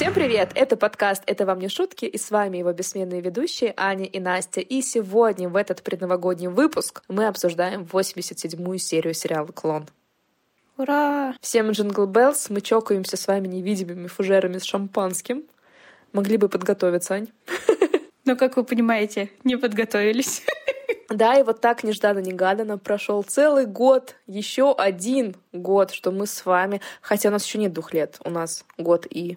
Всем 0.00 0.14
привет! 0.14 0.52
Это 0.54 0.78
подкаст 0.78 1.22
«Это 1.26 1.44
вам 1.44 1.58
не 1.58 1.68
шутки» 1.68 2.06
и 2.06 2.16
с 2.16 2.30
вами 2.30 2.56
его 2.56 2.72
бессменные 2.72 3.20
ведущие 3.20 3.74
Аня 3.76 4.06
и 4.06 4.18
Настя. 4.18 4.62
И 4.62 4.80
сегодня 4.80 5.50
в 5.50 5.56
этот 5.56 5.82
предновогодний 5.82 6.48
выпуск 6.48 7.02
мы 7.08 7.26
обсуждаем 7.26 7.82
87-ю 7.82 8.78
серию 8.78 9.12
сериала 9.12 9.48
«Клон». 9.48 9.86
Ура! 10.78 11.34
Всем 11.42 11.70
джингл 11.72 12.06
беллс, 12.06 12.48
мы 12.48 12.62
чокаемся 12.62 13.18
с 13.18 13.28
вами 13.28 13.46
невидимыми 13.46 14.06
фужерами 14.06 14.56
с 14.56 14.64
шампанским. 14.64 15.44
Могли 16.14 16.38
бы 16.38 16.48
подготовиться, 16.48 17.16
Ань. 17.16 17.28
Но, 18.24 18.36
как 18.36 18.56
вы 18.56 18.64
понимаете, 18.64 19.30
не 19.44 19.56
подготовились. 19.56 20.46
Да, 21.10 21.34
и 21.34 21.42
вот 21.42 21.60
так 21.60 21.82
нежданно-негаданно 21.82 22.78
прошел 22.78 23.24
целый 23.24 23.66
год, 23.66 24.14
еще 24.28 24.72
один 24.72 25.34
год, 25.52 25.90
что 25.90 26.12
мы 26.12 26.28
с 26.28 26.46
вами, 26.46 26.80
хотя 27.02 27.30
у 27.30 27.32
нас 27.32 27.44
еще 27.44 27.58
нет 27.58 27.72
двух 27.72 27.92
лет, 27.92 28.20
у 28.24 28.30
нас 28.30 28.64
год 28.78 29.08
и 29.10 29.36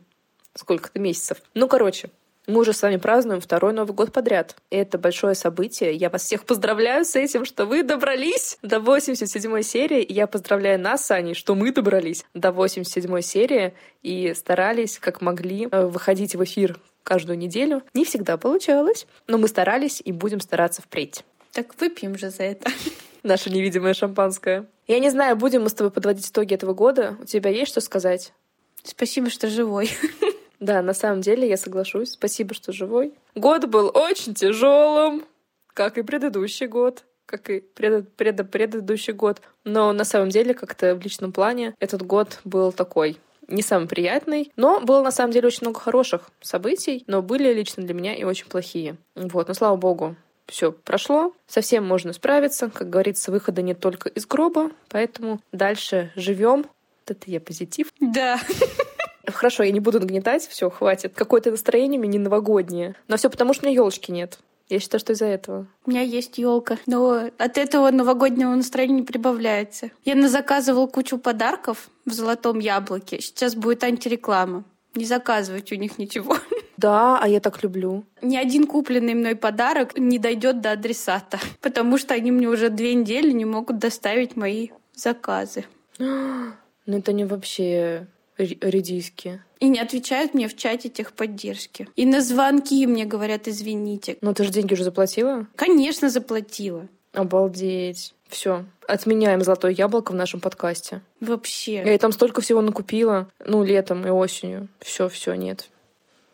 сколько-то 0.55 0.99
месяцев. 0.99 1.41
Ну, 1.53 1.67
короче, 1.67 2.09
мы 2.45 2.59
уже 2.59 2.73
с 2.73 2.81
вами 2.81 2.97
празднуем 2.97 3.39
второй 3.39 3.73
Новый 3.73 3.93
год 3.93 4.11
подряд. 4.11 4.57
И 4.69 4.75
это 4.75 4.97
большое 4.97 5.33
событие. 5.33 5.93
Я 5.93 6.09
вас 6.09 6.23
всех 6.23 6.43
поздравляю 6.43 7.05
с 7.05 7.15
этим, 7.15 7.45
что 7.45 7.65
вы 7.65 7.83
добрались 7.83 8.57
до 8.61 8.79
87 8.79 9.61
серии. 9.61 10.05
Я 10.07 10.27
поздравляю 10.27 10.79
нас 10.79 11.05
с 11.05 11.11
Аней, 11.11 11.35
что 11.35 11.55
мы 11.55 11.71
добрались 11.71 12.25
до 12.33 12.51
87 12.51 13.21
серии 13.21 13.73
и 14.01 14.33
старались, 14.33 14.99
как 14.99 15.21
могли, 15.21 15.69
э, 15.71 15.85
выходить 15.85 16.35
в 16.35 16.43
эфир 16.43 16.79
каждую 17.03 17.37
неделю. 17.37 17.81
Не 17.93 18.03
всегда 18.03 18.35
получалось, 18.37 19.07
но 19.27 19.37
мы 19.37 19.47
старались 19.47 20.01
и 20.03 20.11
будем 20.11 20.41
стараться 20.41 20.81
впредь. 20.81 21.23
Так 21.53 21.79
выпьем 21.79 22.17
же 22.17 22.29
за 22.29 22.43
это. 22.43 22.69
Наше 23.23 23.51
невидимое 23.51 23.93
шампанское. 23.93 24.65
Я 24.87 24.99
не 24.99 25.09
знаю, 25.09 25.37
будем 25.37 25.63
мы 25.63 25.69
с 25.69 25.73
тобой 25.73 25.91
подводить 25.91 26.29
итоги 26.29 26.53
этого 26.53 26.73
года. 26.73 27.15
У 27.21 27.25
тебя 27.25 27.51
есть 27.51 27.71
что 27.71 27.79
сказать? 27.79 28.33
Спасибо, 28.83 29.29
что 29.29 29.47
живой. 29.47 29.89
Да, 30.63 30.81
на 30.81 30.93
самом 30.93 31.19
деле 31.19 31.47
я 31.47 31.57
соглашусь. 31.57 32.11
Спасибо, 32.11 32.53
что 32.53 32.71
живой. 32.71 33.13
Год 33.35 33.65
был 33.65 33.91
очень 33.93 34.33
тяжелым, 34.33 35.25
как 35.73 35.97
и 35.97 36.03
предыдущий 36.03 36.67
год 36.67 37.03
как 37.25 37.49
и 37.49 37.61
пред, 37.61 38.13
пред, 38.13 38.51
предыдущий 38.51 39.13
год. 39.13 39.41
Но 39.63 39.91
на 39.93 40.03
самом 40.03 40.29
деле, 40.29 40.53
как-то 40.53 40.93
в 40.93 41.01
личном 41.01 41.31
плане, 41.31 41.73
этот 41.79 42.03
год 42.03 42.39
был 42.43 42.71
такой 42.71 43.17
не 43.47 43.61
самый 43.61 43.87
приятный, 43.87 44.51
но 44.55 44.79
было 44.81 45.01
на 45.01 45.09
самом 45.09 45.31
деле 45.31 45.47
очень 45.47 45.59
много 45.61 45.79
хороших 45.79 46.29
событий, 46.41 47.03
но 47.07 47.21
были 47.21 47.51
лично 47.53 47.81
для 47.81 47.93
меня 47.93 48.13
и 48.13 48.23
очень 48.23 48.47
плохие. 48.47 48.97
Вот, 49.15 49.47
но 49.47 49.53
слава 49.53 49.75
богу, 49.77 50.15
все 50.45 50.71
прошло, 50.71 51.33
совсем 51.47 51.85
можно 51.85 52.13
справиться. 52.13 52.69
Как 52.69 52.89
говорится, 52.89 53.31
выхода 53.31 53.61
нет 53.61 53.79
только 53.79 54.09
из 54.09 54.27
гроба, 54.27 54.69
поэтому 54.89 55.39
дальше 55.51 56.11
живем. 56.15 56.65
Вот 57.07 57.17
это 57.17 57.31
я 57.31 57.39
позитив. 57.39 57.87
Да. 57.99 58.39
Хорошо, 59.25 59.63
я 59.63 59.71
не 59.71 59.79
буду 59.79 59.99
нагнетать, 59.99 60.47
все, 60.47 60.69
хватит. 60.69 61.13
Какое-то 61.15 61.51
настроение 61.51 61.97
меня 61.97 62.13
не 62.13 62.19
новогоднее. 62.19 62.95
Но 63.07 63.17
все 63.17 63.29
потому, 63.29 63.53
что 63.53 63.65
у 63.65 63.67
меня 63.67 63.75
елочки 63.75 64.11
нет. 64.11 64.39
Я 64.69 64.79
считаю, 64.79 64.99
что 64.99 65.13
из-за 65.13 65.25
этого. 65.25 65.67
У 65.85 65.91
меня 65.91 66.01
есть 66.01 66.37
елка, 66.37 66.77
но 66.85 67.29
от 67.37 67.57
этого 67.57 67.91
новогоднего 67.91 68.53
настроения 68.55 68.95
не 68.95 69.01
прибавляется. 69.03 69.91
Я 70.03 70.15
назаказывал 70.15 70.87
кучу 70.87 71.17
подарков 71.17 71.89
в 72.05 72.11
золотом 72.11 72.59
яблоке. 72.59 73.21
Сейчас 73.21 73.55
будет 73.55 73.83
антиреклама. 73.83 74.63
Не 74.95 75.05
заказывайте 75.05 75.75
у 75.75 75.77
них 75.77 75.97
ничего. 75.97 76.37
Да, 76.75 77.19
а 77.21 77.27
я 77.29 77.39
так 77.39 77.63
люблю. 77.63 78.03
Ни 78.21 78.35
один 78.35 78.65
купленный 78.65 79.13
мной 79.13 79.35
подарок 79.35 79.97
не 79.97 80.17
дойдет 80.17 80.59
до 80.59 80.71
адресата, 80.71 81.39
потому 81.61 81.97
что 81.97 82.15
они 82.15 82.31
мне 82.31 82.49
уже 82.49 82.69
две 82.69 82.95
недели 82.95 83.31
не 83.31 83.45
могут 83.45 83.77
доставить 83.77 84.35
мои 84.35 84.69
заказы. 84.93 85.65
Ну 86.85 86.97
это 86.97 87.13
не 87.13 87.23
вообще 87.23 88.07
редиски. 88.37 89.41
И 89.59 89.67
не 89.69 89.79
отвечают 89.79 90.33
мне 90.33 90.47
в 90.47 90.55
чате 90.55 90.89
техподдержки. 90.89 91.87
И 91.95 92.05
на 92.05 92.21
звонки 92.21 92.85
мне 92.87 93.05
говорят, 93.05 93.47
извините. 93.47 94.17
Но 94.21 94.33
ты 94.33 94.43
же 94.43 94.51
деньги 94.51 94.73
уже 94.73 94.83
заплатила? 94.83 95.47
Конечно, 95.55 96.09
заплатила. 96.09 96.87
Обалдеть. 97.13 98.13
Все, 98.27 98.65
отменяем 98.87 99.41
золотое 99.41 99.71
яблоко 99.71 100.11
в 100.11 100.15
нашем 100.15 100.39
подкасте. 100.39 101.01
Вообще. 101.19 101.83
Я 101.85 101.97
там 101.99 102.11
столько 102.11 102.41
всего 102.41 102.61
накупила, 102.61 103.29
ну, 103.45 103.63
летом 103.63 104.07
и 104.07 104.09
осенью. 104.09 104.69
Все, 104.79 105.07
все, 105.07 105.35
нет. 105.35 105.69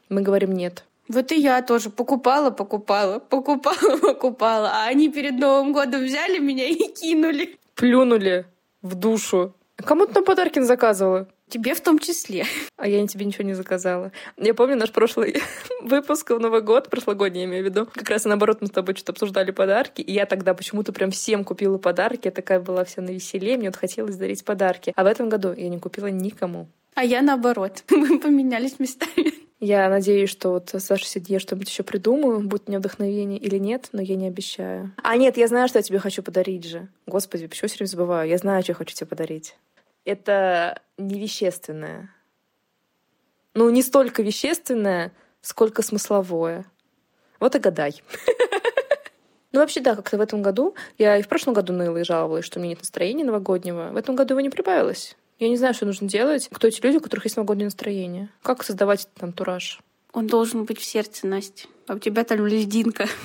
Мы 0.07 0.21
говорим 0.21 0.53
нет. 0.53 0.85
Вот 1.09 1.31
и 1.31 1.35
я 1.35 1.61
тоже 1.61 1.89
покупала, 1.89 2.51
покупала, 2.51 3.19
покупала, 3.19 3.97
покупала. 4.01 4.71
А 4.73 4.87
они 4.87 5.09
перед 5.09 5.33
Новым 5.33 5.73
годом 5.73 6.05
взяли 6.05 6.39
меня 6.39 6.65
и 6.65 6.87
кинули. 6.87 7.57
Плюнули 7.75 8.45
в 8.81 8.95
душу. 8.95 9.53
Кому 9.75 10.05
ты 10.05 10.13
там 10.13 10.23
подарки 10.23 10.59
заказывала? 10.59 11.27
Тебе 11.49 11.73
в 11.73 11.81
том 11.81 11.97
числе. 11.97 12.45
А 12.77 12.87
я 12.87 13.05
тебе 13.07 13.25
ничего 13.25 13.43
не 13.43 13.55
заказала. 13.55 14.11
Я 14.37 14.53
помню 14.53 14.75
наш 14.75 14.91
прошлый 14.91 15.41
выпуск 15.81 16.29
в 16.29 16.39
Новый 16.39 16.61
год, 16.61 16.89
прошлогодний, 16.89 17.41
я 17.41 17.47
имею 17.47 17.63
в 17.63 17.65
виду. 17.65 17.87
Как 17.91 18.09
раз 18.09 18.25
наоборот 18.25 18.59
мы 18.61 18.67
с 18.67 18.71
тобой 18.71 18.95
что-то 18.95 19.13
обсуждали 19.13 19.51
подарки, 19.51 20.01
и 20.01 20.13
я 20.13 20.25
тогда 20.25 20.53
почему-то 20.53 20.93
прям 20.93 21.09
всем 21.11 21.43
купила 21.43 21.77
подарки. 21.77 22.27
Я 22.27 22.31
такая 22.31 22.59
была 22.59 22.85
вся 22.85 23.01
на 23.01 23.09
веселе, 23.09 23.57
мне 23.57 23.69
вот 23.69 23.77
хотелось 23.77 24.15
дарить 24.15 24.45
подарки. 24.45 24.93
А 24.95 25.03
в 25.03 25.07
этом 25.07 25.27
году 25.27 25.51
я 25.53 25.69
не 25.69 25.79
купила 25.79 26.07
никому. 26.07 26.67
А 26.93 27.03
я 27.03 27.21
наоборот. 27.21 27.83
Мы 27.89 28.19
поменялись 28.19 28.79
местами. 28.79 29.33
Я 29.59 29.89
надеюсь, 29.89 30.29
что 30.29 30.51
вот 30.51 30.69
с 30.73 30.79
Сашей 30.79 31.07
Сидье 31.07 31.39
что-нибудь 31.39 31.69
еще 31.69 31.83
придумаю, 31.83 32.39
будет 32.41 32.69
мне 32.69 32.79
вдохновение 32.79 33.37
или 33.37 33.57
нет, 33.57 33.89
но 33.91 34.01
я 34.01 34.15
не 34.15 34.27
обещаю. 34.27 34.93
А 35.03 35.17
нет, 35.17 35.35
я 35.35 35.47
знаю, 35.47 35.67
что 35.67 35.79
я 35.79 35.83
тебе 35.83 35.99
хочу 35.99 36.23
подарить 36.23 36.65
же. 36.65 36.87
Господи, 37.07 37.47
почему 37.47 37.65
я 37.65 37.69
все 37.69 37.77
время 37.77 37.89
забываю? 37.89 38.29
Я 38.29 38.37
знаю, 38.37 38.63
что 38.63 38.71
я 38.71 38.75
хочу 38.75 38.95
тебе 38.95 39.07
подарить. 39.07 39.55
Это 40.05 40.81
невещественное. 40.99 42.13
Ну, 43.53 43.69
не 43.69 43.81
столько 43.81 44.21
вещественное, 44.21 45.11
сколько 45.41 45.81
смысловое. 45.81 46.65
Вот 47.39 47.55
и 47.55 47.59
гадай. 47.59 48.03
Ну, 49.51 49.61
вообще, 49.61 49.79
да, 49.79 49.95
как-то 49.95 50.19
в 50.19 50.21
этом 50.21 50.43
году, 50.43 50.75
я 50.99 51.17
и 51.17 51.23
в 51.23 51.27
прошлом 51.27 51.55
году 51.55 51.73
ныла 51.73 51.97
и 51.97 52.03
жаловалась, 52.03 52.45
что 52.45 52.59
у 52.59 52.61
меня 52.61 52.73
нет 52.73 52.81
настроения 52.81 53.23
новогоднего. 53.23 53.89
В 53.91 53.97
этом 53.97 54.15
году 54.15 54.35
его 54.35 54.41
не 54.41 54.51
прибавилось. 54.51 55.17
Я 55.39 55.49
не 55.49 55.57
знаю, 55.57 55.73
что 55.73 55.87
нужно 55.87 56.07
делать. 56.07 56.49
Кто 56.51 56.67
эти 56.67 56.79
люди, 56.85 56.97
у 56.97 57.01
которых 57.01 57.25
есть 57.25 57.35
новогоднее 57.35 57.65
настроение? 57.65 58.29
Как 58.43 58.63
создавать 58.63 59.05
этот 59.05 59.23
антураж? 59.23 59.79
Он 60.13 60.27
должен 60.27 60.65
быть 60.65 60.79
в 60.79 60.83
сердце, 60.83 61.25
Настя. 61.25 61.67
А 61.87 61.95
у 61.95 61.99
тебя 61.99 62.23
там 62.23 62.45
льдинка. 62.45 63.07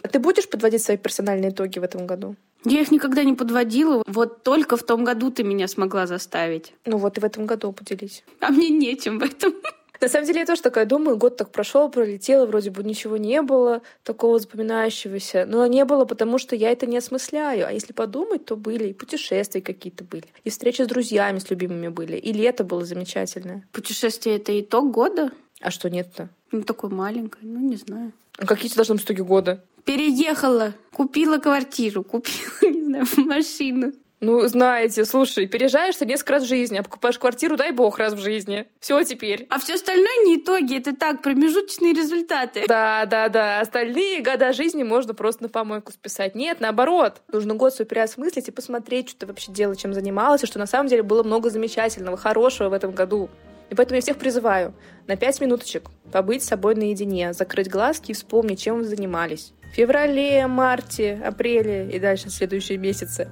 А 0.00 0.08
ты 0.08 0.20
будешь 0.20 0.48
подводить 0.48 0.82
свои 0.82 0.96
персональные 0.96 1.50
итоги 1.50 1.78
в 1.78 1.82
этом 1.82 2.06
году? 2.06 2.36
Я 2.64 2.80
их 2.80 2.90
никогда 2.90 3.24
не 3.24 3.34
подводила. 3.34 4.02
Вот 4.06 4.42
только 4.42 4.76
в 4.76 4.82
том 4.82 5.04
году 5.04 5.30
ты 5.30 5.44
меня 5.44 5.68
смогла 5.68 6.06
заставить. 6.06 6.74
Ну 6.84 6.98
вот 6.98 7.16
и 7.18 7.20
в 7.20 7.24
этом 7.24 7.46
году 7.46 7.72
поделись. 7.72 8.24
А 8.40 8.50
мне 8.50 8.68
нечем 8.68 9.18
в 9.18 9.22
этом. 9.22 9.54
На 10.00 10.08
самом 10.08 10.26
деле 10.26 10.40
я 10.40 10.46
тоже 10.46 10.62
такая 10.62 10.86
думаю, 10.86 11.16
год 11.16 11.36
так 11.36 11.50
прошел, 11.50 11.88
пролетело, 11.88 12.46
вроде 12.46 12.70
бы 12.70 12.84
ничего 12.84 13.16
не 13.16 13.42
было 13.42 13.82
такого 14.04 14.38
запоминающегося. 14.38 15.44
Но 15.46 15.66
не 15.66 15.84
было, 15.84 16.04
потому 16.04 16.38
что 16.38 16.54
я 16.54 16.70
это 16.70 16.86
не 16.86 16.98
осмысляю. 16.98 17.66
А 17.66 17.72
если 17.72 17.92
подумать, 17.92 18.44
то 18.44 18.56
были 18.56 18.88
и 18.88 18.92
путешествия 18.92 19.60
какие-то 19.60 20.04
были, 20.04 20.26
и 20.44 20.50
встречи 20.50 20.82
с 20.82 20.86
друзьями, 20.86 21.40
с 21.40 21.50
любимыми 21.50 21.88
были, 21.88 22.16
и 22.16 22.32
лето 22.32 22.62
было 22.62 22.84
замечательное. 22.84 23.66
Путешествие— 23.72 24.36
это 24.36 24.58
итог 24.60 24.92
года? 24.92 25.32
А 25.60 25.72
что 25.72 25.90
нет-то? 25.90 26.28
Ну, 26.52 26.62
такой 26.62 26.90
маленькое, 26.90 27.44
ну, 27.44 27.58
не 27.58 27.76
знаю. 27.76 28.12
А 28.38 28.46
какие 28.46 28.72
должны 28.72 28.94
быть 28.94 29.04
итоги 29.04 29.22
года? 29.22 29.64
Переехала, 29.88 30.74
купила 30.92 31.38
квартиру, 31.38 32.04
купила, 32.04 32.60
не 32.70 32.82
знаю, 32.84 33.06
машину. 33.16 33.94
Ну, 34.20 34.46
знаете, 34.46 35.06
слушай, 35.06 35.46
переезжаешь 35.46 35.96
ты 35.96 36.04
несколько 36.04 36.34
раз 36.34 36.42
в 36.42 36.46
жизни, 36.46 36.76
а 36.76 36.82
покупаешь 36.82 37.18
квартиру, 37.18 37.56
дай 37.56 37.72
бог, 37.72 37.98
раз 37.98 38.12
в 38.12 38.18
жизни. 38.18 38.66
Все 38.80 39.02
теперь. 39.04 39.46
А 39.48 39.58
все 39.58 39.76
остальное 39.76 40.26
не 40.26 40.36
итоги, 40.36 40.76
это 40.76 40.94
так, 40.94 41.22
промежуточные 41.22 41.94
результаты. 41.94 42.66
Да, 42.68 43.06
да, 43.06 43.30
да. 43.30 43.60
Остальные 43.60 44.20
года 44.20 44.52
жизни 44.52 44.82
можно 44.82 45.14
просто 45.14 45.44
на 45.44 45.48
помойку 45.48 45.90
списать. 45.90 46.34
Нет, 46.34 46.60
наоборот. 46.60 47.22
Нужно 47.32 47.54
год 47.54 47.72
свой 47.72 47.86
переосмыслить 47.86 48.48
и 48.48 48.52
посмотреть, 48.52 49.08
что 49.08 49.20
ты 49.20 49.26
вообще 49.28 49.52
делала, 49.52 49.74
чем 49.74 49.94
занималась, 49.94 50.42
и 50.42 50.46
что 50.46 50.58
на 50.58 50.66
самом 50.66 50.90
деле 50.90 51.02
было 51.02 51.22
много 51.22 51.48
замечательного, 51.48 52.18
хорошего 52.18 52.68
в 52.68 52.74
этом 52.74 52.92
году. 52.92 53.30
И 53.70 53.74
поэтому 53.74 53.96
я 53.96 54.02
всех 54.02 54.18
призываю 54.18 54.74
на 55.06 55.16
пять 55.16 55.40
минуточек 55.40 55.84
побыть 56.12 56.42
с 56.42 56.48
собой 56.48 56.74
наедине, 56.74 57.32
закрыть 57.32 57.70
глазки 57.70 58.10
и 58.10 58.14
вспомнить, 58.14 58.60
чем 58.60 58.78
вы 58.78 58.84
занимались. 58.84 59.54
Феврале, 59.72 60.46
марте, 60.46 61.20
апреле 61.24 61.90
и 61.90 61.98
дальше 61.98 62.30
следующие 62.30 62.78
месяцы 62.78 63.28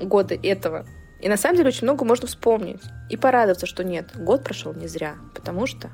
года 0.00 0.34
этого. 0.34 0.86
И 1.20 1.28
на 1.28 1.36
самом 1.36 1.56
деле 1.56 1.68
очень 1.68 1.84
много 1.84 2.04
можно 2.04 2.26
вспомнить. 2.26 2.80
И 3.08 3.16
порадоваться, 3.16 3.66
что 3.66 3.84
нет, 3.84 4.10
год 4.16 4.44
прошел 4.44 4.72
не 4.72 4.86
зря, 4.86 5.16
потому 5.34 5.66
что 5.66 5.90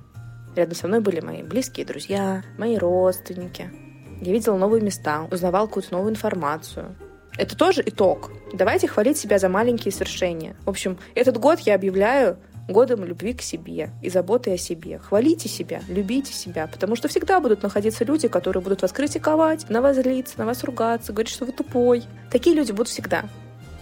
рядом 0.54 0.74
со 0.74 0.86
мной 0.86 1.00
были 1.00 1.20
мои 1.20 1.42
близкие 1.42 1.84
друзья, 1.84 2.42
мои 2.58 2.76
родственники. 2.76 3.70
Я 4.20 4.32
видела 4.32 4.56
новые 4.56 4.82
места, 4.82 5.26
узнавал 5.30 5.66
какую-то 5.66 5.92
новую 5.92 6.12
информацию. 6.12 6.96
Это 7.36 7.56
тоже 7.56 7.82
итог. 7.84 8.30
Давайте 8.54 8.88
хвалить 8.88 9.18
себя 9.18 9.38
за 9.38 9.48
маленькие 9.48 9.92
свершения. 9.92 10.56
В 10.64 10.70
общем, 10.70 10.98
этот 11.14 11.36
год 11.38 11.60
я 11.60 11.74
объявляю 11.74 12.38
годом 12.68 13.04
любви 13.04 13.32
к 13.34 13.42
себе 13.42 13.90
и 14.02 14.10
заботы 14.10 14.52
о 14.52 14.58
себе. 14.58 14.98
Хвалите 14.98 15.48
себя, 15.48 15.80
любите 15.88 16.32
себя, 16.32 16.66
потому 16.66 16.96
что 16.96 17.08
всегда 17.08 17.40
будут 17.40 17.62
находиться 17.62 18.04
люди, 18.04 18.28
которые 18.28 18.62
будут 18.62 18.82
вас 18.82 18.92
критиковать, 18.92 19.68
на 19.70 19.80
вас 19.80 19.96
злиться, 19.96 20.38
на 20.38 20.46
вас 20.46 20.64
ругаться, 20.64 21.12
говорить, 21.12 21.32
что 21.32 21.44
вы 21.44 21.52
тупой. 21.52 22.04
Такие 22.30 22.56
люди 22.56 22.72
будут 22.72 22.88
всегда. 22.88 23.24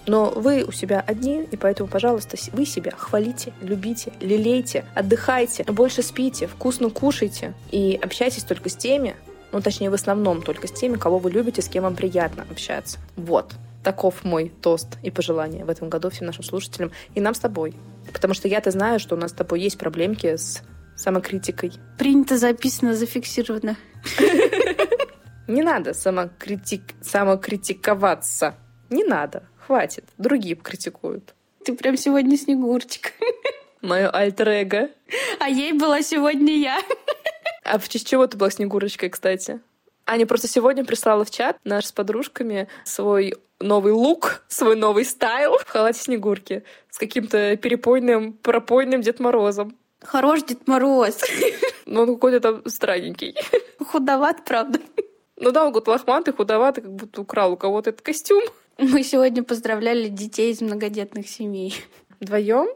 Но 0.06 0.30
вы 0.30 0.64
у 0.64 0.72
себя 0.72 1.02
одни, 1.06 1.48
и 1.50 1.56
поэтому, 1.56 1.88
пожалуйста, 1.88 2.36
вы 2.52 2.66
себя 2.66 2.92
хвалите, 2.96 3.54
любите, 3.62 4.12
лелейте, 4.20 4.84
отдыхайте, 4.94 5.64
больше 5.64 6.02
спите, 6.02 6.46
вкусно 6.46 6.90
кушайте 6.90 7.54
и 7.70 7.98
общайтесь 8.02 8.44
только 8.44 8.68
с 8.68 8.76
теми, 8.76 9.16
ну, 9.54 9.62
точнее, 9.62 9.88
в 9.88 9.94
основном 9.94 10.42
только 10.42 10.66
с 10.66 10.72
теми, 10.72 10.96
кого 10.96 11.18
вы 11.18 11.30
любите, 11.30 11.62
с 11.62 11.68
кем 11.68 11.84
вам 11.84 11.94
приятно 11.94 12.44
общаться. 12.50 12.98
Вот. 13.16 13.54
Таков 13.84 14.24
мой 14.24 14.52
тост 14.60 14.98
и 15.02 15.10
пожелание 15.10 15.64
в 15.64 15.70
этом 15.70 15.88
году 15.88 16.10
всем 16.10 16.26
нашим 16.26 16.42
слушателям 16.42 16.90
и 17.14 17.20
нам 17.20 17.34
с 17.34 17.38
тобой. 17.38 17.74
Потому 18.12 18.34
что 18.34 18.48
я-то 18.48 18.70
знаю, 18.70 18.98
что 19.00 19.14
у 19.14 19.18
нас 19.18 19.30
с 19.30 19.34
тобой 19.34 19.60
есть 19.60 19.78
проблемки 19.78 20.36
с 20.36 20.62
самокритикой. 20.96 21.72
Принято, 21.98 22.36
записано, 22.36 22.94
зафиксировано. 22.94 23.76
Не 25.48 25.62
надо 25.62 25.92
самокритик... 25.92 26.82
самокритиковаться. 27.02 28.54
Не 28.90 29.04
надо. 29.04 29.42
Хватит. 29.66 30.04
Другие 30.18 30.56
критикуют. 30.56 31.34
Ты 31.64 31.74
прям 31.74 31.96
сегодня 31.96 32.36
Снегурочка. 32.36 33.10
Мое 33.82 34.10
альтер-эго. 34.10 34.90
А 35.40 35.48
ей 35.48 35.72
была 35.72 36.02
сегодня 36.02 36.56
я. 36.56 36.80
А 37.64 37.78
в 37.78 37.88
честь 37.88 38.08
чего 38.08 38.26
ты 38.26 38.36
была 38.36 38.50
Снегурочкой, 38.50 39.10
кстати? 39.10 39.60
Аня 40.06 40.26
просто 40.26 40.48
сегодня 40.48 40.84
прислала 40.84 41.24
в 41.24 41.30
чат 41.30 41.56
наш 41.64 41.86
с 41.86 41.92
подружками 41.92 42.68
свой 42.84 43.34
новый 43.60 43.92
лук, 43.92 44.44
свой 44.48 44.76
новый 44.76 45.04
стайл 45.04 45.58
в 45.58 45.66
халате 45.66 46.00
Снегурки 46.00 46.64
с 46.90 46.98
каким-то 46.98 47.56
перепойным, 47.56 48.34
пропойным 48.34 49.00
Дед 49.00 49.20
Морозом. 49.20 49.76
Хорош 50.02 50.42
Дед 50.42 50.68
Мороз. 50.68 51.20
Но 51.86 52.02
он 52.02 52.14
какой-то 52.14 52.40
там 52.40 52.62
странненький. 52.68 53.34
Худоват, 53.78 54.44
правда. 54.44 54.78
Ну 55.36 55.50
да, 55.50 55.64
он 55.64 55.72
год 55.72 55.88
лохматый, 55.88 56.34
худоватый, 56.34 56.82
как 56.82 56.92
будто 56.92 57.20
украл 57.22 57.52
у 57.52 57.56
кого-то 57.56 57.90
этот 57.90 58.02
костюм. 58.02 58.42
Мы 58.78 59.02
сегодня 59.02 59.42
поздравляли 59.42 60.08
детей 60.08 60.52
из 60.52 60.60
многодетных 60.60 61.28
семей. 61.28 61.74
Вдвоем? 62.20 62.68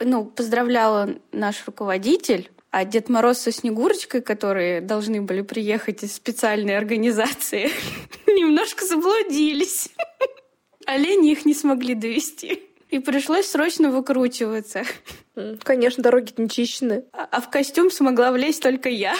Ну, 0.00 0.26
поздравляла 0.26 1.10
наш 1.32 1.66
руководитель, 1.66 2.50
а 2.78 2.84
Дед 2.84 3.08
Мороз 3.08 3.38
со 3.38 3.50
Снегурочкой, 3.50 4.22
которые 4.22 4.80
должны 4.80 5.20
были 5.20 5.40
приехать 5.40 6.04
из 6.04 6.14
специальной 6.14 6.78
организации, 6.78 7.72
немножко 8.28 8.86
заблудились. 8.86 9.88
Олени 10.86 11.32
их 11.32 11.44
не 11.44 11.54
смогли 11.54 11.96
довести. 11.96 12.62
И 12.90 13.00
пришлось 13.00 13.46
срочно 13.46 13.90
выкручиваться. 13.90 14.84
Конечно, 15.64 16.04
дороги 16.04 16.32
не 16.36 16.48
чищены. 16.48 17.04
А, 17.12 17.26
а 17.28 17.40
в 17.40 17.50
костюм 17.50 17.90
смогла 17.90 18.30
влезть 18.30 18.62
только 18.62 18.88
я. 18.88 19.16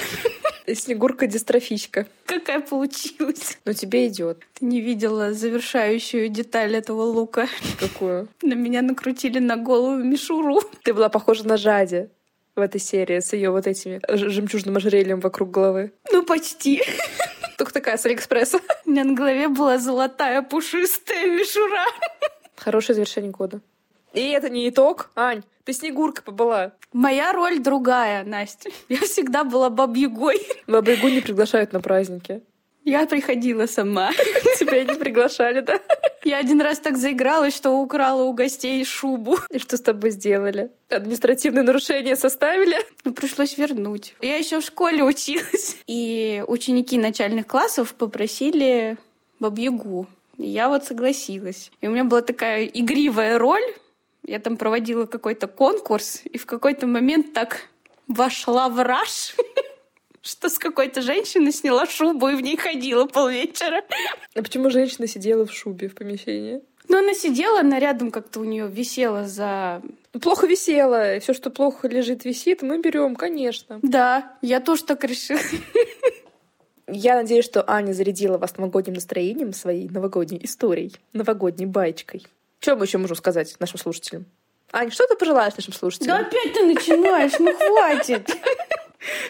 Снегурка-дистрофичка. 0.69 2.06
Какая 2.26 2.61
получилась. 2.61 3.58
Но 3.64 3.72
тебе 3.72 4.06
идет. 4.06 4.38
Ты 4.54 4.66
не 4.66 4.81
видела 4.81 5.32
завершающую 5.32 6.28
деталь 6.28 6.76
этого 6.76 7.02
лука. 7.02 7.49
Какую? 7.81 8.28
На 8.40 8.54
меня 8.54 8.82
накрутили 8.82 9.40
на 9.40 9.56
голову 9.56 9.96
мишуру. 9.96 10.61
Ты 10.84 10.94
была 10.94 11.08
похожа 11.08 11.44
на 11.44 11.56
Жаде 11.56 12.11
в 12.58 12.60
этой 12.60 12.81
серии 12.81 13.20
с 13.20 13.32
ее 13.32 13.50
вот 13.50 13.66
этими 13.66 14.00
жемчужным 14.08 14.76
ожерельем 14.76 15.20
вокруг 15.20 15.50
головы. 15.50 15.93
Ну, 16.12 16.25
почти. 16.25 16.82
Только 17.56 17.72
такая 17.72 17.96
с 17.96 18.05
Алиэкспресса. 18.05 18.60
У 18.84 18.90
меня 18.90 19.05
на 19.05 19.14
голове 19.14 19.49
была 19.49 19.78
золотая 19.78 20.43
пушистая 20.43 21.26
мишура. 21.26 21.84
Хорошее 22.56 22.94
завершение 22.94 23.31
года. 23.31 23.60
И 24.12 24.31
это 24.31 24.49
не 24.49 24.69
итог, 24.69 25.10
Ань. 25.14 25.43
Ты 25.64 25.72
Снегурка 25.72 26.22
побыла. 26.22 26.72
Моя 26.93 27.32
роль 27.32 27.58
другая, 27.58 28.25
Настя. 28.25 28.70
Я 28.88 29.00
всегда 29.00 29.44
была 29.44 29.70
бабьягой. 29.70 30.40
Бабьягу 30.66 31.08
не 31.08 31.20
приглашают 31.20 31.72
на 31.72 31.81
праздники. 31.81 32.43
Я 32.88 33.06
приходила 33.06 33.67
сама. 33.67 34.12
Тебя 34.58 34.82
не 34.82 34.94
приглашали, 34.94 35.61
да? 35.61 35.79
Я 36.25 36.38
один 36.38 36.62
раз 36.62 36.79
так 36.79 36.96
заигралась, 36.96 37.55
что 37.55 37.73
украла 37.73 38.23
у 38.23 38.32
гостей 38.32 38.82
шубу. 38.82 39.37
И 39.50 39.58
что 39.58 39.76
с 39.76 39.82
тобой 39.82 40.11
сделали? 40.11 40.70
Административное 40.88 41.64
нарушение 41.64 42.17
составили? 42.17 42.76
Ну, 43.05 43.12
пришлось 43.12 43.58
вернуть. 43.58 44.14
Я 44.23 44.38
еще 44.38 44.61
в 44.61 44.64
школе 44.64 45.05
училась. 45.05 45.76
И 45.87 46.43
ученики 46.49 46.96
начальных 46.96 47.46
классов 47.46 47.93
попросили 47.93 48.96
бабьягу. 49.38 50.06
Я 50.38 50.70
вот 50.70 50.85
согласилась. 50.85 51.70
И 51.82 51.88
у 51.88 51.90
меня 51.90 52.05
была 52.05 52.23
такая 52.23 52.64
игривая 52.64 53.38
роль. 53.38 53.75
Я 54.26 54.38
там 54.38 54.56
проводила 54.56 55.05
какой-то 55.05 55.46
конкурс, 55.46 56.23
и 56.25 56.38
в 56.38 56.46
какой-то 56.46 56.87
момент 56.87 57.35
так 57.35 57.69
вошла 58.06 58.70
в 58.70 58.82
раж, 58.82 59.37
что 60.28 60.50
с 60.50 60.58
какой-то 60.58 61.00
женщиной 61.00 61.52
сняла 61.52 61.86
шубу 61.86 62.28
и 62.28 62.34
в 62.34 62.40
ней 62.40 62.56
ходила 62.56 63.06
полвечера. 63.06 63.82
А 64.34 64.42
почему 64.42 64.70
женщина 64.70 65.06
сидела 65.06 65.46
в 65.46 65.52
шубе 65.52 65.88
в 65.88 65.94
помещении? 65.94 66.60
Ну, 66.88 66.98
она 66.98 67.14
сидела, 67.14 67.60
она 67.60 67.78
рядом 67.78 68.10
как-то 68.10 68.40
у 68.40 68.44
нее 68.44 68.69
висела 68.69 69.26
за... 69.26 69.82
Плохо 70.22 70.46
висела. 70.46 71.20
Все, 71.20 71.34
что 71.34 71.50
плохо 71.50 71.86
лежит, 71.88 72.25
висит, 72.25 72.62
мы 72.62 72.80
берем, 72.80 73.14
конечно. 73.14 73.78
Да, 73.82 74.36
я 74.42 74.60
тоже 74.60 74.84
так 74.84 75.04
решила. 75.04 75.40
Я 76.90 77.16
надеюсь, 77.16 77.44
что 77.44 77.62
Аня 77.70 77.92
зарядила 77.92 78.38
вас 78.38 78.56
новогодним 78.56 78.94
настроением 78.94 79.52
своей 79.52 79.88
новогодней 79.90 80.40
историей, 80.42 80.94
новогодней 81.12 81.66
баечкой. 81.66 82.26
Что 82.60 82.76
мы 82.76 82.86
еще 82.86 82.96
можем 82.96 83.16
сказать 83.16 83.54
нашим 83.60 83.78
слушателям? 83.78 84.25
Аня, 84.72 84.90
что 84.90 85.06
ты 85.06 85.14
пожелаешь 85.14 85.54
нашим 85.54 85.75
слушателям? 85.75 86.16
Да 86.16 86.26
опять 86.26 86.54
ты 86.54 86.64
начинаешь, 86.64 87.38
ну 87.38 87.54
хватит. 87.54 88.30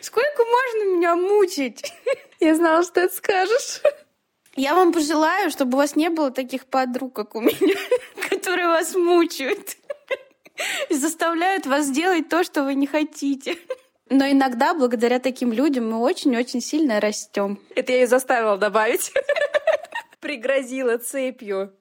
Сколько 0.01 0.45
можно 0.45 0.97
меня 0.97 1.17
мучить? 1.17 1.93
Я 2.41 2.55
знала, 2.55 2.83
что 2.83 3.09
ты 3.09 3.15
скажешь. 3.15 3.83
Я 4.57 4.75
вам 4.75 4.93
пожелаю, 4.93 5.51
чтобы 5.51 5.75
у 5.75 5.77
вас 5.77 5.95
не 5.95 6.09
было 6.11 6.31
таких 6.31 6.67
подруг, 6.67 7.13
как 7.15 7.35
у 7.35 7.41
меня, 7.41 7.77
которые 8.29 8.67
вас 8.67 8.95
мучают 8.95 9.77
и 10.89 10.95
заставляют 10.95 11.67
вас 11.67 11.91
делать 11.91 12.29
то, 12.29 12.43
что 12.43 12.65
вы 12.65 12.75
не 12.75 12.87
хотите. 12.87 13.57
Но 14.11 14.27
иногда, 14.29 14.75
благодаря 14.75 15.19
таким 15.19 15.53
людям, 15.53 15.91
мы 15.91 15.99
очень-очень 15.99 16.61
сильно 16.61 16.99
растем. 16.99 17.61
Это 17.75 17.93
я 17.93 18.03
и 18.03 18.07
заставила 18.07 18.57
добавить. 18.57 19.13
Пригрозила 20.21 20.99
цепью 20.99 21.73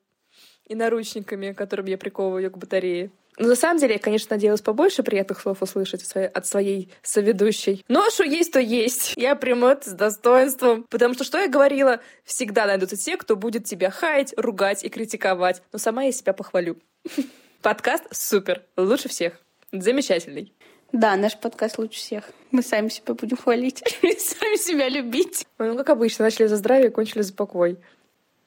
и 0.66 0.76
наручниками, 0.76 1.54
которыми 1.54 1.92
я 1.92 1.98
приковываю 1.98 2.52
к 2.52 2.58
батарее. 2.58 3.12
Но 3.38 3.50
на 3.50 3.56
самом 3.56 3.80
деле 3.80 3.94
я, 3.94 4.00
конечно, 4.00 4.36
надеялась 4.36 4.62
побольше 4.62 5.04
приятных 5.04 5.40
слов 5.40 5.62
услышать 5.62 6.04
от 6.16 6.46
своей 6.46 6.92
соведущей. 7.04 7.86
Но 7.88 8.10
что 8.10 8.24
есть, 8.24 8.52
то 8.52 8.60
есть. 8.60 9.14
Я 9.16 9.36
приму 9.36 9.68
это 9.68 9.90
с 9.90 9.94
достоинством. 9.94 10.86
Потому 10.90 11.14
что, 11.14 11.24
что 11.24 11.38
я 11.38 11.48
говорила, 11.48 12.00
всегда 12.24 12.66
найдутся 12.66 12.98
те, 12.98 13.16
кто 13.16 13.36
будет 13.36 13.66
тебя 13.66 13.92
хаять, 13.92 14.34
ругать 14.38 14.84
и 14.84 14.90
критиковать. 14.90 15.62
Но 15.72 15.78
сама 15.78 16.04
я 16.04 16.12
себя 16.12 16.34
похвалю. 16.34 16.78
Подкаст 17.62 18.06
супер. 18.12 18.64
Лучше 18.76 19.08
всех. 19.08 19.40
Замечательный. 19.72 20.54
Да, 20.92 21.16
наш 21.16 21.38
подкаст 21.38 21.78
лучше 21.78 22.00
всех. 22.00 22.32
Мы 22.52 22.64
сами 22.64 22.88
себя 22.88 23.14
будем 23.14 23.38
хвалить. 23.38 23.80
сами 24.02 24.58
себя 24.58 24.90
любить. 24.90 25.46
Ну, 25.60 25.76
как 25.76 25.90
обычно, 25.90 26.26
начали 26.26 26.48
за 26.48 26.56
здравие, 26.56 26.90
кончили 26.90 27.22
за 27.22 27.34
покой. 27.34 27.78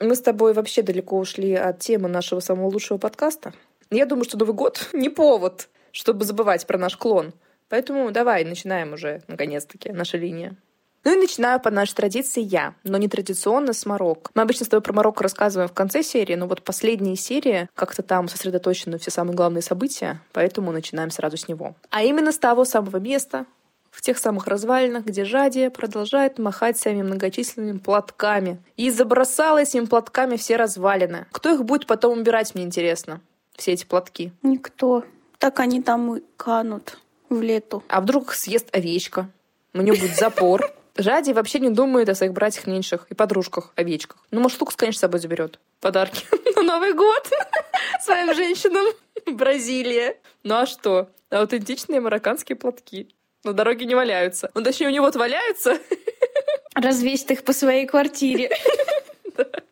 Мы 0.01 0.15
с 0.15 0.21
тобой 0.21 0.55
вообще 0.55 0.83
далеко 0.83 1.19
ушли 1.19 1.55
от 1.55 1.81
темы 1.81 2.09
нашего 2.09 2.41
самого 2.41 2.69
лучшего 2.69 2.97
подкаста. 2.97 3.53
Я 3.91 4.07
думаю, 4.07 4.25
что 4.25 4.39
Новый 4.39 4.55
год 4.55 4.89
не 4.93 5.09
повод, 5.09 5.69
чтобы 5.93 6.25
забывать 6.25 6.67
про 6.67 6.79
наш 6.79 6.97
клон. 6.97 7.33
Поэтому 7.69 8.11
давай, 8.11 8.45
начинаем 8.45 8.93
уже, 8.93 9.23
наконец-таки, 9.29 9.91
наша 9.91 10.17
линия. 10.17 10.57
Ну 11.03 11.15
и 11.17 11.21
начинаю 11.21 11.61
по 11.61 11.71
нашей 11.71 11.95
традиции 11.95 12.43
я, 12.43 12.75
но 12.85 12.99
не 12.99 13.09
традиционно 13.09 13.73
с 13.73 13.87
Марокко. 13.87 14.31
Мы 14.35 14.43
обычно 14.43 14.67
с 14.67 14.69
тобой 14.69 14.83
про 14.83 14.93
Марокко 14.93 15.23
рассказываем 15.23 15.69
в 15.69 15.73
конце 15.73 16.03
серии, 16.03 16.35
но 16.35 16.47
вот 16.47 16.63
последняя 16.63 17.17
серия, 17.17 17.71
как-то 17.75 18.03
там 18.03 18.29
сосредоточены 18.29 18.99
все 18.99 19.11
самые 19.11 19.35
главные 19.35 19.63
события, 19.63 20.21
поэтому 20.33 20.73
начинаем 20.73 21.11
сразу 21.11 21.39
с 21.39 21.49
него. 21.49 21.75
А 21.89 22.03
именно 22.03 22.33
с 22.33 22.39
того 22.39 22.67
самого 22.67 22.99
места, 22.99 23.47
в 23.91 24.03
тех 24.03 24.19
самых 24.19 24.47
развалинах, 24.47 25.05
где 25.05 25.25
Жадия 25.25 25.71
продолжает 25.71 26.39
махать 26.39 26.79
своими 26.79 27.03
многочисленными 27.03 27.79
платками. 27.79 28.63
И 28.77 28.91
забросала 28.91 29.59
этими 29.63 29.87
платками 29.87 30.37
все 30.37 30.57
развалины. 30.57 31.27
Кто 31.33 31.53
их 31.53 31.65
будет 31.65 31.87
потом 31.87 32.21
убирать, 32.21 32.55
мне 32.55 32.65
интересно, 32.65 33.21
все 33.61 33.73
эти 33.73 33.85
платки? 33.85 34.33
Никто. 34.43 35.05
Так 35.39 35.61
они 35.61 35.83
там 35.83 36.17
и 36.17 36.23
канут 36.37 36.99
в 37.29 37.41
лету. 37.41 37.83
А 37.89 38.01
вдруг 38.01 38.29
их 38.29 38.35
съест 38.35 38.69
овечка? 38.75 39.31
У 39.73 39.81
нее 39.81 39.95
будет 39.95 40.17
запор. 40.17 40.73
Жади 40.97 41.33
вообще 41.33 41.61
не 41.61 41.71
думает 41.71 42.09
о 42.09 42.15
своих 42.15 42.33
братьях 42.33 42.67
меньших 42.67 43.07
и 43.11 43.15
подружках, 43.15 43.73
овечках. 43.77 44.19
Ну, 44.31 44.41
может, 44.41 44.61
Лукас, 44.61 44.77
конечно, 44.77 44.99
с 44.99 45.01
собой 45.01 45.21
заберет. 45.21 45.59
Подарки 45.81 46.25
на 46.57 46.63
Новый 46.63 46.93
год 46.95 47.31
своим 48.01 48.35
женщинам. 48.35 48.85
Бразилия. 49.27 50.17
Ну 50.43 50.57
а 50.57 50.67
что? 50.67 51.11
Аутентичные 51.31 52.01
марокканские 52.01 52.57
платки. 52.57 53.09
На 53.45 53.53
дороге 53.53 53.87
не 53.87 53.95
валяются. 53.95 54.51
Ну, 54.55 54.63
точнее, 54.63 54.89
у 54.89 54.91
него 54.91 55.07
вот 55.07 55.17
валяются. 55.17 55.79
Развесит 56.75 57.31
их 57.31 57.45
по 57.45 57.53
своей 57.53 57.87
квартире. 57.87 58.51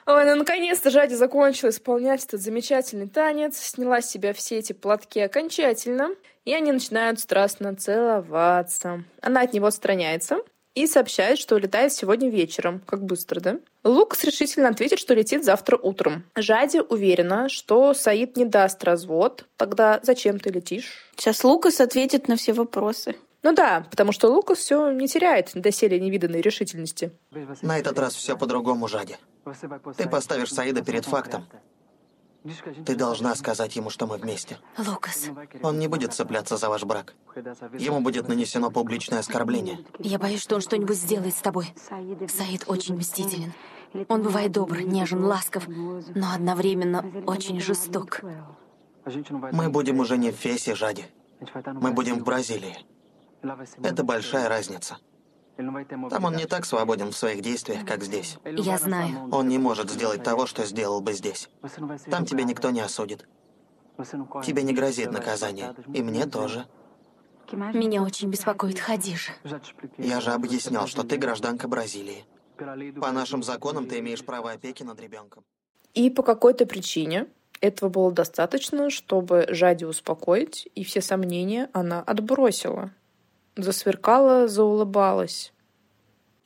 Ой, 0.09 0.25
ну 0.25 0.37
наконец-то 0.37 0.89
Жади 0.89 1.13
закончила 1.13 1.69
исполнять 1.69 2.25
этот 2.25 2.41
замечательный 2.41 3.11
танец, 3.11 3.59
сняла 3.59 4.01
с 4.01 4.11
себя 4.11 4.33
все 4.33 4.57
эти 4.57 4.73
платки 4.73 5.21
окончательно, 5.21 6.15
и 6.47 6.55
они 6.55 6.73
начинают 6.73 7.21
страстно 7.21 7.77
целоваться. 7.77 9.05
Она 9.21 9.43
от 9.43 9.53
него 9.53 9.67
отстраняется, 9.67 10.39
и 10.75 10.87
сообщает, 10.87 11.39
что 11.39 11.59
летает 11.59 11.93
сегодня 11.93 12.31
вечером. 12.31 12.81
Как 12.87 13.03
быстро, 13.03 13.41
да? 13.41 13.59
Лукас 13.85 14.25
решительно 14.25 14.71
ответит, 14.71 14.99
что 14.99 15.13
летит 15.13 15.45
завтра 15.45 15.77
утром. 15.77 16.25
Жади 16.37 16.81
уверена, 16.81 17.51
что 17.51 17.93
Саид 17.93 18.39
не 18.39 18.47
даст 18.47 18.83
развод. 18.85 19.45
Тогда 19.59 20.01
зачем 20.03 20.39
ты 20.39 20.49
летишь? 20.51 21.05
Сейчас 21.17 21.45
Лукас 21.45 21.81
ответит 21.83 22.29
на 22.29 22.37
все 22.37 22.55
вопросы. 22.55 23.17
Ну 23.49 23.55
да, 23.55 23.87
потому 23.89 24.13
что 24.13 24.29
Лукас 24.29 24.59
все 24.59 24.91
не 24.93 25.09
теряет 25.09 25.53
доселе 25.55 25.99
невиданной 25.99 26.43
решительности. 26.43 27.13
На 27.63 27.79
этот 27.79 27.99
раз 27.99 28.15
все 28.15 28.37
по-другому, 28.37 28.89
Жади. 28.89 29.17
Ты 29.97 30.07
поставишь 30.07 30.53
Саида 30.53 30.83
перед 30.83 31.07
фактом. 31.07 31.47
Ты 32.85 32.95
должна 32.95 33.35
сказать 33.35 33.75
ему, 33.75 33.89
что 33.89 34.07
мы 34.07 34.19
вместе. 34.19 34.59
Лукас, 34.77 35.31
Он 35.63 35.79
не 35.79 35.89
будет 35.89 36.13
цепляться 36.13 36.59
за 36.59 36.69
ваш 36.69 36.85
брак. 36.85 37.15
Ему 37.79 38.03
будет 38.03 38.29
нанесено 38.29 38.71
публичное 38.71 39.21
оскорбление. 39.21 39.79
я 39.99 40.19
боюсь, 40.19 40.43
что 40.43 40.57
он 40.57 40.61
что-нибудь 40.61 40.99
сделает 40.99 41.35
с 41.35 41.41
тобой. 41.41 41.73
Саид 42.29 42.65
очень 42.67 42.97
мстителен. 42.97 43.55
Он 44.09 44.23
бывает 44.23 44.53
добр, 44.53 44.83
нежен, 44.83 45.25
ласков, 45.25 45.67
но 45.69 46.35
одновременно 46.35 47.03
очень 47.27 47.63
жесток. 47.63 48.21
Мы 49.53 49.71
будем 49.71 50.01
уже 50.01 50.19
не 50.19 50.33
в 50.33 50.35
Фесе, 50.35 50.75
Жади. 50.75 51.07
Мы 51.65 51.93
будем 51.93 52.19
в 52.19 52.25
Бразилии. 52.25 52.77
Это 53.83 54.05
большая 54.05 54.49
разница. 54.49 54.99
Там 55.57 56.25
он 56.25 56.37
не 56.37 56.47
так 56.47 56.65
свободен 56.65 57.11
в 57.11 57.17
своих 57.17 57.43
действиях, 57.43 57.85
как 57.85 58.05
здесь. 58.05 58.39
Я 58.45 58.79
знаю. 58.79 59.29
Он 59.33 59.49
не 59.49 59.59
может 59.59 59.91
сделать 59.91 60.23
того, 60.23 60.47
что 60.47 60.65
сделал 60.65 61.01
бы 61.01 61.13
здесь. 61.13 61.49
Там 62.11 62.25
тебя 62.25 62.45
никто 62.45 62.71
не 62.71 62.81
осудит. 62.81 63.27
Тебе 64.45 64.63
не 64.63 64.73
грозит 64.73 65.11
наказание. 65.11 65.75
И 65.93 66.03
мне 66.03 66.27
тоже. 66.27 66.67
Меня 67.51 68.03
очень 68.03 68.29
беспокоит 68.29 68.79
Хадижа. 68.79 69.33
Я 69.97 70.21
же 70.21 70.31
объяснял, 70.31 70.87
что 70.87 71.03
ты 71.03 71.17
гражданка 71.17 71.67
Бразилии. 71.67 72.25
По 73.01 73.11
нашим 73.11 73.43
законам 73.43 73.89
ты 73.89 73.99
имеешь 73.99 74.25
право 74.25 74.53
опеки 74.53 74.83
над 74.83 75.01
ребенком. 75.01 75.45
И 75.95 76.11
по 76.11 76.23
какой-то 76.23 76.67
причине 76.67 77.27
этого 77.61 77.89
было 77.89 78.13
достаточно, 78.13 78.91
чтобы 78.91 79.47
Жади 79.49 79.85
успокоить, 79.85 80.69
и 80.75 80.85
все 80.85 81.01
сомнения 81.01 81.71
она 81.73 82.01
отбросила. 82.01 82.93
Засверкала, 83.59 84.47
заулыбалась. 84.47 85.53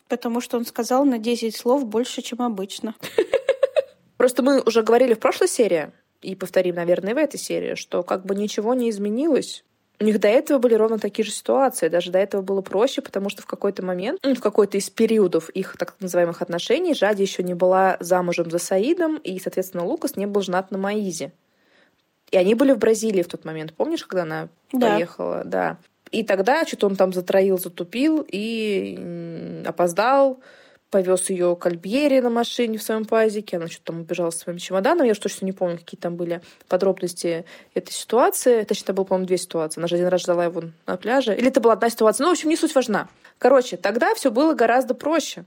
Потому 0.09 0.41
что 0.41 0.57
он 0.57 0.65
сказал 0.65 1.05
на 1.05 1.19
10 1.19 1.55
слов 1.55 1.87
больше, 1.87 2.23
чем 2.23 2.41
обычно. 2.43 2.95
Просто 4.17 4.43
мы 4.43 4.63
уже 4.63 4.83
говорили 4.83 5.15
в 5.15 5.19
прошлой 5.19 5.49
серии, 5.49 5.93
и 6.23 6.35
повторим, 6.35 6.77
наверное, 6.77 7.15
в 7.15 7.19
этой 7.19 7.39
серии, 7.39 7.75
что 7.75 8.03
как 8.03 8.25
бы 8.25 8.35
ничего 8.35 8.73
не 8.75 8.89
изменилось. 8.89 9.63
У 10.01 10.05
них 10.05 10.21
до 10.21 10.29
этого 10.29 10.59
были 10.59 10.75
ровно 10.75 10.99
такие 10.99 11.25
же 11.25 11.31
ситуации. 11.31 11.89
Даже 11.89 12.11
до 12.11 12.19
этого 12.19 12.41
было 12.41 12.61
проще, 12.63 13.03
потому 13.03 13.29
что 13.29 13.43
в 13.43 13.47
какой-то 13.47 13.85
момент, 13.85 14.19
ну, 14.23 14.35
в 14.35 14.41
какой-то 14.41 14.79
из 14.79 14.89
периодов 14.91 15.49
их 15.51 15.77
так 15.77 15.95
называемых 16.01 16.41
отношений, 16.41 16.95
Жади 16.95 17.23
еще 17.23 17.43
не 17.43 17.55
была 17.55 17.99
замужем 18.01 18.51
за 18.51 18.59
Саидом, 18.59 19.19
и, 19.19 19.39
соответственно, 19.39 19.85
Лукас 19.85 20.17
не 20.17 20.27
был 20.27 20.41
женат 20.41 20.71
на 20.71 20.79
Маизе. 20.79 21.33
И 22.31 22.37
они 22.37 22.55
были 22.55 22.73
в 22.73 22.79
Бразилии 22.79 23.23
в 23.23 23.29
тот 23.29 23.45
момент. 23.45 23.75
Помнишь, 23.75 24.05
когда 24.07 24.23
она 24.23 24.49
Да. 24.73 24.95
поехала? 24.95 25.43
Да. 25.45 25.79
И 26.13 26.23
тогда 26.23 26.65
что-то 26.65 26.87
он 26.87 26.97
там 26.97 27.13
затроил, 27.13 27.59
затупил 27.59 28.25
и 28.31 29.63
опоздал, 29.67 30.41
повез 30.91 31.31
ее 31.31 31.57
к 31.57 31.65
Альбьере 31.65 32.21
на 32.21 32.29
машине 32.29 32.77
в 32.77 32.83
своем 32.83 33.07
пазике, 33.07 33.57
она 33.57 33.67
что-то 33.67 33.87
там 33.87 34.01
убежала 34.03 34.29
со 34.31 34.41
своим 34.41 34.59
чемоданом, 34.59 35.07
я 35.07 35.13
уж 35.13 35.19
точно 35.19 35.47
не 35.47 35.53
помню, 35.53 35.79
какие 35.79 35.99
там 35.99 36.17
были 36.17 36.43
подробности 36.69 37.47
этой 37.73 37.93
ситуации. 37.93 38.63
Точнее, 38.65 38.85
это 38.85 38.93
было, 38.93 39.05
по-моему, 39.05 39.27
две 39.27 39.39
ситуации. 39.39 39.81
Она 39.81 39.89
же 39.89 39.95
один 39.95 40.09
раз 40.09 40.21
ждала 40.21 40.45
его 40.45 40.65
на 40.87 40.97
пляже. 40.99 41.35
Или 41.35 41.49
это 41.49 41.61
была 41.61 41.73
одна 41.73 41.89
ситуация. 41.89 42.25
Ну, 42.25 42.29
в 42.29 42.33
общем, 42.33 42.51
не 42.51 42.57
суть 42.57 42.75
важна. 42.75 43.09
Короче, 43.39 43.79
тогда 43.79 44.15
все 44.15 44.31
было 44.31 44.53
гораздо 44.53 44.93
проще. 44.93 45.47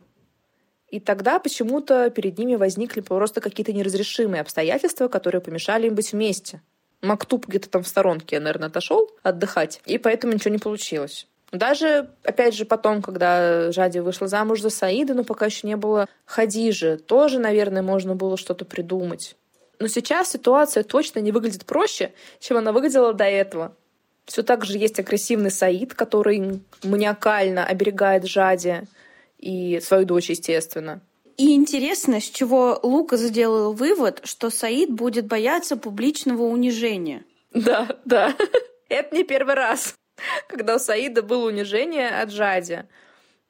И 0.90 1.00
тогда 1.00 1.38
почему-то 1.38 2.10
перед 2.10 2.40
ними 2.40 2.56
возникли 2.56 3.02
просто 3.02 3.40
какие-то 3.40 3.72
неразрешимые 3.72 4.42
обстоятельства, 4.42 5.10
которые 5.10 5.42
помешали 5.42 5.88
им 5.88 5.94
быть 5.94 6.12
вместе. 6.12 6.62
Мактуб 7.02 7.48
где-то 7.48 7.70
там 7.70 7.84
в 7.84 7.88
сторонке, 7.88 8.40
наверное, 8.40 8.70
отошел 8.70 9.12
отдыхать, 9.24 9.82
и 9.86 9.98
поэтому 9.98 10.34
ничего 10.34 10.52
не 10.52 10.60
получилось. 10.60 11.28
Даже, 11.52 12.10
опять 12.24 12.56
же, 12.56 12.66
потом, 12.66 13.02
когда 13.02 13.72
Жади 13.72 14.00
вышла 14.00 14.28
замуж 14.28 14.62
за 14.62 14.70
Саида, 14.70 15.14
но 15.14 15.24
пока 15.24 15.46
еще 15.46 15.68
не 15.68 15.78
было 15.78 16.08
Хадижи, 16.26 16.98
тоже, 16.98 17.40
наверное, 17.40 17.82
можно 17.82 18.16
было 18.16 18.36
что-то 18.38 18.66
придумать. 18.66 19.36
Но 19.80 19.88
сейчас 19.88 20.32
ситуация 20.32 20.84
точно 20.84 21.20
не 21.20 21.32
выглядит 21.32 21.66
проще, 21.66 22.14
чем 22.40 22.58
она 22.58 22.72
выглядела 22.72 23.14
до 23.14 23.26
этого. 23.26 23.76
Все 24.26 24.42
так 24.42 24.66
же 24.66 24.78
есть 24.78 25.00
агрессивный 25.00 25.52
Саид, 25.52 25.94
который 25.94 26.62
маниакально 26.84 27.66
оберегает 27.66 28.26
Жади 28.26 28.84
и 29.38 29.80
свою 29.82 30.06
дочь, 30.06 30.30
естественно. 30.30 31.02
И 31.38 31.54
интересно, 31.54 32.22
с 32.22 32.30
чего 32.30 32.80
Лука 32.82 33.18
сделал 33.18 33.74
вывод, 33.74 34.22
что 34.24 34.50
Саид 34.50 34.92
будет 34.92 35.28
бояться 35.28 35.76
публичного 35.76 36.44
унижения. 36.44 37.26
Да, 37.54 37.88
да. 38.06 38.34
Это 38.90 39.16
не 39.16 39.24
первый 39.24 39.56
раз, 39.56 39.96
когда 40.48 40.76
у 40.76 40.80
Саида 40.80 41.24
было 41.24 41.48
унижение 41.48 42.10
от 42.10 42.32
Жади. 42.32 42.86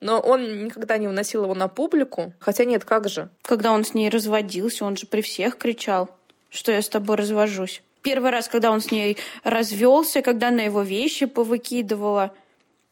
Но 0.01 0.19
он 0.19 0.65
никогда 0.65 0.97
не 0.97 1.07
выносил 1.07 1.43
его 1.43 1.55
на 1.55 1.67
публику. 1.67 2.33
Хотя 2.39 2.65
нет, 2.65 2.85
как 2.85 3.07
же. 3.07 3.29
Когда 3.43 3.71
он 3.71 3.83
с 3.83 3.93
ней 3.93 4.09
разводился, 4.09 4.85
он 4.85 4.97
же 4.97 5.07
при 5.07 5.21
всех 5.21 5.57
кричал, 5.57 6.09
что 6.49 6.71
я 6.71 6.81
с 6.81 6.89
тобой 6.89 7.17
развожусь. 7.17 7.81
Первый 8.01 8.29
раз, 8.31 8.47
когда 8.47 8.71
он 8.71 8.81
с 8.81 8.91
ней 8.91 9.17
развелся, 9.43 10.21
когда 10.21 10.49
она 10.49 10.63
его 10.63 10.81
вещи 10.81 11.25
повыкидывала, 11.25 12.33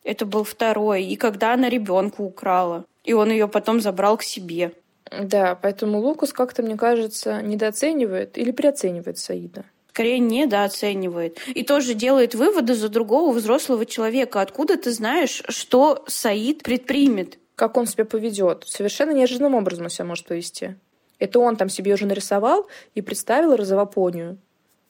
это 0.03 0.25
был 0.25 0.43
второй. 0.43 1.03
И 1.03 1.15
когда 1.15 1.53
она 1.53 1.69
ребенка 1.69 2.21
украла. 2.21 2.85
И 3.03 3.13
он 3.13 3.29
ее 3.31 3.47
потом 3.47 3.81
забрал 3.81 4.17
к 4.17 4.23
себе. 4.23 4.73
Да, 5.21 5.55
поэтому 5.55 5.99
Лукас 5.99 6.33
как-то, 6.33 6.63
мне 6.63 6.75
кажется, 6.75 7.41
недооценивает 7.41 8.37
или 8.37 8.51
переоценивает 8.51 9.17
Саида. 9.17 9.65
Скорее 9.89 10.17
недооценивает. 10.17 11.39
И 11.47 11.63
тоже 11.63 11.93
делает 11.93 12.33
выводы 12.33 12.73
за 12.73 12.89
другого 12.89 13.31
взрослого 13.31 13.85
человека. 13.85 14.41
Откуда 14.41 14.75
ты 14.75 14.91
знаешь, 14.91 15.43
что 15.49 16.03
Саид 16.07 16.63
предпримет? 16.63 17.37
Как 17.55 17.77
он 17.77 17.85
себя 17.85 18.03
поведет? 18.03 18.63
Совершенно 18.67 19.11
неожиданным 19.11 19.53
образом 19.53 19.85
он 19.85 19.89
себя 19.91 20.05
может 20.05 20.25
повести. 20.25 20.77
Это 21.19 21.39
он 21.39 21.57
там 21.57 21.69
себе 21.69 21.93
уже 21.93 22.07
нарисовал 22.07 22.67
и 22.95 23.01
представил 23.01 23.55
розовопонию. 23.55 24.39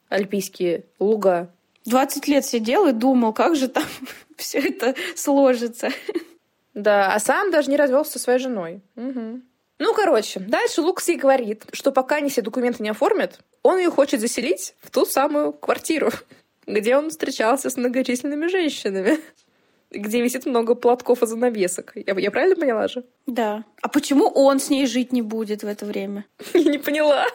Альпийские 0.07 0.85
луга. 0.99 1.49
20 1.85 2.27
лет 2.29 2.45
сидел 2.45 2.87
и 2.87 2.93
думал, 2.93 3.33
как 3.33 3.57
же 3.57 3.67
там 3.67 3.83
все 4.37 4.59
это 4.59 4.95
сложится. 5.15 5.89
Да, 6.73 7.13
а 7.13 7.19
сам 7.19 7.51
даже 7.51 7.69
не 7.69 7.75
развелся 7.75 8.13
со 8.13 8.19
своей 8.19 8.39
женой. 8.39 8.81
Мгм. 8.95 9.43
Ну, 9.79 9.93
короче, 9.93 10.39
дальше 10.39 10.81
Лукас 10.81 11.07
ей 11.09 11.17
говорит, 11.17 11.65
что 11.73 11.91
пока 11.91 12.17
они 12.17 12.29
все 12.29 12.41
документы 12.41 12.83
не 12.83 12.89
оформят, 12.89 13.39
он 13.63 13.77
ее 13.77 13.89
хочет 13.89 14.19
заселить 14.19 14.75
в 14.81 14.91
ту 14.91 15.05
самую 15.05 15.53
квартиру, 15.53 16.11
где 16.67 16.97
он 16.97 17.09
встречался 17.09 17.69
с 17.69 17.77
многочисленными 17.77 18.47
женщинами, 18.47 19.19
где 19.91 20.21
висит 20.21 20.45
много 20.45 20.75
платков 20.75 21.23
и 21.23 21.27
занавесок. 21.27 21.93
Я, 21.95 22.13
я 22.17 22.31
правильно 22.31 22.55
поняла 22.55 22.87
же? 22.87 23.03
Да. 23.25 23.63
А 23.81 23.89
почему 23.89 24.27
он 24.27 24.59
с 24.59 24.69
ней 24.69 24.85
жить 24.85 25.11
не 25.11 25.21
будет 25.21 25.63
в 25.63 25.67
это 25.67 25.85
время? 25.85 26.25
Я 26.53 26.63
не 26.71 26.77
поняла. 26.77 27.25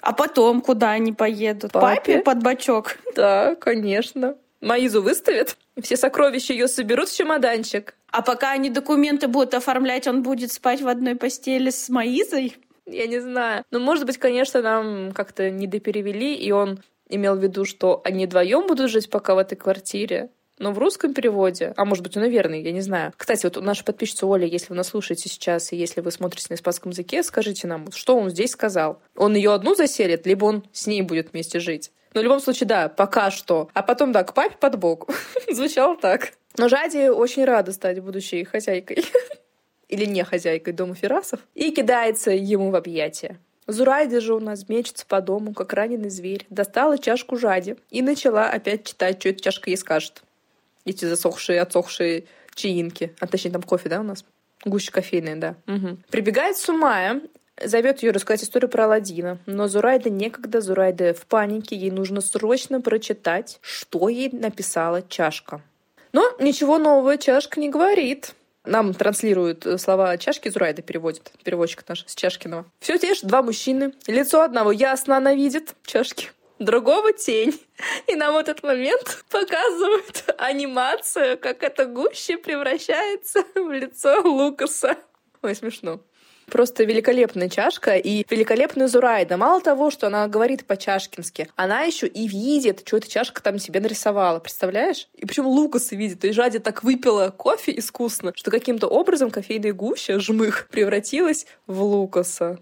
А 0.00 0.12
потом 0.12 0.60
куда 0.60 0.90
они 0.90 1.12
поедут? 1.12 1.72
Папе? 1.72 1.96
Папе 1.96 2.18
под 2.22 2.42
бочок. 2.42 2.98
Да, 3.14 3.54
конечно. 3.54 4.36
Маизу 4.60 5.02
выставят, 5.02 5.56
все 5.82 5.96
сокровища 5.96 6.52
ее 6.52 6.68
соберут 6.68 7.08
в 7.08 7.16
чемоданчик. 7.16 7.94
А 8.10 8.22
пока 8.22 8.52
они 8.52 8.70
документы 8.70 9.28
будут 9.28 9.54
оформлять, 9.54 10.06
он 10.06 10.22
будет 10.22 10.52
спать 10.52 10.80
в 10.80 10.88
одной 10.88 11.16
постели 11.16 11.70
с 11.70 11.88
Маизой? 11.88 12.56
Я 12.86 13.06
не 13.06 13.18
знаю. 13.18 13.64
Но, 13.70 13.80
может 13.80 14.06
быть, 14.06 14.18
конечно, 14.18 14.62
нам 14.62 15.12
как-то 15.12 15.50
недоперевели, 15.50 16.34
и 16.34 16.50
он 16.52 16.80
имел 17.08 17.34
в 17.34 17.42
виду, 17.42 17.64
что 17.64 18.00
они 18.04 18.26
вдвоем 18.26 18.66
будут 18.66 18.90
жить 18.90 19.10
пока 19.10 19.34
в 19.34 19.38
этой 19.38 19.56
квартире. 19.56 20.30
Но 20.58 20.72
в 20.72 20.78
русском 20.78 21.12
переводе, 21.14 21.74
а 21.76 21.84
может 21.84 22.04
быть, 22.04 22.16
он 22.16 22.24
и 22.24 22.30
верный, 22.30 22.62
я 22.62 22.70
не 22.70 22.80
знаю. 22.80 23.12
Кстати, 23.16 23.44
вот 23.44 23.60
наша 23.60 23.82
подписчица 23.82 24.26
Оля, 24.26 24.46
если 24.46 24.68
вы 24.68 24.76
нас 24.76 24.88
слушаете 24.88 25.28
сейчас, 25.28 25.72
и 25.72 25.76
если 25.76 26.00
вы 26.00 26.12
смотрите 26.12 26.46
на 26.50 26.54
испанском 26.54 26.92
языке, 26.92 27.24
скажите 27.24 27.66
нам, 27.66 27.90
что 27.90 28.16
он 28.16 28.30
здесь 28.30 28.52
сказал. 28.52 29.02
Он 29.16 29.34
ее 29.34 29.52
одну 29.52 29.74
заселит, 29.74 30.26
либо 30.26 30.44
он 30.44 30.64
с 30.72 30.86
ней 30.86 31.02
будет 31.02 31.32
вместе 31.32 31.58
жить. 31.58 31.90
Но 32.14 32.20
в 32.20 32.24
любом 32.24 32.40
случае, 32.40 32.68
да, 32.68 32.88
пока 32.88 33.30
что. 33.30 33.68
А 33.74 33.82
потом, 33.82 34.12
да, 34.12 34.22
к 34.22 34.32
папе 34.32 34.56
под 34.58 34.78
бок. 34.78 35.10
Звучало 35.50 35.96
так. 35.96 36.32
Но 36.56 36.68
Жади 36.68 37.08
очень 37.08 37.44
рада 37.44 37.72
стать 37.72 38.00
будущей 38.00 38.44
хозяйкой. 38.44 39.04
Или 39.88 40.04
не 40.06 40.24
хозяйкой 40.24 40.72
дома 40.72 40.94
Ферасов. 40.94 41.40
И 41.54 41.72
кидается 41.72 42.30
ему 42.30 42.70
в 42.70 42.76
объятия. 42.76 43.38
Зурайда 43.66 44.20
же 44.20 44.34
у 44.34 44.40
нас 44.40 44.68
мечется 44.68 45.06
по 45.06 45.20
дому, 45.20 45.52
как 45.54 45.72
раненый 45.72 46.10
зверь. 46.10 46.46
Достала 46.50 46.98
чашку 46.98 47.36
Жади 47.36 47.76
и 47.90 48.02
начала 48.02 48.48
опять 48.48 48.84
читать, 48.84 49.20
что 49.20 49.30
эта 49.30 49.42
чашка 49.42 49.70
ей 49.70 49.76
скажет. 49.76 50.22
Эти 50.84 51.06
засохшие, 51.06 51.60
отсохшие 51.60 52.24
чаинки. 52.54 53.14
А 53.20 53.26
точнее, 53.26 53.52
там 53.52 53.62
кофе, 53.62 53.88
да, 53.88 54.00
у 54.00 54.04
нас? 54.04 54.24
Гуще 54.64 54.92
кофейная, 54.92 55.36
да. 55.36 55.56
Мгм. 55.66 56.02
Прибегает 56.10 56.56
Сумая, 56.56 57.22
зовет 57.62 58.02
ее 58.02 58.12
рассказать 58.12 58.44
историю 58.44 58.68
про 58.68 58.84
Аладдина. 58.84 59.38
Но 59.46 59.68
Зурайда 59.68 60.10
некогда, 60.10 60.60
Зурайда 60.60 61.14
в 61.14 61.26
панике, 61.26 61.76
ей 61.76 61.90
нужно 61.90 62.20
срочно 62.20 62.80
прочитать, 62.80 63.58
что 63.60 64.08
ей 64.08 64.30
написала 64.30 65.02
чашка. 65.02 65.62
Но 66.12 66.30
ничего 66.38 66.78
нового 66.78 67.18
чашка 67.18 67.60
не 67.60 67.70
говорит. 67.70 68.34
Нам 68.64 68.94
транслируют 68.94 69.66
э, 69.66 69.76
слова 69.76 70.16
чашки 70.16 70.48
Зурайда, 70.48 70.80
переводит 70.82 71.32
переводчик 71.42 71.84
наш 71.86 72.04
с 72.06 72.14
Чашкиного. 72.14 72.64
Все 72.80 72.98
те 72.98 73.14
же 73.14 73.26
два 73.26 73.42
мужчины. 73.42 73.92
Лицо 74.06 74.40
одного 74.40 74.72
ясно 74.72 75.16
она 75.16 75.34
видит, 75.34 75.74
чашки 75.84 76.30
другого 76.58 77.12
тень. 77.12 77.58
И 78.06 78.14
нам 78.14 78.34
в 78.34 78.38
этот 78.38 78.62
момент 78.62 79.24
показывают 79.30 80.24
анимацию, 80.38 81.38
как 81.38 81.62
эта 81.62 81.86
гуща 81.86 82.38
превращается 82.38 83.44
в 83.54 83.70
лицо 83.70 84.22
Лукаса. 84.22 84.96
Ой, 85.42 85.54
смешно. 85.54 86.00
Просто 86.46 86.84
великолепная 86.84 87.48
чашка 87.48 87.96
и 87.96 88.24
великолепная 88.28 88.88
Зурайда. 88.88 89.36
Мало 89.36 89.60
того, 89.60 89.90
что 89.90 90.06
она 90.06 90.28
говорит 90.28 90.66
по-чашкински, 90.66 91.48
она 91.56 91.82
еще 91.82 92.06
и 92.06 92.26
видит, 92.26 92.82
что 92.84 92.98
эта 92.98 93.10
чашка 93.10 93.42
там 93.42 93.58
себе 93.58 93.80
нарисовала. 93.80 94.38
Представляешь? 94.38 95.08
И 95.14 95.26
причем 95.26 95.46
Лукас 95.46 95.92
видит. 95.92 96.24
И 96.24 96.32
Жади 96.32 96.58
так 96.58 96.84
выпила 96.84 97.30
кофе 97.30 97.76
искусно, 97.78 98.32
что 98.34 98.50
каким-то 98.50 98.86
образом 98.86 99.30
кофейная 99.30 99.72
гуща, 99.72 100.18
жмых, 100.18 100.68
превратилась 100.70 101.46
в 101.66 101.82
Лукаса. 101.82 102.58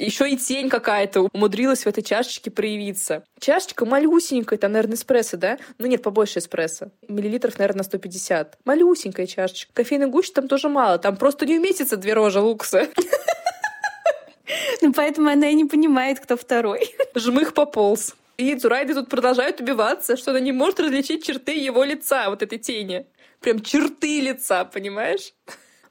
Еще 0.00 0.30
и 0.30 0.36
тень 0.38 0.70
какая-то 0.70 1.28
умудрилась 1.30 1.84
в 1.84 1.86
этой 1.86 2.02
чашечке 2.02 2.50
проявиться. 2.50 3.22
Чашечка 3.38 3.84
малюсенькая, 3.84 4.58
там, 4.58 4.72
наверное, 4.72 4.96
эспрессо, 4.96 5.36
да? 5.36 5.58
Ну 5.76 5.86
нет, 5.86 6.02
побольше 6.02 6.38
эспрессо. 6.38 6.90
Миллилитров, 7.06 7.58
наверное, 7.58 7.84
150. 7.84 8.60
Малюсенькая 8.64 9.26
чашечка. 9.26 9.70
Кофейной 9.74 10.06
гущи 10.06 10.32
там 10.32 10.48
тоже 10.48 10.70
мало. 10.70 10.96
Там 10.96 11.18
просто 11.18 11.44
не 11.44 11.58
уместится 11.58 11.98
две 11.98 12.14
рожи 12.14 12.40
лукса. 12.40 12.88
Ну, 14.82 14.94
поэтому 14.94 15.28
она 15.28 15.50
и 15.50 15.54
не 15.54 15.66
понимает, 15.66 16.18
кто 16.20 16.36
второй. 16.36 16.94
Жмых 17.14 17.52
пополз. 17.52 18.16
И 18.38 18.54
Цурайды 18.56 18.94
тут 18.94 19.10
продолжают 19.10 19.60
убиваться, 19.60 20.16
что 20.16 20.30
она 20.30 20.40
не 20.40 20.50
может 20.50 20.80
различить 20.80 21.24
черты 21.24 21.52
его 21.52 21.84
лица, 21.84 22.30
вот 22.30 22.42
этой 22.42 22.58
тени. 22.58 23.06
Прям 23.40 23.60
черты 23.60 24.20
лица, 24.20 24.64
понимаешь? 24.64 25.34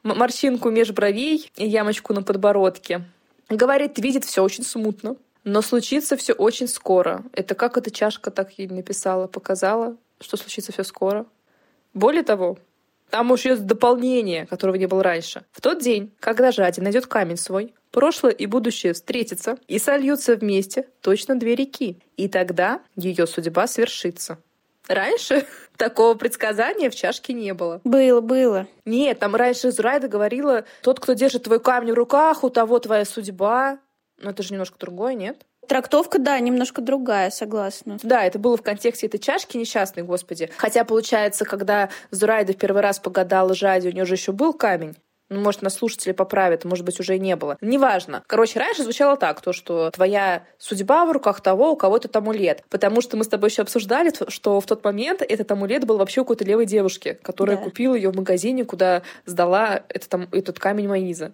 Морщинку 0.01 0.71
меж 0.71 0.89
бровей 0.89 1.51
и 1.55 1.67
ямочку 1.67 2.13
на 2.13 2.23
подбородке. 2.23 3.05
Говорит, 3.49 3.97
видит 3.97 4.25
все 4.25 4.43
очень 4.43 4.63
смутно. 4.63 5.15
Но 5.43 5.61
случится 5.61 6.17
все 6.17 6.33
очень 6.33 6.67
скоро. 6.67 7.23
Это 7.33 7.55
как 7.55 7.77
эта 7.77 7.91
чашка 7.91 8.29
так 8.29 8.51
ей 8.59 8.67
написала, 8.67 9.27
показала, 9.27 9.97
что 10.19 10.37
случится 10.37 10.71
все 10.71 10.83
скоро. 10.83 11.25
Более 11.93 12.23
того, 12.23 12.57
там 13.09 13.31
уж 13.31 13.45
есть 13.45 13.65
дополнение, 13.65 14.45
которого 14.45 14.75
не 14.75 14.85
было 14.85 15.01
раньше. 15.01 15.43
В 15.51 15.61
тот 15.61 15.81
день, 15.81 16.11
когда 16.19 16.51
Жади 16.51 16.81
найдет 16.81 17.07
камень 17.07 17.37
свой, 17.37 17.73
прошлое 17.91 18.31
и 18.31 18.45
будущее 18.45 18.93
встретятся 18.93 19.57
и 19.67 19.79
сольются 19.79 20.35
вместе 20.35 20.87
точно 21.01 21.35
две 21.39 21.55
реки. 21.55 21.97
И 22.17 22.27
тогда 22.27 22.81
ее 22.95 23.25
судьба 23.25 23.65
свершится. 23.67 24.37
Раньше 24.89 25.45
такого 25.77 26.15
предсказания 26.15 26.89
в 26.89 26.95
чашке 26.95 27.33
не 27.33 27.53
было. 27.53 27.79
Было, 27.83 28.19
было. 28.19 28.67
Нет, 28.85 29.19
там 29.19 29.35
раньше 29.35 29.71
Зурайда 29.71 30.07
говорила, 30.07 30.65
тот, 30.81 30.99
кто 30.99 31.13
держит 31.13 31.43
твой 31.43 31.59
камень 31.59 31.91
в 31.91 31.95
руках, 31.95 32.43
у 32.43 32.49
того 32.49 32.79
твоя 32.79 33.05
судьба. 33.05 33.79
Но 34.17 34.31
это 34.31 34.43
же 34.43 34.51
немножко 34.51 34.77
другое, 34.77 35.13
нет? 35.13 35.45
Трактовка, 35.67 36.17
да, 36.17 36.39
немножко 36.39 36.81
другая, 36.81 37.29
согласна. 37.29 37.99
Да, 38.01 38.25
это 38.25 38.39
было 38.39 38.57
в 38.57 38.63
контексте 38.63 39.05
этой 39.05 39.19
чашки 39.19 39.55
несчастной, 39.55 40.01
господи. 40.01 40.49
Хотя, 40.57 40.83
получается, 40.83 41.45
когда 41.45 41.89
Зурайда 42.09 42.53
в 42.53 42.57
первый 42.57 42.81
раз 42.81 42.97
погадала 42.97 43.53
Жади, 43.53 43.87
у 43.87 43.91
нее 43.91 44.05
же 44.05 44.15
еще 44.15 44.31
был 44.31 44.53
камень. 44.53 44.95
Ну, 45.29 45.41
может, 45.41 45.61
нас 45.61 45.75
слушатели 45.75 46.11
поправят, 46.11 46.65
может 46.65 46.83
быть, 46.83 46.99
уже 46.99 47.15
и 47.15 47.19
не 47.19 47.35
было. 47.35 47.57
Неважно. 47.61 48.23
Короче, 48.25 48.59
раньше 48.59 48.83
звучало 48.83 49.15
так, 49.15 49.41
то, 49.41 49.53
что 49.53 49.91
твоя 49.91 50.43
судьба 50.57 51.05
в 51.05 51.11
руках 51.11 51.41
того, 51.41 51.71
у 51.71 51.75
кого 51.75 51.97
этот 51.97 52.15
амулет. 52.15 52.63
Потому 52.69 53.01
что 53.01 53.15
мы 53.15 53.23
с 53.23 53.27
тобой 53.27 53.49
еще 53.49 53.61
обсуждали, 53.61 54.11
что 54.29 54.59
в 54.59 54.65
тот 54.65 54.83
момент 54.83 55.21
этот 55.21 55.51
амулет 55.51 55.85
был 55.85 55.97
вообще 55.97 56.21
у 56.21 56.23
какой-то 56.23 56.45
левой 56.45 56.65
девушки, 56.65 57.17
которая 57.21 57.57
да. 57.57 57.63
купила 57.63 57.93
ее 57.93 58.09
в 58.09 58.15
магазине, 58.15 58.65
куда 58.65 59.03
сдала 59.25 59.83
этот, 59.89 60.33
этот 60.33 60.59
камень 60.59 60.87
Маиза. 60.87 61.31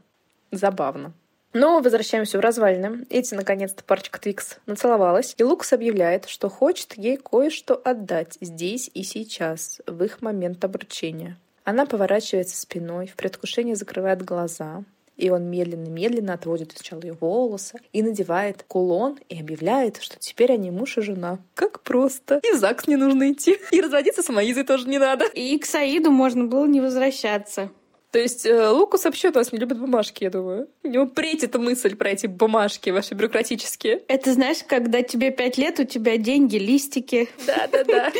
Забавно. 0.51 1.13
Но 1.53 1.79
возвращаемся 1.79 2.37
в 2.37 2.41
развалины. 2.41 3.05
Эти, 3.09 3.33
наконец-то, 3.33 3.81
парочка 3.81 4.19
Твикс 4.19 4.57
нацеловалась, 4.65 5.35
и 5.37 5.43
Лукас 5.45 5.71
объявляет, 5.71 6.25
что 6.25 6.49
хочет 6.49 6.97
ей 6.97 7.15
кое-что 7.15 7.81
отдать 7.81 8.37
здесь 8.41 8.91
и 8.93 9.03
сейчас, 9.03 9.79
в 9.87 10.03
их 10.03 10.21
момент 10.21 10.65
обручения. 10.65 11.37
Она 11.65 11.87
поворачивается 11.87 12.55
спиной, 12.55 13.07
в 13.07 13.15
предвкушении 13.15 13.73
закрывает 13.73 14.21
глаза, 14.21 14.83
и 15.17 15.29
он 15.29 15.49
медленно-медленно 15.49 16.33
отводит 16.33 16.73
сначала 16.73 17.01
ее 17.01 17.13
волосы 17.13 17.79
и 17.91 18.03
надевает 18.03 18.63
кулон 18.67 19.17
и 19.29 19.39
объявляет, 19.39 19.97
что 20.01 20.19
теперь 20.19 20.51
они 20.51 20.69
муж 20.71 20.97
и 20.97 21.01
жена. 21.01 21.39
Как 21.55 21.81
просто. 21.81 22.39
И 22.43 22.51
в 22.51 22.57
ЗАГС 22.57 22.87
не 22.87 22.97
нужно 22.97 23.31
идти. 23.31 23.57
И 23.71 23.81
разводиться 23.81 24.21
с 24.21 24.29
Маизой 24.29 24.63
тоже 24.63 24.87
не 24.87 24.99
надо. 24.99 25.25
И 25.25 25.57
к 25.57 25.65
Саиду 25.65 26.11
можно 26.11 26.45
было 26.45 26.65
не 26.65 26.81
возвращаться. 26.81 27.71
То 28.11 28.19
есть 28.19 28.45
э, 28.45 28.69
Лукас 28.69 29.03
вообще 29.03 29.29
у 29.29 29.33
нас 29.33 29.51
не 29.51 29.57
любит 29.57 29.79
бумажки, 29.79 30.23
я 30.23 30.29
думаю. 30.29 30.69
У 30.83 30.87
него 30.87 31.05
претит 31.07 31.55
мысль 31.55 31.95
про 31.95 32.11
эти 32.11 32.27
бумажки 32.27 32.89
ваши 32.89 33.13
бюрократические. 33.13 34.03
Это 34.07 34.33
знаешь, 34.33 34.59
когда 34.65 35.01
тебе 35.01 35.31
пять 35.31 35.57
лет, 35.57 35.79
у 35.79 35.83
тебя 35.83 36.17
деньги, 36.17 36.57
листики. 36.57 37.27
Да-да-да. 37.45 38.11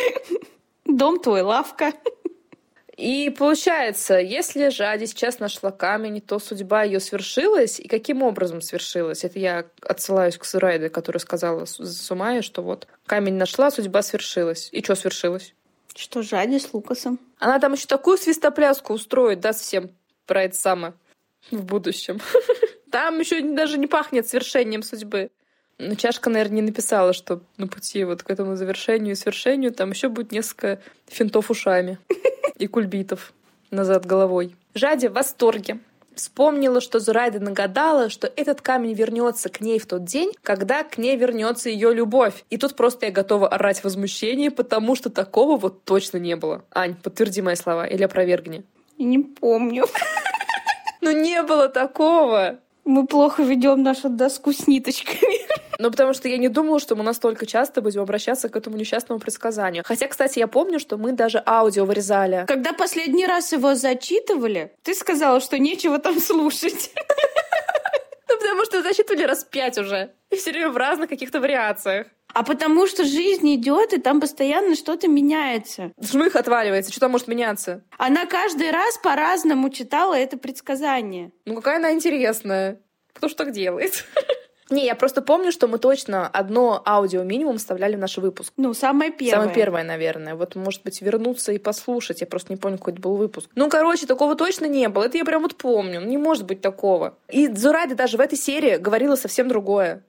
Дом 0.86 1.20
твой, 1.20 1.42
лавка. 1.42 1.94
И 2.98 3.30
получается, 3.30 4.18
если 4.18 4.70
Жади 4.70 5.06
сейчас 5.06 5.40
нашла 5.40 5.72
камень, 5.72 6.22
то 6.22 6.40
судьба 6.40 6.84
ее 6.84 7.00
свершилась. 7.02 7.80
И 7.80 7.88
каким 7.88 8.24
образом 8.24 8.62
свершилась? 8.62 9.26
Это 9.26 9.38
я 9.38 9.66
отсылаюсь 9.82 10.38
к 10.38 10.46
Сурайде, 10.46 10.90
которая 10.90 11.20
сказала 11.20 11.66
Сумае, 11.66 12.42
что 12.42 12.62
вот 12.62 12.88
камень 13.06 13.36
нашла, 13.36 13.70
судьба 13.70 14.02
свершилась. 14.02 14.70
И 14.72 14.82
что 14.82 14.96
свершилось? 14.96 15.54
Что 15.94 16.22
Жади 16.22 16.58
с 16.58 16.74
Лукасом. 16.74 17.20
Она 17.38 17.60
там 17.60 17.74
еще 17.74 17.86
такую 17.86 18.18
свистопляску 18.18 18.94
устроит, 18.94 19.42
даст 19.42 19.62
всем 19.62 19.92
про 20.26 20.44
это 20.44 20.56
самое 20.56 20.94
в 21.52 21.64
будущем. 21.64 22.20
Там 22.92 23.20
еще 23.20 23.42
даже 23.42 23.78
не 23.78 23.88
пахнет 23.88 24.28
свершением 24.28 24.82
судьбы. 24.82 25.32
Но 25.78 25.96
чашка, 25.96 26.30
наверное, 26.30 26.58
не 26.58 26.62
написала, 26.62 27.14
что 27.14 27.42
на 27.58 27.68
пути 27.68 28.04
вот 28.06 28.24
к 28.24 28.30
этому 28.30 28.56
завершению 28.56 29.14
и 29.14 29.16
свершению 29.16 29.74
там 29.74 29.92
еще 29.92 30.08
будет 30.08 30.32
несколько 30.32 30.80
финтов 31.08 31.52
ушами 31.52 31.98
и 32.58 32.68
кульбитов 32.68 33.34
назад 33.72 34.06
головой. 34.06 34.56
Жади 34.74 35.08
в 35.08 35.14
восторге. 35.14 35.80
Вспомнила, 36.16 36.80
что 36.80 37.00
Зурайда 37.00 37.42
нагадала, 37.42 38.10
что 38.10 38.32
этот 38.38 38.62
камень 38.62 38.94
вернется 38.94 39.50
к 39.50 39.60
ней 39.60 39.80
в 39.80 39.86
тот 39.86 40.06
день, 40.06 40.32
когда 40.44 40.86
к 40.86 40.98
ней 40.98 41.18
вернется 41.18 41.70
ее 41.70 41.94
любовь. 41.94 42.46
И 42.50 42.58
тут 42.58 42.78
просто 42.78 43.08
я 43.08 43.12
готова 43.12 43.50
орать 43.50 43.84
возмущение, 43.84 44.50
потому 44.50 44.96
что 44.96 45.10
такого 45.10 45.58
вот 45.58 45.84
точно 45.84 46.18
не 46.18 46.38
было. 46.38 46.64
Ань, 46.72 46.96
подтверди 46.96 47.42
мои 47.42 47.56
слова 47.56 47.86
или 47.86 48.04
опровергни. 48.04 48.64
Не 48.98 49.20
помню. 49.20 49.88
Ну 51.02 51.12
не 51.12 51.44
было 51.44 51.68
такого. 51.68 52.60
Мы 52.86 53.08
плохо 53.08 53.42
ведем 53.42 53.82
нашу 53.82 54.10
доску 54.10 54.54
с 54.54 54.68
ниточками. 54.68 55.46
Ну, 55.78 55.92
потому 55.92 56.14
что 56.14 56.30
я 56.30 56.38
не 56.38 56.48
думала, 56.48 56.80
что 56.80 56.96
мы 56.96 57.04
настолько 57.04 57.46
часто 57.46 57.82
будем 57.82 58.02
обращаться 58.02 58.48
к 58.48 58.56
этому 58.56 58.78
несчастному 58.78 59.20
предсказанию. 59.20 59.84
Хотя, 59.86 60.08
кстати, 60.08 60.40
я 60.40 60.48
помню, 60.48 60.80
что 60.80 60.96
мы 60.96 61.12
даже 61.12 61.44
аудио 61.46 61.84
вырезали. 61.84 62.46
Когда 62.48 62.72
последний 62.72 63.26
раз 63.26 63.52
его 63.52 63.76
зачитывали, 63.76 64.72
ты 64.84 64.94
сказала, 64.96 65.42
что 65.42 65.60
нечего 65.60 66.00
там 66.00 66.18
слушать. 66.22 66.92
Ну, 68.36 68.42
потому 68.42 68.66
что 68.66 68.84
зачитывали 68.84 69.24
раз 69.24 69.46
пять 69.46 69.78
уже. 69.78 70.12
И 70.30 70.36
все 70.36 70.52
время 70.52 70.70
в 70.70 70.76
разных 70.76 71.08
каких-то 71.08 71.40
вариациях. 71.40 72.08
А 72.34 72.44
потому 72.44 72.86
что 72.86 73.06
жизнь 73.06 73.56
идет, 73.56 73.94
и 73.94 73.98
там 73.98 74.20
постоянно 74.20 74.76
что-то 74.76 75.08
меняется. 75.08 75.94
Жмых 76.02 76.36
отваливается, 76.36 76.92
что 76.92 77.00
там 77.00 77.12
может 77.12 77.30
меняться? 77.30 77.86
Она 77.98 78.26
каждый 78.26 78.72
раз 78.72 78.98
по-разному 78.98 79.70
читала 79.70 80.16
это 80.16 80.38
предсказание. 80.38 81.32
Ну, 81.46 81.56
какая 81.56 81.78
она 81.78 81.94
интересная. 81.94 82.82
Кто 83.14 83.30
ж 83.30 83.36
так 83.36 83.52
делает? 83.52 84.04
Не, 84.70 84.86
я 84.86 84.96
просто 84.96 85.22
помню, 85.22 85.52
что 85.52 85.68
мы 85.68 85.78
точно 85.78 86.28
одно 86.28 86.82
аудио 86.86 87.24
минимум 87.24 87.58
вставляли 87.58 87.96
в 87.96 88.00
наш 88.00 88.18
выпуск. 88.18 88.52
Ну, 88.58 88.74
самое 88.74 89.12
первое. 89.12 89.42
Самое 89.42 89.56
первое, 89.56 89.84
наверное. 89.84 90.36
Вот, 90.36 90.56
может 90.56 90.84
быть, 90.84 91.02
вернуться 91.02 91.52
и 91.52 91.60
послушать. 91.60 92.22
Я 92.22 92.28
просто 92.28 92.52
не 92.52 92.58
помню, 92.58 92.78
какой 92.78 92.94
это 92.94 93.02
был 93.02 93.16
выпуск. 93.16 93.50
Ну, 93.56 93.70
короче, 93.70 94.08
такого 94.08 94.36
точно 94.36 94.66
не 94.66 94.90
было. 94.90 95.04
Это 95.04 95.18
я 95.18 95.26
прям 95.26 95.44
вот 95.44 95.56
помню. 95.56 96.02
Не 96.02 96.18
может 96.18 96.46
быть 96.46 96.62
такого. 96.62 97.18
И 97.30 97.48
Зурайда 97.48 97.96
даже 97.96 98.18
в 98.18 98.22
этой 98.22 98.38
серии 98.38 98.78
говорила 98.78 99.16
совсем 99.16 99.48
другое. 99.48 100.04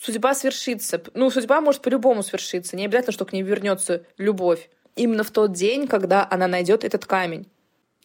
Судьба 0.00 0.34
свершится. 0.34 1.02
Ну, 1.14 1.30
судьба 1.30 1.60
может 1.60 1.82
по-любому 1.82 2.22
свершиться. 2.22 2.76
Не 2.76 2.84
обязательно, 2.84 3.12
что 3.12 3.24
к 3.24 3.32
ней 3.32 3.42
вернется 3.42 4.04
любовь. 4.18 4.70
Именно 4.94 5.24
в 5.24 5.30
тот 5.30 5.52
день, 5.52 5.88
когда 5.88 6.26
она 6.30 6.46
найдет 6.46 6.84
этот 6.84 7.06
камень. 7.06 7.48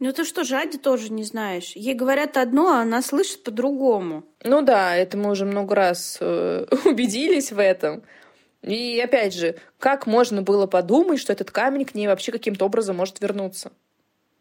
Ну 0.02 0.12
ты 0.14 0.26
что, 0.26 0.44
Жади 0.44 0.80
тоже 0.80 1.12
не 1.12 1.24
знаешь. 1.24 1.74
Ей 1.76 1.94
говорят 1.94 2.36
одно, 2.36 2.70
а 2.70 2.82
она 2.82 3.04
слышит 3.04 3.44
по-другому. 3.44 4.24
Ну 4.44 4.64
да, 4.64 4.96
это 4.96 5.16
мы 5.16 5.30
уже 5.30 5.46
много 5.46 5.76
раз 5.76 6.18
э, 6.20 6.66
убедились 6.86 7.52
в 7.52 7.60
этом. 7.60 8.02
И 8.64 9.00
опять 9.00 9.36
же, 9.36 9.58
как 9.78 10.08
можно 10.08 10.42
было 10.42 10.66
подумать, 10.66 11.20
что 11.20 11.32
этот 11.32 11.52
камень 11.52 11.86
к 11.86 11.94
ней 11.94 12.08
вообще 12.08 12.32
каким-то 12.32 12.66
образом 12.66 12.98
может 12.98 13.22
вернуться? 13.22 13.72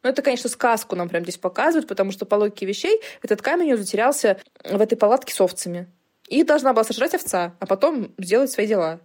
Ну, 0.02 0.08
это, 0.08 0.22
конечно, 0.22 0.48
сказку 0.48 0.96
нам 0.96 1.10
прям 1.10 1.24
здесь 1.24 1.36
показывают, 1.36 1.86
потому 1.86 2.10
что 2.10 2.24
по 2.24 2.36
логике 2.36 2.64
вещей 2.64 2.98
этот 3.20 3.42
камень 3.42 3.76
затерялся 3.76 4.40
в 4.64 4.80
этой 4.80 4.96
палатке 4.96 5.34
с 5.34 5.40
овцами. 5.42 5.90
И 6.26 6.42
должна 6.42 6.72
была 6.72 6.84
сожрать 6.84 7.14
овца, 7.14 7.54
а 7.60 7.66
потом 7.66 8.14
сделать 8.16 8.50
свои 8.50 8.66
дела. 8.66 9.00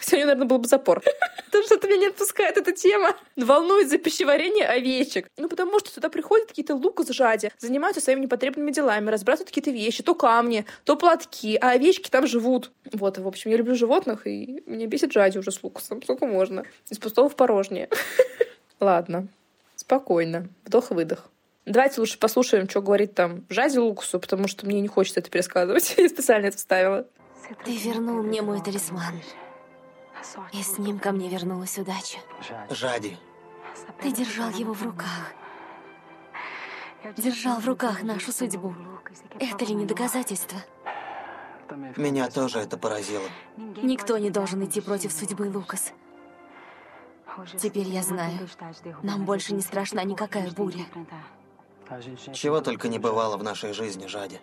Нее, 0.12 0.24
наверное, 0.24 0.46
был 0.46 0.58
бы 0.58 0.68
запор. 0.68 1.02
Потому 1.46 1.64
что 1.64 1.86
меня 1.86 1.96
не 1.98 2.06
отпускает 2.08 2.56
эта 2.56 2.72
тема. 2.72 3.16
Волнует 3.36 3.88
за 3.88 3.98
пищеварение 3.98 4.66
овечек. 4.66 5.28
Ну, 5.38 5.48
потому 5.48 5.78
что 5.78 5.90
сюда 5.90 6.08
приходят 6.08 6.48
какие-то 6.48 6.74
лукас 6.74 7.08
жади, 7.08 7.50
занимаются 7.58 8.00
своими 8.00 8.20
непотребными 8.20 8.70
делами, 8.70 9.10
разбрасывают 9.10 9.48
какие-то 9.48 9.70
вещи, 9.70 10.02
то 10.02 10.14
камни, 10.14 10.66
то 10.84 10.96
платки, 10.96 11.56
а 11.56 11.70
овечки 11.70 12.10
там 12.10 12.26
живут. 12.26 12.70
Вот, 12.92 13.18
в 13.18 13.26
общем, 13.26 13.50
я 13.50 13.56
люблю 13.56 13.74
животных, 13.74 14.26
и 14.26 14.62
меня 14.66 14.86
бесит 14.86 15.12
жади 15.12 15.38
уже 15.38 15.50
с 15.50 15.62
лукасом. 15.62 16.02
Сколько 16.02 16.26
можно? 16.26 16.64
Из 16.90 16.98
пустого 16.98 17.28
в 17.28 17.36
порожнее. 17.36 17.88
Ладно, 18.80 19.28
спокойно. 19.76 20.48
Вдох-выдох. 20.64 21.30
Давайте 21.64 22.00
лучше 22.00 22.18
послушаем, 22.18 22.68
что 22.68 22.80
говорит 22.80 23.14
там 23.14 23.44
Жади 23.50 23.78
Лукасу, 23.78 24.18
потому 24.18 24.48
что 24.48 24.64
мне 24.64 24.80
не 24.80 24.88
хочется 24.88 25.20
это 25.20 25.28
пересказывать. 25.28 25.94
Я 25.98 26.08
специально 26.08 26.46
это 26.46 26.56
вставила. 26.56 27.06
Ты 27.64 27.76
вернул 27.76 28.22
мне 28.22 28.40
мой 28.40 28.62
талисман. 28.62 29.20
И 30.52 30.62
с 30.62 30.78
ним 30.78 30.98
ко 30.98 31.12
мне 31.12 31.28
вернулась 31.28 31.78
удача. 31.78 32.18
Жади. 32.70 33.18
Ты 34.00 34.12
держал 34.12 34.50
его 34.50 34.72
в 34.74 34.82
руках. 34.82 35.32
Держал 37.16 37.60
в 37.60 37.66
руках 37.66 38.02
нашу 38.02 38.32
судьбу. 38.32 38.74
Это 39.38 39.64
ли 39.64 39.74
не 39.74 39.86
доказательство? 39.86 40.58
Меня 41.96 42.28
тоже 42.28 42.60
это 42.60 42.76
поразило. 42.76 43.28
Никто 43.56 44.18
не 44.18 44.30
должен 44.30 44.64
идти 44.64 44.80
против 44.80 45.12
судьбы, 45.12 45.48
Лукас. 45.48 45.92
Теперь 47.58 47.88
я 47.88 48.02
знаю. 48.02 48.48
Нам 49.02 49.24
больше 49.24 49.54
не 49.54 49.60
страшна 49.60 50.02
никакая 50.02 50.50
буря. 50.50 50.86
Чего 52.32 52.60
только 52.60 52.88
не 52.88 52.98
бывало 52.98 53.36
в 53.36 53.44
нашей 53.44 53.72
жизни, 53.72 54.06
Жади. 54.06 54.40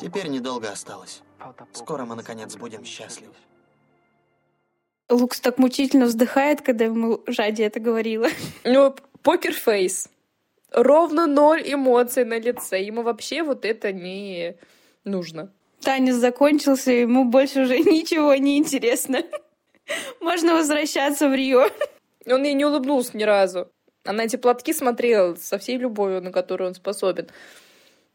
Теперь 0.00 0.28
недолго 0.28 0.70
осталось. 0.70 1.22
Скоро 1.72 2.04
мы, 2.04 2.14
наконец, 2.14 2.56
будем 2.56 2.84
счастливы. 2.84 3.34
Лукс 5.12 5.40
так 5.40 5.58
мучительно 5.58 6.06
вздыхает, 6.06 6.62
когда 6.62 6.86
ему 6.86 7.22
Жади 7.26 7.62
это 7.62 7.80
говорила. 7.80 8.28
Ну, 8.64 8.94
покерфейс. 9.22 10.08
Ровно 10.70 11.26
ноль 11.26 11.62
эмоций 11.64 12.24
на 12.24 12.38
лице. 12.38 12.82
Ему 12.82 13.02
вообще 13.02 13.42
вот 13.42 13.64
это 13.64 13.92
не 13.92 14.56
нужно. 15.04 15.52
Танец 15.82 16.14
закончился, 16.14 16.92
ему 16.92 17.24
больше 17.24 17.62
уже 17.62 17.78
ничего 17.80 18.34
не 18.34 18.56
интересно. 18.56 19.22
Можно 20.20 20.54
возвращаться 20.54 21.28
в 21.28 21.34
Рио. 21.34 21.68
Он 22.26 22.44
ей 22.44 22.54
не 22.54 22.64
улыбнулся 22.64 23.16
ни 23.16 23.24
разу. 23.24 23.68
А 24.04 24.12
на 24.12 24.22
эти 24.22 24.36
платки 24.36 24.72
смотрел 24.72 25.36
со 25.36 25.58
всей 25.58 25.76
любовью, 25.76 26.22
на 26.22 26.32
которую 26.32 26.68
он 26.68 26.74
способен. 26.74 27.28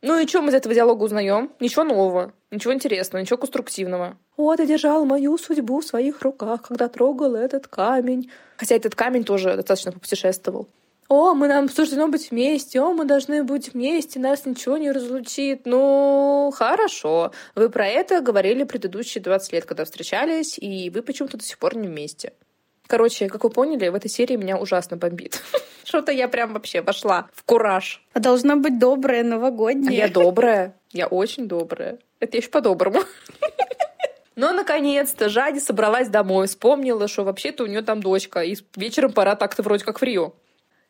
Ну 0.02 0.20
и 0.20 0.28
что 0.28 0.42
мы 0.42 0.50
из 0.50 0.54
этого 0.54 0.76
диалога 0.76 1.04
узнаем? 1.04 1.52
Ничего 1.60 1.84
нового, 1.84 2.34
ничего 2.52 2.74
интересного, 2.74 3.22
ничего 3.22 3.38
конструктивного. 3.38 4.18
Вот, 4.36 4.60
я 4.60 4.66
держал 4.66 5.06
мою 5.06 5.38
судьбу 5.38 5.80
в 5.80 5.86
своих 5.86 6.22
руках, 6.22 6.62
когда 6.62 6.88
трогал 6.88 7.36
этот 7.36 7.68
камень. 7.68 8.30
Хотя 8.58 8.76
этот 8.76 8.94
камень 8.94 9.24
тоже 9.24 9.56
достаточно 9.56 9.92
попутешествовал. 9.92 10.68
О, 11.10 11.34
мы 11.34 11.48
нам 11.48 11.70
суждено 11.70 12.10
быть 12.10 12.32
вместе, 12.32 12.82
о, 12.82 12.92
мы 12.92 13.06
должны 13.06 13.42
быть 13.42 13.74
вместе, 13.74 14.20
нас 14.20 14.46
ничего 14.46 14.78
не 14.78 14.92
разлучит. 14.92 15.62
Ну, 15.66 16.52
хорошо. 16.54 17.32
Вы 17.56 17.70
про 17.70 17.88
это 17.88 18.20
говорили 18.20 18.66
предыдущие 18.66 19.24
20 19.24 19.54
лет, 19.54 19.66
когда 19.66 19.86
встречались, 19.86 20.60
и 20.60 20.90
вы 20.90 21.02
почему-то 21.02 21.38
до 21.38 21.44
сих 21.46 21.58
пор 21.60 21.78
не 21.78 21.88
вместе. 21.88 22.34
Короче, 22.88 23.28
как 23.28 23.44
вы 23.44 23.50
поняли, 23.50 23.90
в 23.90 23.96
этой 23.96 24.10
серии 24.10 24.36
меня 24.36 24.58
ужасно 24.58 24.98
бомбит. 24.98 25.42
Что-то 25.84 26.12
я 26.12 26.28
прям 26.28 26.54
вообще 26.54 26.82
вошла 26.82 27.30
в 27.34 27.44
кураж. 27.44 28.02
А 28.14 28.20
должна 28.20 28.56
быть 28.56 28.80
добрая, 28.80 29.24
новогодняя. 29.24 29.92
А 29.92 30.08
я 30.08 30.08
добрая. 30.08 30.76
Я 30.92 31.08
очень 31.08 31.48
добрая. 31.48 32.00
Это 32.20 32.38
еще 32.38 32.50
по-доброму. 32.50 33.02
Но, 34.36 34.54
наконец-то, 34.54 35.30
Жади 35.30 35.60
собралась 35.60 36.10
домой, 36.10 36.48
вспомнила, 36.48 37.08
что 37.08 37.24
вообще-то 37.24 37.64
у 37.64 37.68
нее 37.68 37.82
там 37.82 38.02
дочка, 38.02 38.42
и 38.42 38.56
вечером 38.76 39.12
пора 39.12 39.36
так-то 39.36 39.64
вроде 39.64 39.84
как 39.84 40.00
в 40.00 40.04
Рио. 40.04 40.34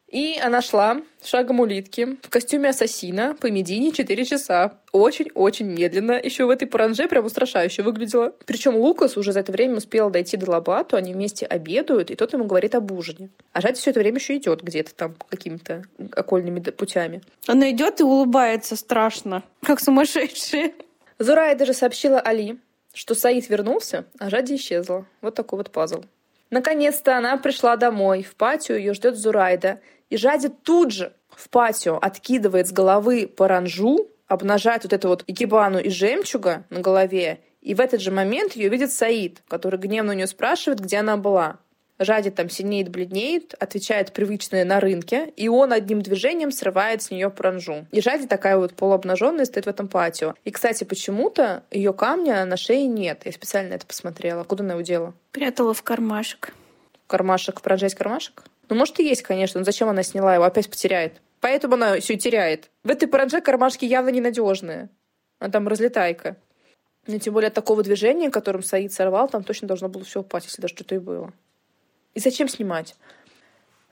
И 0.08 0.40
она 0.42 0.62
шла 0.62 1.02
шагом 1.22 1.60
улитки 1.60 2.18
в 2.22 2.30
костюме 2.30 2.70
ассасина 2.70 3.36
по 3.40 3.52
Медине 3.52 3.92
4 3.92 4.26
часа. 4.26 4.80
Очень-очень 4.94 5.66
медленно. 5.66 6.14
Еще 6.14 6.46
в 6.46 6.50
этой 6.50 6.66
паранже 6.66 7.10
прям 7.10 7.26
устрашающе 7.26 7.84
выглядела. 7.84 8.34
Причем 8.46 8.78
Лукас 8.78 9.18
уже 9.18 9.34
за 9.34 9.42
это 9.42 9.52
время 9.52 9.76
успел 9.76 10.10
дойти 10.10 10.38
до 10.38 10.50
Лабату, 10.52 10.96
они 10.96 11.14
вместе 11.14 11.46
обедают, 11.46 12.10
и 12.10 12.16
тот 12.16 12.32
ему 12.32 12.46
говорит 12.46 12.74
об 12.76 12.90
ужине. 12.92 13.30
А 13.52 13.60
Жади 13.60 13.80
все 13.80 13.90
это 13.92 14.00
время 14.00 14.18
еще 14.18 14.38
идет 14.38 14.64
где-то 14.64 14.96
там 14.96 15.16
какими-то 15.30 15.84
окольными 16.16 16.62
путями. 16.62 17.22
Она 17.46 17.70
идет 17.72 18.00
и 18.00 18.04
улыбается 18.04 18.78
страшно, 18.78 19.44
как 19.62 19.82
сумасшедшая. 19.82 20.72
Зурая 21.20 21.56
даже 21.56 21.74
сообщила 21.74 22.22
Али, 22.22 22.58
что 22.94 23.14
Саид 23.14 23.50
вернулся, 23.50 24.06
а 24.20 24.30
Жади 24.30 24.56
исчезла. 24.56 25.06
Вот 25.22 25.36
такой 25.36 25.58
вот 25.58 25.70
пазл. 25.70 26.04
Наконец-то 26.50 27.18
она 27.18 27.36
пришла 27.36 27.76
домой. 27.76 28.24
В 28.24 28.36
патио 28.36 28.76
ее 28.76 28.94
ждет 28.94 29.18
Зурайда— 29.18 29.82
и 30.10 30.18
Жади 30.18 30.50
тут 30.50 30.92
же 30.92 31.14
в 31.30 31.50
патио 31.50 31.98
откидывает 31.98 32.68
с 32.68 32.72
головы 32.72 33.28
паранжу, 33.28 34.10
обнажает 34.28 34.84
вот 34.84 34.94
эту 34.94 35.08
вот 35.08 35.24
икебану 35.28 35.80
из 35.80 35.94
жемчуга 35.94 36.66
на 36.70 36.82
голове, 36.82 37.40
и 37.62 37.74
в 37.74 37.80
этот 37.80 38.02
же 38.02 38.12
момент 38.12 38.54
ее 38.54 38.70
видит 38.70 38.92
Саид, 38.92 39.42
который 39.48 39.80
гневно 39.80 40.14
у 40.14 40.16
нее 40.16 40.28
спрашивает, 40.28 40.80
где 40.80 40.98
она 40.98 41.18
была. 41.18 41.58
Жади 42.00 42.30
там 42.30 42.50
синеет, 42.50 42.90
бледнеет, 42.90 43.56
отвечает 43.60 44.14
привычное 44.14 44.64
на 44.66 44.80
рынке, 44.80 45.34
и 45.36 45.48
он 45.50 45.74
одним 45.74 46.02
движением 46.02 46.52
срывает 46.52 47.02
с 47.02 47.10
нее 47.10 47.30
паранжу. 47.30 47.88
И 47.92 48.02
Жади 48.02 48.28
такая 48.28 48.58
вот 48.58 48.76
полуобнаженная 48.76 49.46
стоит 49.46 49.66
в 49.66 49.70
этом 49.70 49.88
патио. 49.88 50.36
И, 50.46 50.52
кстати, 50.52 50.84
почему-то 50.84 51.64
ее 51.72 51.94
камня 51.94 52.46
на 52.46 52.56
шее 52.56 52.86
нет. 52.86 53.24
Я 53.26 53.32
специально 53.32 53.74
это 53.74 53.86
посмотрела. 53.86 54.44
Куда 54.44 54.64
она 54.64 54.74
его 54.74 54.84
дела? 54.84 55.14
Прятала 55.32 55.74
в 55.74 55.82
кармашек. 55.82 56.54
Кармашек, 57.08 57.60
в 57.60 57.64
кармашек? 57.64 58.44
Ну, 58.70 58.76
может, 58.76 59.00
и 59.00 59.08
есть, 59.08 59.22
конечно, 59.22 59.60
но 59.60 59.66
зачем 59.66 59.90
она 59.90 60.04
сняла 60.04 60.36
его? 60.36 60.44
Опять 60.44 60.70
потеряет. 60.70 61.22
Поэтому 61.40 61.76
она 61.76 62.00
все 62.00 62.18
теряет. 62.18 62.70
В 62.84 62.90
этой 62.90 63.08
паранже 63.08 63.42
кармашки 63.42 63.86
явно 63.86 64.10
ненадежные. 64.10 64.90
Она 65.40 65.52
там 65.52 65.68
разлетайка. 65.68 66.38
Но 67.06 67.20
тем 67.20 67.34
более 67.34 67.48
от 67.48 67.54
такого 67.54 67.84
движения, 67.84 68.30
которым 68.30 68.64
Саид 68.64 68.92
сорвал, 68.92 69.30
там 69.30 69.44
точно 69.44 69.68
должно 69.68 69.88
было 69.88 70.04
все 70.04 70.22
упасть, 70.22 70.48
если 70.48 70.62
даже 70.62 70.76
что-то 70.76 70.96
и 70.96 71.00
было. 71.00 71.32
И 72.14 72.20
зачем 72.20 72.50
снимать? 72.50 72.96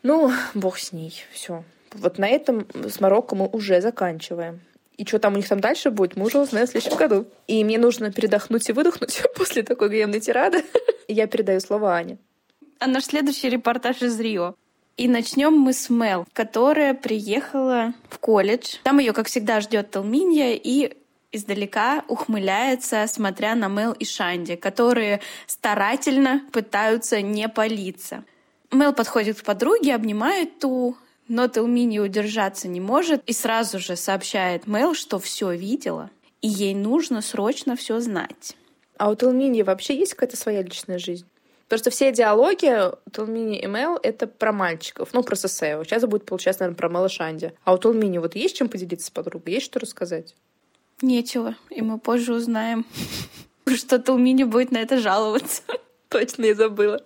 Ну, 0.03 0.31
бог 0.53 0.77
с 0.77 0.91
ней. 0.91 1.23
Все. 1.31 1.63
Вот 1.93 2.17
на 2.17 2.27
этом 2.27 2.67
с 2.73 2.99
Марокко 2.99 3.35
мы 3.35 3.47
уже 3.47 3.79
заканчиваем. 3.79 4.59
И 4.97 5.05
что 5.05 5.19
там 5.19 5.33
у 5.33 5.38
них 5.38 5.47
там 5.47 5.59
дальше 5.59 5.91
будет, 5.91 6.15
мы 6.15 6.25
уже 6.25 6.39
узнаем 6.39 6.67
в 6.67 6.69
следующем 6.69 6.97
году. 6.97 7.25
И 7.47 7.63
мне 7.63 7.77
нужно 7.77 8.11
передохнуть 8.11 8.67
и 8.69 8.73
выдохнуть 8.73 9.21
после 9.35 9.63
такой 9.63 9.89
гневной 9.89 10.19
тирады. 10.19 10.63
Я 11.07 11.27
передаю 11.27 11.59
слово 11.59 11.95
Ане. 11.95 12.17
А 12.79 12.88
наш 12.88 13.05
следующий 13.05 13.49
репортаж 13.49 14.01
из 14.01 14.19
Рио. 14.19 14.55
И 14.97 15.10
начнем 15.10 15.53
мы 15.53 15.73
с 15.73 15.89
Мел, 15.89 16.25
которая 16.31 16.93
приехала 16.93 17.93
в 18.10 18.17
колледж. 18.17 18.77
Там 18.84 18.99
ее, 18.99 19.12
как 19.12 19.27
всегда, 19.27 19.60
ждет 19.60 19.91
Талминья 19.91 20.53
и 20.53 20.93
издалека 21.34 22.05
ухмыляется, 22.08 23.05
смотря 23.08 23.55
на 23.55 23.67
Мел 23.67 23.91
и 23.91 24.05
Шанди, 24.05 24.55
которые 24.55 25.19
старательно 25.47 26.43
пытаются 26.53 27.21
не 27.21 27.49
палиться. 27.49 28.23
Мел 28.71 28.93
подходит 28.93 29.41
к 29.41 29.43
подруге, 29.43 29.95
обнимает 29.95 30.60
ту, 30.60 30.95
но 31.27 31.49
Телмини 31.49 31.99
удержаться 31.99 32.69
не 32.69 32.79
может 32.79 33.21
и 33.25 33.34
сразу 33.34 33.79
же 33.79 33.97
сообщает 33.97 34.65
Мел, 34.65 34.93
что 34.93 35.19
все 35.19 35.51
видела, 35.51 36.10
и 36.41 36.47
ей 36.47 36.73
нужно 36.73 37.21
срочно 37.21 37.75
все 37.75 37.99
знать. 37.99 38.55
А 38.97 39.10
у 39.10 39.15
Телмини 39.15 39.62
вообще 39.62 39.97
есть 39.97 40.13
какая-то 40.13 40.38
своя 40.38 40.62
личная 40.62 40.99
жизнь? 40.99 41.25
Потому 41.65 41.80
что 41.80 41.89
все 41.89 42.12
диалоги 42.12 42.71
Толмини 43.12 43.60
и 43.60 43.65
Мел— 43.65 43.99
это 44.04 44.28
про 44.28 44.51
мальчиков, 44.51 45.10
ну, 45.13 45.23
про 45.23 45.36
Сесео. 45.36 45.84
Сейчас 45.84 46.06
будет 46.06 46.25
получаться, 46.25 46.62
наверное, 46.62 46.78
про 46.78 46.89
Мела 46.89 47.10
Шанди. 47.10 47.54
А 47.63 47.73
у 47.73 47.78
Толмини 47.78 48.19
вот 48.19 48.36
есть 48.36 48.56
чем 48.56 48.69
поделиться 48.69 49.08
с 49.08 49.10
подругой? 49.10 49.54
Есть 49.54 49.65
что 49.65 49.80
рассказать? 49.80 50.36
Нечего. 51.01 51.56
И 51.71 51.82
мы 51.82 51.97
позже 51.99 52.34
узнаем, 52.34 52.86
что 53.67 53.97
Толмини 53.97 54.43
будет 54.43 54.71
на 54.71 54.78
это 54.78 54.99
жаловаться. 54.99 55.63
Точно, 56.10 56.45
я 56.45 56.54
забыла. 56.54 57.04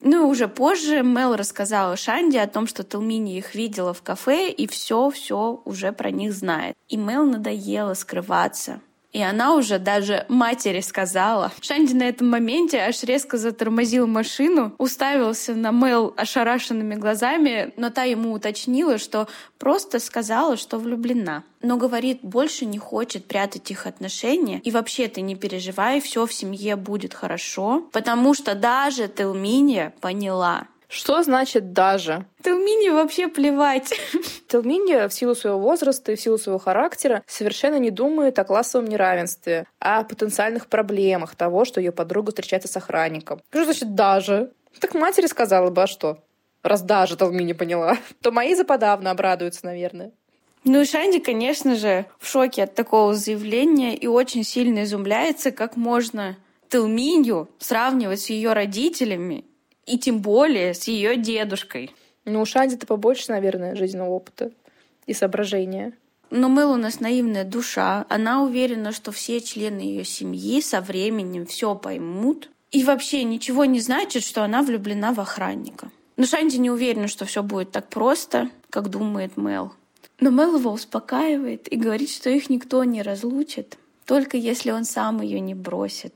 Ну 0.00 0.26
и 0.26 0.30
уже 0.30 0.48
позже 0.48 1.02
Мел 1.02 1.36
рассказала 1.36 1.96
Шанди 1.96 2.36
о 2.36 2.48
том, 2.48 2.66
что 2.66 2.82
Телмини 2.82 3.38
их 3.38 3.54
видела 3.54 3.94
в 3.94 4.02
кафе 4.02 4.50
и 4.50 4.66
все-все 4.66 5.62
уже 5.64 5.92
про 5.92 6.10
них 6.10 6.32
знает. 6.32 6.76
И 6.88 6.96
Мел 6.96 7.24
надоело 7.24 7.94
скрываться. 7.94 8.80
И 9.12 9.22
она 9.22 9.54
уже 9.54 9.78
даже 9.78 10.24
матери 10.28 10.80
сказала. 10.80 11.52
Шанди 11.60 11.92
на 11.92 12.04
этом 12.04 12.30
моменте 12.30 12.78
аж 12.78 13.02
резко 13.02 13.36
затормозил 13.36 14.06
машину, 14.06 14.74
уставился 14.78 15.54
на 15.54 15.70
Мэл 15.70 16.14
ошарашенными 16.16 16.94
глазами, 16.94 17.72
но 17.76 17.90
та 17.90 18.04
ему 18.04 18.32
уточнила, 18.32 18.98
что 18.98 19.28
просто 19.58 19.98
сказала, 19.98 20.56
что 20.56 20.78
влюблена. 20.78 21.44
Но 21.60 21.76
говорит, 21.76 22.20
больше 22.22 22.64
не 22.64 22.78
хочет 22.78 23.26
прятать 23.26 23.70
их 23.70 23.86
отношения. 23.86 24.60
И 24.64 24.70
вообще 24.70 25.08
ты 25.08 25.20
не 25.20 25.36
переживай, 25.36 26.00
все 26.00 26.26
в 26.26 26.32
семье 26.32 26.76
будет 26.76 27.14
хорошо. 27.14 27.86
Потому 27.92 28.34
что 28.34 28.54
даже 28.54 29.08
Телминия 29.08 29.94
поняла, 30.00 30.66
Что 30.92 31.22
значит 31.22 31.72
«даже»? 31.72 32.26
Телмине 32.42 32.92
вообще 32.92 33.26
плевать. 33.26 33.98
Телмине 34.46 35.08
в 35.08 35.14
силу 35.14 35.34
своего 35.34 35.58
возраста 35.58 36.12
и 36.12 36.16
в 36.16 36.20
силу 36.20 36.36
своего 36.36 36.58
характера 36.58 37.22
совершенно 37.26 37.78
не 37.78 37.90
думает 37.90 38.38
о 38.38 38.44
классовом 38.44 38.86
неравенстве, 38.88 39.66
а 39.80 40.00
о 40.00 40.04
потенциальных 40.04 40.66
проблемах 40.66 41.34
того, 41.34 41.64
что 41.64 41.80
ее 41.80 41.92
подруга 41.92 42.28
встречается 42.28 42.68
с 42.68 42.76
охранником. 42.76 43.40
Что 43.48 43.64
значит 43.64 43.94
«даже»? 43.94 44.52
Так 44.80 44.92
матери 44.92 45.28
сказала 45.28 45.70
бы, 45.70 45.82
а 45.82 45.86
что? 45.86 46.18
Раз 46.62 46.82
даже 46.82 47.16
Талми 47.16 47.54
поняла, 47.54 47.96
то 48.20 48.30
мои 48.30 48.54
заподавно 48.54 49.12
обрадуются, 49.12 49.64
наверное. 49.64 50.12
Ну 50.64 50.82
и 50.82 50.84
Шанди, 50.84 51.20
конечно 51.20 51.74
же, 51.74 52.04
в 52.18 52.28
шоке 52.28 52.64
от 52.64 52.74
такого 52.74 53.14
заявления 53.14 53.96
и 53.96 54.06
очень 54.06 54.44
сильно 54.44 54.82
изумляется, 54.82 55.52
как 55.52 55.78
можно 55.78 56.36
Телминью 56.68 57.48
сравнивать 57.58 58.20
с 58.20 58.28
ее 58.28 58.52
родителями 58.52 59.46
и 59.86 59.98
тем 59.98 60.20
более 60.20 60.74
с 60.74 60.88
ее 60.88 61.16
дедушкой. 61.16 61.94
Ну, 62.24 62.42
у 62.42 62.44
Шанди-то 62.44 62.86
побольше, 62.86 63.30
наверное, 63.30 63.74
жизненного 63.74 64.10
опыта 64.10 64.52
и 65.06 65.14
соображения. 65.14 65.92
Но 66.30 66.48
Мэл 66.48 66.72
у 66.72 66.76
нас 66.76 67.00
наивная 67.00 67.44
душа. 67.44 68.06
Она 68.08 68.42
уверена, 68.42 68.92
что 68.92 69.12
все 69.12 69.40
члены 69.40 69.80
ее 69.80 70.04
семьи 70.04 70.60
со 70.62 70.80
временем 70.80 71.46
все 71.46 71.74
поймут. 71.74 72.48
И 72.70 72.84
вообще 72.84 73.22
ничего 73.24 73.66
не 73.66 73.80
значит, 73.80 74.24
что 74.24 74.42
она 74.42 74.62
влюблена 74.62 75.12
в 75.12 75.20
охранника. 75.20 75.90
Но 76.16 76.24
Шанди 76.24 76.56
не 76.56 76.70
уверена, 76.70 77.08
что 77.08 77.26
все 77.26 77.42
будет 77.42 77.70
так 77.70 77.88
просто, 77.88 78.48
как 78.70 78.88
думает 78.88 79.36
Мэл. 79.36 79.72
Но 80.20 80.30
Мэл 80.30 80.56
его 80.56 80.70
успокаивает 80.70 81.70
и 81.70 81.76
говорит, 81.76 82.10
что 82.10 82.30
их 82.30 82.48
никто 82.48 82.84
не 82.84 83.02
разлучит, 83.02 83.76
только 84.06 84.36
если 84.36 84.70
он 84.70 84.84
сам 84.84 85.20
ее 85.20 85.40
не 85.40 85.54
бросит. 85.54 86.14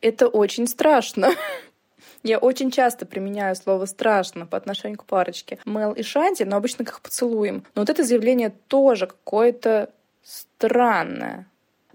Это 0.00 0.28
очень 0.28 0.66
страшно. 0.66 1.30
Я 2.24 2.38
очень 2.38 2.70
часто 2.70 3.04
применяю 3.04 3.54
слово 3.54 3.84
«страшно» 3.84 4.46
по 4.46 4.56
отношению 4.56 4.98
к 4.98 5.04
парочке 5.04 5.58
Мел 5.66 5.92
и 5.92 6.02
Шанти, 6.02 6.44
но 6.44 6.56
обычно 6.56 6.84
как 6.84 7.02
поцелуем. 7.02 7.64
Но 7.74 7.82
вот 7.82 7.90
это 7.90 8.02
заявление 8.02 8.50
тоже 8.66 9.06
какое-то 9.06 9.90
странное. 10.22 11.46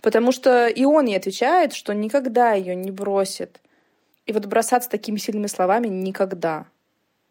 Потому 0.01 0.31
что 0.31 0.67
и 0.67 0.85
он 0.85 1.07
ей 1.07 1.17
отвечает, 1.17 1.73
что 1.73 1.93
никогда 1.93 2.53
ее 2.53 2.75
не 2.75 2.91
бросит. 2.91 3.59
И 4.27 4.31
вот 4.31 4.45
бросаться 4.45 4.87
такими 4.87 5.17
сильными 5.17 5.47
словами 5.47 5.87
никогда. 5.87 6.67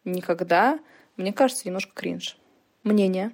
Никогда, 0.03 0.77
мне 1.15 1.31
кажется, 1.31 1.63
немножко 1.65 1.93
кринж. 1.95 2.37
Мнение? 2.83 3.31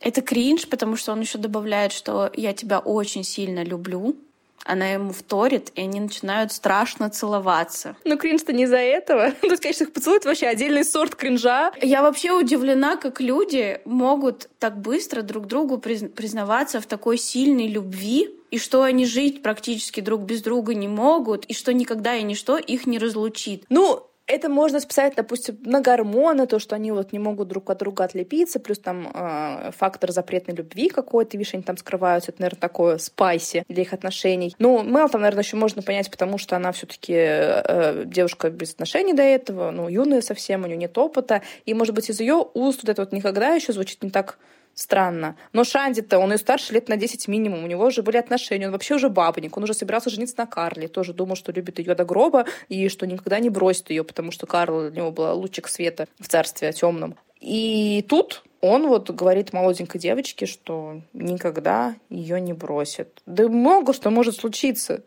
Это 0.00 0.22
кринж, 0.22 0.68
потому 0.68 0.96
что 0.96 1.12
он 1.12 1.20
еще 1.20 1.36
добавляет, 1.36 1.92
что 1.92 2.30
я 2.34 2.54
тебя 2.54 2.78
очень 2.78 3.24
сильно 3.24 3.62
люблю. 3.62 4.16
Она 4.64 4.88
ему 4.88 5.12
вторит, 5.12 5.70
и 5.74 5.82
они 5.82 6.00
начинают 6.00 6.52
страшно 6.52 7.08
целоваться. 7.08 7.96
Ну, 8.04 8.18
кринж-то 8.18 8.52
не 8.52 8.64
из-за 8.64 8.78
этого. 8.78 9.30
Тут, 9.40 9.60
конечно, 9.60 9.84
их 9.84 9.92
поцелует 9.92 10.24
вообще 10.24 10.46
отдельный 10.46 10.84
сорт 10.84 11.14
кринжа. 11.14 11.72
Я 11.80 12.02
вообще 12.02 12.32
удивлена, 12.32 12.96
как 12.96 13.20
люди 13.20 13.80
могут 13.84 14.48
так 14.58 14.80
быстро 14.80 15.22
друг 15.22 15.46
другу 15.46 15.78
признаваться 15.78 16.80
в 16.80 16.86
такой 16.86 17.18
сильной 17.18 17.68
любви, 17.68 18.30
и 18.50 18.58
что 18.58 18.82
они 18.82 19.06
жить 19.06 19.42
практически 19.42 20.00
друг 20.00 20.22
без 20.22 20.42
друга 20.42 20.74
не 20.74 20.88
могут, 20.88 21.44
и 21.44 21.54
что 21.54 21.72
никогда 21.72 22.14
и 22.14 22.22
ничто 22.22 22.56
их 22.56 22.86
не 22.86 22.98
разлучит. 22.98 23.64
Ну, 23.68 24.06
это 24.26 24.48
можно 24.48 24.80
списать, 24.80 25.14
допустим, 25.14 25.58
на 25.64 25.80
гормоны, 25.80 26.46
то, 26.46 26.58
что 26.58 26.74
они 26.74 26.90
вот 26.90 27.12
не 27.12 27.18
могут 27.18 27.48
друг 27.48 27.70
от 27.70 27.78
друга 27.78 28.04
отлепиться, 28.04 28.58
плюс 28.58 28.78
там 28.78 29.10
э, 29.12 29.70
фактор 29.76 30.10
запретной 30.10 30.56
любви 30.56 30.88
какой-то, 30.88 31.36
видишь, 31.36 31.54
они 31.54 31.62
там 31.62 31.76
скрываются, 31.76 32.32
это, 32.32 32.42
наверное, 32.42 32.60
такое 32.60 32.98
спайси 32.98 33.64
для 33.68 33.82
их 33.82 33.92
отношений. 33.92 34.54
Ну, 34.58 34.82
Мел 34.82 35.08
там, 35.08 35.20
наверное, 35.20 35.44
еще 35.44 35.56
можно 35.56 35.82
понять, 35.82 36.10
потому 36.10 36.38
что 36.38 36.56
она 36.56 36.72
все-таки 36.72 37.14
э, 37.16 38.04
девушка 38.04 38.50
без 38.50 38.72
отношений 38.72 39.12
до 39.12 39.22
этого, 39.22 39.70
ну, 39.70 39.88
юная 39.88 40.22
совсем, 40.22 40.64
у 40.64 40.66
нее 40.66 40.76
нет 40.76 40.98
опыта, 40.98 41.42
и, 41.64 41.74
может 41.74 41.94
быть, 41.94 42.10
из 42.10 42.18
ее 42.18 42.44
уст 42.54 42.82
вот 42.82 42.88
это 42.88 43.02
вот 43.02 43.12
никогда 43.12 43.54
еще 43.54 43.72
звучит 43.72 44.02
не 44.02 44.10
так 44.10 44.38
Странно. 44.76 45.36
Но 45.54 45.64
Шанди-то, 45.64 46.18
он 46.18 46.32
ее 46.32 46.38
старше 46.38 46.74
лет 46.74 46.90
на 46.90 46.98
10 46.98 47.28
минимум, 47.28 47.64
у 47.64 47.66
него 47.66 47.86
уже 47.86 48.02
были 48.02 48.18
отношения, 48.18 48.66
он 48.66 48.72
вообще 48.72 48.96
уже 48.96 49.08
бабник, 49.08 49.56
он 49.56 49.62
уже 49.62 49.72
собирался 49.72 50.10
жениться 50.10 50.34
на 50.36 50.46
Карле, 50.46 50.86
тоже 50.86 51.14
думал, 51.14 51.34
что 51.34 51.50
любит 51.50 51.78
ее 51.78 51.94
до 51.94 52.04
гроба 52.04 52.44
и 52.68 52.90
что 52.90 53.06
никогда 53.06 53.38
не 53.38 53.48
бросит 53.48 53.88
ее, 53.88 54.04
потому 54.04 54.32
что 54.32 54.46
Карл 54.46 54.90
для 54.90 55.00
него 55.00 55.12
был 55.12 55.34
лучик 55.38 55.68
света 55.68 56.08
в 56.20 56.28
царстве 56.28 56.74
темном. 56.74 57.16
И 57.40 58.04
тут 58.06 58.44
он 58.60 58.86
вот 58.86 59.10
говорит 59.10 59.54
молоденькой 59.54 59.98
девочке, 59.98 60.44
что 60.44 61.00
никогда 61.14 61.96
ее 62.10 62.38
не 62.38 62.52
бросит. 62.52 63.22
Да 63.24 63.48
много 63.48 63.94
что 63.94 64.10
может 64.10 64.36
случиться. 64.36 65.04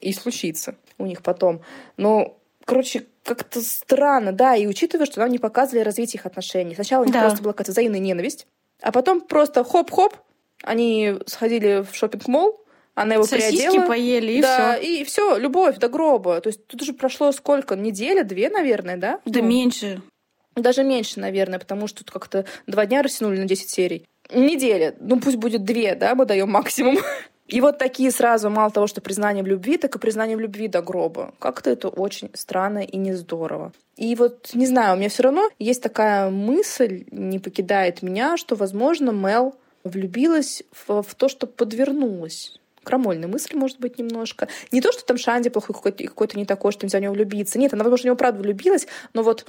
И 0.00 0.14
случится 0.14 0.74
у 0.96 1.04
них 1.04 1.22
потом. 1.22 1.60
Но, 1.98 2.38
короче, 2.64 3.04
как-то 3.24 3.60
странно, 3.60 4.32
да, 4.32 4.56
и 4.56 4.66
учитывая, 4.66 5.04
что 5.04 5.20
нам 5.20 5.30
не 5.30 5.38
показывали 5.38 5.84
развитие 5.84 6.18
их 6.18 6.24
отношений. 6.26 6.74
Сначала 6.74 7.02
у 7.02 7.04
них 7.04 7.12
да. 7.12 7.20
просто 7.20 7.42
была 7.42 7.52
какая-то 7.52 7.72
взаимная 7.72 8.00
ненависть, 8.00 8.46
а 8.82 8.92
потом 8.92 9.20
просто 9.20 9.64
хоп-хоп, 9.64 10.14
они 10.62 11.14
сходили 11.26 11.84
в 11.84 11.94
шопинг 11.94 12.28
мол 12.28 12.60
она 12.96 13.16
его 13.16 13.24
Сосиски 13.24 13.58
приодела. 13.58 13.86
поели, 13.86 14.32
и 14.32 14.40
да, 14.40 14.78
все. 14.78 15.00
и 15.00 15.04
все, 15.04 15.36
любовь 15.36 15.76
до 15.76 15.90
гроба. 15.90 16.40
То 16.40 16.48
есть 16.48 16.66
тут 16.66 16.80
уже 16.80 16.94
прошло 16.94 17.30
сколько? 17.30 17.76
Неделя, 17.76 18.24
две, 18.24 18.48
наверное, 18.48 18.96
да? 18.96 19.20
Да 19.26 19.40
ну, 19.40 19.46
меньше. 19.46 20.00
Даже 20.54 20.82
меньше, 20.82 21.20
наверное, 21.20 21.58
потому 21.58 21.88
что 21.88 21.98
тут 21.98 22.10
как-то 22.10 22.46
два 22.66 22.86
дня 22.86 23.02
растянули 23.02 23.38
на 23.38 23.44
10 23.44 23.68
серий. 23.68 24.06
Неделя, 24.32 24.94
ну 24.98 25.20
пусть 25.20 25.36
будет 25.36 25.62
две, 25.62 25.94
да, 25.94 26.14
мы 26.14 26.24
даем 26.24 26.50
максимум. 26.50 26.96
И 27.48 27.60
вот 27.60 27.78
такие 27.78 28.10
сразу, 28.10 28.50
мало 28.50 28.70
того, 28.70 28.86
что 28.86 29.00
признание 29.00 29.44
в 29.44 29.46
любви, 29.46 29.76
так 29.76 29.94
и 29.94 29.98
признание 29.98 30.36
в 30.36 30.40
любви 30.40 30.68
до 30.68 30.82
гроба. 30.82 31.32
Как-то 31.38 31.70
это 31.70 31.88
очень 31.88 32.30
странно 32.34 32.80
и 32.80 32.96
не 32.96 33.14
здорово. 33.14 33.72
И 33.96 34.14
вот, 34.16 34.50
не 34.54 34.66
знаю, 34.66 34.94
у 34.94 34.98
меня 34.98 35.08
все 35.08 35.22
равно 35.22 35.48
есть 35.58 35.82
такая 35.82 36.30
мысль, 36.30 37.04
не 37.10 37.38
покидает 37.38 38.02
меня, 38.02 38.36
что, 38.36 38.56
возможно, 38.56 39.10
Мел 39.10 39.54
влюбилась 39.84 40.64
в, 40.72 41.02
в 41.02 41.14
то, 41.14 41.28
что 41.28 41.46
подвернулась 41.46 42.58
крамольная 42.82 43.28
мысль, 43.28 43.56
может 43.56 43.80
быть, 43.80 43.98
немножко. 43.98 44.48
Не 44.70 44.80
то, 44.80 44.92
что 44.92 45.04
там 45.04 45.18
Шанди 45.18 45.50
плохой 45.50 45.74
какой-то, 45.74 46.04
какой-то 46.04 46.38
не 46.38 46.46
такой, 46.46 46.70
что 46.70 46.86
нельзя 46.86 46.98
в 46.98 47.02
него 47.02 47.14
влюбиться. 47.14 47.58
Нет, 47.58 47.74
она, 47.74 47.82
возможно, 47.82 48.02
в 48.02 48.06
него 48.06 48.16
правда 48.16 48.40
влюбилась, 48.40 48.86
но 49.12 49.24
вот 49.24 49.44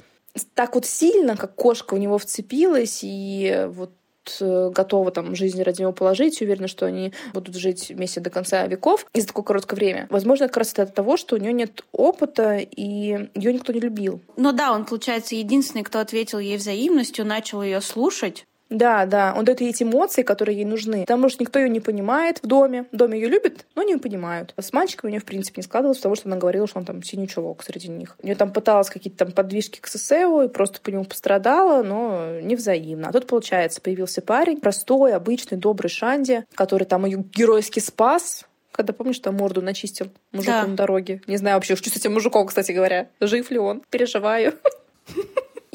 так 0.54 0.74
вот 0.74 0.86
сильно, 0.86 1.36
как 1.36 1.54
кошка 1.54 1.94
в 1.94 1.98
него 1.98 2.18
вцепилась, 2.18 3.00
и 3.02 3.68
вот 3.70 3.92
готова 4.40 5.10
там 5.10 5.34
жизнь 5.34 5.62
ради 5.62 5.82
него 5.82 5.92
положить, 5.92 6.40
уверена, 6.40 6.68
что 6.68 6.86
они 6.86 7.12
будут 7.32 7.54
жить 7.56 7.90
вместе 7.90 8.20
до 8.20 8.30
конца 8.30 8.66
веков 8.66 9.06
и 9.14 9.20
за 9.20 9.28
такое 9.28 9.44
короткое 9.44 9.76
время. 9.76 10.06
Возможно, 10.10 10.48
как 10.48 10.58
раз 10.58 10.72
это 10.72 10.82
от 10.82 10.94
того, 10.94 11.16
что 11.16 11.36
у 11.36 11.38
нее 11.38 11.52
нет 11.52 11.84
опыта, 11.92 12.56
и 12.56 13.28
ее 13.34 13.52
никто 13.52 13.72
не 13.72 13.80
любил. 13.80 14.20
Ну 14.36 14.52
да, 14.52 14.72
он, 14.72 14.84
получается, 14.84 15.34
единственный, 15.34 15.82
кто 15.82 16.00
ответил 16.00 16.38
ей 16.38 16.56
взаимностью, 16.56 17.24
начал 17.24 17.62
ее 17.62 17.80
слушать, 17.80 18.44
да, 18.70 19.06
да, 19.06 19.34
он 19.36 19.44
дает 19.44 19.60
ей 19.60 19.70
эти 19.70 19.82
эмоции, 19.82 20.22
которые 20.22 20.58
ей 20.58 20.64
нужны. 20.64 21.00
Потому 21.00 21.28
что 21.28 21.42
никто 21.42 21.58
ее 21.58 21.68
не 21.68 21.80
понимает 21.80 22.38
в 22.42 22.46
доме. 22.46 22.84
В 22.92 22.96
доме 22.96 23.18
ее 23.18 23.28
любят, 23.28 23.66
но 23.74 23.82
не 23.82 23.96
понимают. 23.96 24.52
С 24.58 24.72
мальчиком 24.72 25.08
у 25.08 25.10
нее, 25.10 25.20
в 25.20 25.24
принципе, 25.24 25.60
не 25.60 25.62
складывалось, 25.62 25.98
потому 25.98 26.16
что 26.16 26.28
она 26.28 26.36
говорила, 26.36 26.66
что 26.66 26.78
он 26.78 26.84
там 26.84 27.02
синий 27.02 27.28
чулок 27.28 27.62
среди 27.62 27.88
них. 27.88 28.16
У 28.22 28.26
нее 28.26 28.36
там 28.36 28.52
пыталась 28.52 28.90
какие-то 28.90 29.24
там 29.24 29.32
подвижки 29.32 29.80
к 29.80 29.86
СССРу 29.86 30.42
и 30.42 30.48
просто 30.48 30.80
по 30.80 30.90
нему 30.90 31.04
пострадала, 31.04 31.82
но 31.82 32.40
невзаимно. 32.40 33.08
А 33.08 33.12
тут, 33.12 33.26
получается, 33.26 33.80
появился 33.80 34.20
парень, 34.20 34.60
простой, 34.60 35.14
обычный, 35.14 35.56
добрый 35.56 35.90
Шанди, 35.90 36.44
который 36.54 36.84
там 36.84 37.06
ее 37.06 37.24
геройски 37.32 37.80
спас, 37.80 38.44
когда, 38.70 38.92
помнишь, 38.92 39.18
там 39.18 39.36
морду 39.36 39.62
начистил 39.62 40.08
мужику 40.30 40.52
да. 40.52 40.66
на 40.66 40.76
дороге. 40.76 41.22
Не 41.26 41.36
знаю 41.36 41.56
вообще, 41.56 41.74
что 41.74 41.90
с 41.90 41.96
этим 41.96 42.12
мужиком, 42.12 42.46
кстати 42.46 42.70
говоря. 42.70 43.08
Жив 43.20 43.50
ли 43.50 43.58
он? 43.58 43.82
Переживаю. 43.90 44.54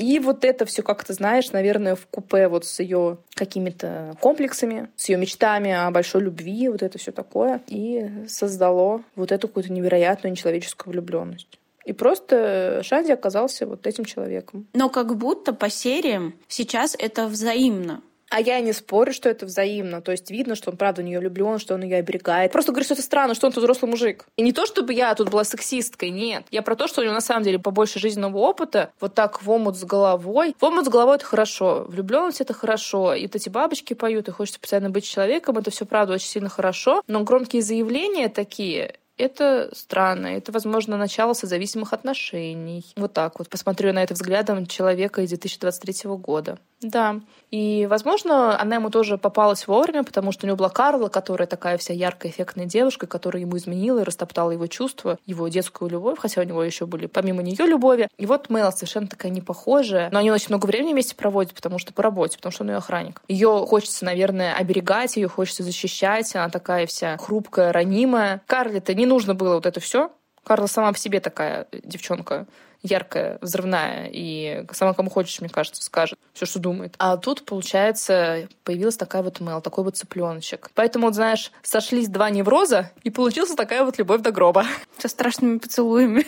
И 0.03 0.19
вот 0.19 0.43
это 0.43 0.65
все 0.65 0.83
как-то, 0.83 1.13
знаешь, 1.13 1.51
наверное, 1.53 1.95
в 1.95 2.07
купе 2.07 2.49
вот 2.49 2.65
с 2.65 2.81
ее 2.81 3.19
какими-то 3.35 4.17
комплексами, 4.19 4.89
с 4.97 5.07
ее 5.07 5.17
мечтами 5.17 5.71
о 5.71 5.89
большой 5.91 6.23
любви, 6.23 6.67
вот 6.67 6.83
это 6.83 6.97
все 6.97 7.13
такое, 7.13 7.61
и 7.67 8.25
создало 8.27 9.01
вот 9.15 9.31
эту 9.31 9.47
какую-то 9.47 9.71
невероятную 9.71 10.33
нечеловеческую 10.33 10.91
влюбленность. 10.91 11.57
И 11.85 11.93
просто 11.93 12.81
Шанди 12.83 13.11
оказался 13.13 13.65
вот 13.65 13.87
этим 13.87 14.03
человеком. 14.03 14.67
Но 14.73 14.89
как 14.89 15.15
будто 15.15 15.53
по 15.53 15.69
сериям 15.69 16.33
сейчас 16.49 16.97
это 16.99 17.27
взаимно. 17.27 18.01
А 18.33 18.41
я 18.41 18.59
не 18.61 18.73
спорю, 18.73 19.13
что 19.13 19.29
это 19.29 19.45
взаимно. 19.45 20.01
То 20.01 20.11
есть 20.11 20.31
видно, 20.31 20.55
что 20.55 20.71
он 20.71 20.77
правда 20.77 21.03
в 21.03 21.05
нее 21.05 21.19
влюблен, 21.19 21.59
что 21.59 21.75
он 21.75 21.83
ее 21.83 21.97
оберегает. 21.97 22.51
Просто 22.51 22.71
говорю, 22.71 22.83
что 22.83 22.95
это 22.95 23.03
странно, 23.03 23.35
что 23.35 23.45
он 23.45 23.53
тут 23.53 23.61
взрослый 23.61 23.91
мужик. 23.91 24.25
И 24.37 24.41
не 24.41 24.51
то, 24.51 24.65
чтобы 24.65 24.91
я 24.91 25.13
тут 25.13 25.29
была 25.29 25.43
сексисткой, 25.43 26.09
нет. 26.09 26.43
Я 26.49 26.63
про 26.63 26.75
то, 26.75 26.87
что 26.87 27.01
у 27.01 27.03
него 27.03 27.13
на 27.13 27.21
самом 27.21 27.43
деле 27.43 27.59
побольше 27.59 27.99
жизненного 27.99 28.39
опыта, 28.39 28.91
вот 28.99 29.13
так 29.13 29.43
в 29.43 29.51
омут 29.51 29.77
с 29.77 29.83
головой. 29.83 30.55
В 30.59 30.65
омут 30.65 30.87
с 30.87 30.89
головой 30.89 31.17
это 31.17 31.25
хорошо. 31.25 31.85
Влюбленность 31.87 32.41
это 32.41 32.55
хорошо. 32.55 33.13
И 33.13 33.27
вот 33.27 33.35
эти 33.35 33.49
бабочки 33.49 33.93
поют, 33.93 34.27
и 34.27 34.31
хочется 34.31 34.59
постоянно 34.59 34.89
быть 34.89 35.05
человеком, 35.05 35.59
это 35.59 35.69
все 35.69 35.85
правда 35.85 36.13
очень 36.13 36.29
сильно 36.29 36.49
хорошо. 36.49 37.03
Но 37.05 37.23
громкие 37.23 37.61
заявления 37.61 38.29
такие, 38.29 38.95
это 39.17 39.69
странно. 39.73 40.27
Это, 40.27 40.51
возможно, 40.51 40.97
начало 40.97 41.33
созависимых 41.33 41.93
отношений. 41.93 42.85
Вот 42.95 43.13
так 43.13 43.39
вот. 43.39 43.49
Посмотрю 43.49 43.93
на 43.93 44.03
это 44.03 44.13
взглядом 44.13 44.65
человека 44.65 45.21
из 45.21 45.29
2023 45.29 46.09
года. 46.11 46.57
Да. 46.81 47.21
И, 47.51 47.87
возможно, 47.89 48.59
она 48.59 48.75
ему 48.75 48.89
тоже 48.89 49.17
попалась 49.17 49.67
вовремя, 49.67 50.03
потому 50.03 50.31
что 50.31 50.45
у 50.45 50.47
него 50.47 50.57
была 50.57 50.69
Карла, 50.69 51.07
которая 51.07 51.47
такая 51.47 51.77
вся 51.77 51.93
яркая, 51.93 52.31
эффектная 52.31 52.65
девушка, 52.65 53.07
которая 53.07 53.41
ему 53.41 53.57
изменила 53.57 53.99
и 53.99 54.03
растоптала 54.03 54.51
его 54.51 54.67
чувства, 54.67 55.17
его 55.25 55.47
детскую 55.47 55.89
любовь, 55.89 56.19
хотя 56.19 56.41
у 56.41 56.43
него 56.43 56.63
еще 56.63 56.85
были 56.85 57.05
помимо 57.05 57.41
нее 57.41 57.65
любови. 57.65 58.07
И 58.17 58.25
вот 58.25 58.49
Мэл 58.49 58.71
совершенно 58.71 59.07
такая 59.07 59.31
непохожая, 59.31 60.09
но 60.11 60.19
они 60.19 60.31
очень 60.31 60.47
много 60.49 60.65
времени 60.65 60.93
вместе 60.93 61.15
проводят, 61.15 61.53
потому 61.53 61.79
что 61.79 61.93
по 61.93 62.03
работе, 62.03 62.37
потому 62.37 62.51
что 62.51 62.63
он 62.63 62.71
ее 62.71 62.77
охранник. 62.77 63.21
Ее 63.27 63.65
хочется, 63.67 64.03
наверное, 64.03 64.55
оберегать, 64.55 65.15
ее 65.15 65.27
хочется 65.27 65.63
защищать, 65.63 66.35
она 66.35 66.49
такая 66.49 66.87
вся 66.87 67.17
хрупкая, 67.17 67.71
ранимая. 67.71 68.41
Карли-то 68.47 68.93
не 68.93 69.02
нужно 69.05 69.35
было 69.35 69.55
вот 69.55 69.65
это 69.65 69.79
все. 69.79 70.11
Карла 70.43 70.67
сама 70.67 70.91
по 70.91 70.97
себе 70.97 71.19
такая 71.19 71.67
девчонка 71.71 72.47
яркая, 72.83 73.37
взрывная, 73.41 74.09
и 74.11 74.65
сама 74.73 74.93
кому 74.93 75.09
хочешь, 75.09 75.39
мне 75.39 75.49
кажется, 75.49 75.81
скажет 75.81 76.19
все, 76.33 76.45
что 76.45 76.59
думает. 76.59 76.95
А 76.99 77.17
тут, 77.17 77.45
получается, 77.45 78.49
появилась 78.65 78.97
такая 78.97 79.23
вот 79.23 79.39
Мэл, 79.39 79.61
такой 79.61 79.85
вот 79.85 79.95
цыпленочек. 79.95 80.69
Поэтому, 80.75 81.07
вот, 81.07 81.15
знаешь, 81.15 81.51
сошлись 81.63 82.09
два 82.09 82.29
невроза, 82.29 82.91
и 83.03 83.09
получилась 83.09 83.55
такая 83.55 83.85
вот 83.85 83.97
любовь 83.97 84.21
до 84.21 84.31
гроба. 84.31 84.65
Со 84.97 85.07
страшными 85.07 85.57
поцелуями. 85.57 86.25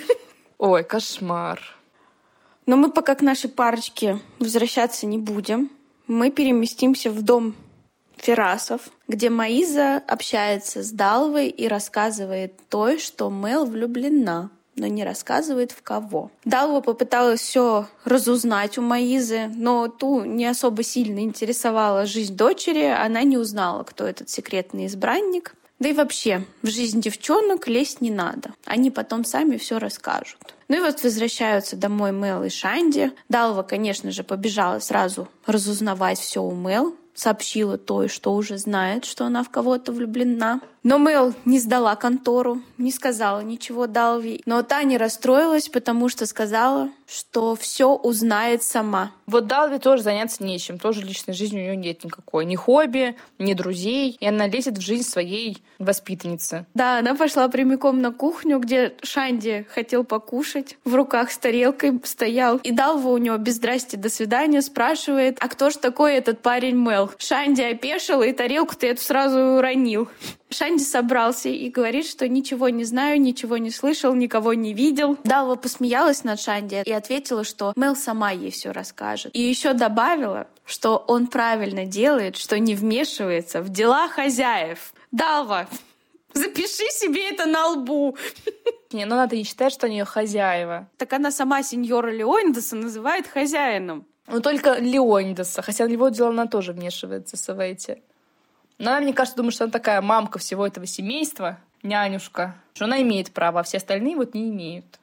Ой, 0.58 0.84
кошмар. 0.84 1.62
Но 2.66 2.78
мы 2.78 2.90
пока 2.90 3.16
к 3.16 3.22
нашей 3.22 3.50
парочке 3.50 4.20
возвращаться 4.40 5.06
не 5.06 5.18
будем. 5.18 5.70
Мы 6.08 6.32
переместимся 6.32 7.12
в 7.12 7.22
дом 7.22 7.56
Ферасов, 8.18 8.82
где 9.08 9.30
Маиза 9.30 10.02
общается 10.08 10.84
с 10.84 10.92
Далвой 10.92 11.50
и 11.50 11.68
рассказывает 11.68 12.54
той, 12.70 13.00
что 13.00 13.30
Мел 13.30 13.66
влюблена 13.66 14.50
но 14.76 14.88
не 14.88 15.04
рассказывает 15.04 15.72
в 15.72 15.82
кого. 15.82 16.32
Далва 16.44 16.82
попыталась 16.82 17.42
все 17.42 17.88
разузнать 18.04 18.78
у 18.78 18.82
Маизы, 18.82 19.50
но 19.56 19.88
ту 19.88 20.24
не 20.26 20.46
особо 20.46 20.84
сильно 20.84 21.20
интересовала 21.20 22.06
жизнь 22.06 22.36
дочери, 22.36 22.84
она 22.84 23.24
не 23.24 23.38
узнала, 23.38 23.84
кто 23.84 24.06
этот 24.06 24.30
секретный 24.30 24.88
избранник. 24.88 25.56
Да 25.80 25.90
и 25.90 25.94
вообще, 25.94 26.46
в 26.62 26.68
жизнь 26.68 27.02
девчонок 27.02 27.68
лезть 27.68 28.00
не 28.00 28.10
надо. 28.10 28.54
Они 28.66 28.92
потом 28.92 29.26
сами 29.26 29.58
все 29.58 29.78
расскажут. 29.78 30.38
Ну 30.70 30.78
и 30.78 30.80
вот 30.80 31.04
возвращаются 31.04 31.76
домой 31.76 32.12
Мел 32.12 32.44
и 32.44 32.50
Шанди. 32.50 33.12
Далва, 33.28 33.62
конечно 33.64 34.12
же, 34.12 34.24
побежала 34.24 34.80
сразу 34.80 35.28
разузнавать 35.46 36.18
все 36.18 36.42
у 36.42 36.56
Мел, 36.56 36.96
сообщила 37.16 37.78
той, 37.78 38.08
что 38.10 38.36
уже 38.36 38.58
знает, 38.58 39.06
что 39.06 39.26
она 39.26 39.44
в 39.44 39.50
кого-то 39.50 39.92
влюблена. 39.92 40.62
Но 40.86 41.00
Мэл 41.00 41.34
не 41.46 41.58
сдала 41.58 41.96
контору, 41.96 42.62
не 42.78 42.92
сказала 42.92 43.40
ничего 43.40 43.88
Далви. 43.88 44.44
Но 44.46 44.62
Таня 44.62 45.00
расстроилась, 45.00 45.68
потому 45.68 46.10
что 46.10 46.28
сказала, 46.28 46.92
что 47.08 47.56
все 47.56 47.96
узнает 47.96 48.62
сама. 48.62 49.12
Вот 49.26 49.48
Далви 49.48 49.80
тоже 49.80 50.04
заняться 50.04 50.44
нечем. 50.44 50.78
Тоже 50.78 51.02
личной 51.02 51.34
жизни 51.34 51.58
у 51.58 51.62
нее 51.64 51.76
нет 51.76 52.04
никакой. 52.04 52.46
Ни 52.46 52.56
хобби, 52.56 53.16
ни 53.40 53.56
друзей. 53.56 54.16
И 54.20 54.28
она 54.28 54.46
лезет 54.46 54.78
в 54.78 54.82
жизнь 54.82 55.10
своей 55.10 55.64
воспитанницы. 55.80 56.68
Да, 56.76 57.00
она 57.00 57.16
пошла 57.16 57.48
прямиком 57.48 58.00
на 58.00 58.12
кухню, 58.12 58.60
где 58.60 58.94
Шанди 59.02 59.66
хотел 59.74 60.04
покушать. 60.04 60.78
В 60.86 60.94
руках 60.94 61.32
с 61.32 61.38
тарелкой 61.40 62.00
стоял. 62.04 62.58
И 62.58 62.72
Далва 62.72 63.10
у 63.10 63.18
него 63.18 63.38
без 63.38 63.56
здрасти, 63.56 63.96
до 63.96 64.10
свидания 64.10 64.62
спрашивает, 64.62 65.38
а 65.40 65.48
кто 65.48 65.72
ж 65.72 65.78
такой 65.78 66.14
этот 66.14 66.44
парень 66.44 66.76
Мэл? 66.76 67.10
Шанди 67.18 67.64
опешил 67.64 68.22
и 68.22 68.32
тарелку-то 68.32 68.86
эту 68.86 69.02
сразу 69.02 69.40
уронил. 69.40 70.10
Шанди 70.50 70.84
собрался 70.84 71.50
и 71.50 71.70
говорит, 71.70 72.06
что 72.06 72.28
ничего 72.28 72.70
не 72.70 72.84
знаю, 72.84 73.20
ничего 73.20 73.58
не 73.58 73.72
слышал, 73.72 74.14
никого 74.14 74.54
не 74.54 74.74
видел. 74.74 75.18
Далва 75.24 75.56
посмеялась 75.56 76.24
над 76.24 76.40
Шанди 76.40 76.84
и 76.86 76.92
ответила, 76.92 77.44
что 77.44 77.74
Мел 77.76 77.96
сама 77.96 78.32
ей 78.32 78.52
все 78.52 78.72
расскажет. 78.72 79.36
И 79.36 79.42
еще 79.42 79.74
добавила, 79.74 80.48
что 80.66 80.98
он 81.08 81.28
правильно 81.28 81.86
делает, 81.86 82.38
что 82.38 82.60
не 82.60 82.76
вмешивается 82.76 83.62
в 83.62 83.70
дела 83.70 84.08
хозяев. 84.08 84.94
Далва, 85.12 85.68
запиши 86.34 86.90
себе 86.92 87.30
это 87.30 87.46
на 87.46 87.68
лбу. 87.70 88.18
Не, 88.92 89.06
ну 89.06 89.16
надо 89.16 89.36
не 89.36 89.44
считать, 89.44 89.74
что 89.74 89.88
они 89.88 89.98
ее 89.98 90.06
хозяева. 90.06 90.88
Так 90.98 91.12
она 91.14 91.32
сама 91.32 91.64
сеньора 91.64 92.12
Леонидаса 92.12 92.76
называет 92.76 93.28
хозяином. 93.28 94.06
Ну 94.28 94.42
только 94.42 94.76
Леонидаса, 94.80 95.62
хотя 95.62 95.86
в 95.86 95.90
его 95.90 96.10
дела 96.10 96.30
она 96.30 96.48
тоже 96.48 96.74
вмешивается, 96.74 97.36
Савейти. 97.36 98.02
Но 98.78 98.92
она, 98.92 99.02
мне 99.02 99.14
кажется, 99.14 99.38
думает, 99.38 99.54
что 99.54 99.66
она 99.66 99.72
такая 99.72 100.02
мамка 100.02 100.40
всего 100.40 100.68
этого 100.68 100.86
семейства, 100.86 101.58
нянюшка, 101.84 102.56
что 102.74 102.86
она 102.86 103.02
имеет 103.02 103.32
право, 103.32 103.62
а 103.62 103.64
все 103.64 103.78
остальные 103.78 104.16
вот 104.16 104.34
не 104.34 104.50
имеют. 104.50 105.00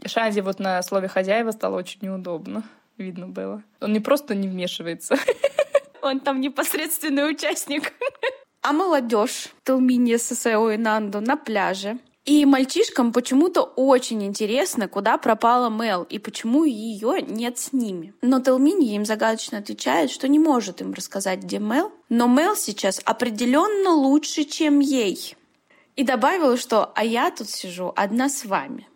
И 0.00 0.08
Шанди 0.08 0.40
вот 0.40 0.58
на 0.58 0.82
слове 0.82 1.08
«хозяева» 1.08 1.50
стало 1.52 1.76
очень 1.76 2.00
неудобно. 2.02 2.62
Видно 2.98 3.26
было. 3.26 3.62
Он 3.80 3.92
не 3.92 4.00
просто 4.00 4.34
не 4.34 4.48
вмешивается. 4.48 5.16
Он 6.02 6.20
там 6.20 6.40
непосредственный 6.40 7.28
участник. 7.30 7.92
А 8.62 8.72
молодежь 8.72 9.48
Телминья 9.64 10.18
Сесео 10.18 10.70
и 10.70 10.76
Нанду 10.76 11.20
на 11.20 11.36
пляже 11.36 11.98
и 12.24 12.46
мальчишкам 12.46 13.12
почему-то 13.12 13.62
очень 13.62 14.24
интересно, 14.24 14.88
куда 14.88 15.18
пропала 15.18 15.68
Мел 15.68 16.04
и 16.04 16.18
почему 16.18 16.64
ее 16.64 17.20
нет 17.20 17.58
с 17.58 17.74
ними. 17.74 18.14
Но 18.22 18.40
Телмини 18.40 18.94
им 18.94 19.04
загадочно 19.04 19.58
отвечает, 19.58 20.10
что 20.10 20.26
не 20.26 20.38
может 20.38 20.80
им 20.80 20.94
рассказать, 20.94 21.40
где 21.40 21.58
Мел, 21.58 21.92
но 22.08 22.26
Мел 22.26 22.56
сейчас 22.56 23.00
определенно 23.04 23.90
лучше, 23.90 24.44
чем 24.44 24.80
ей. 24.80 25.36
И 25.96 26.02
добавила, 26.02 26.56
что 26.56 26.92
«а 26.94 27.04
я 27.04 27.30
тут 27.30 27.50
сижу 27.50 27.92
одна 27.94 28.30
с 28.30 28.46
вами». 28.46 28.88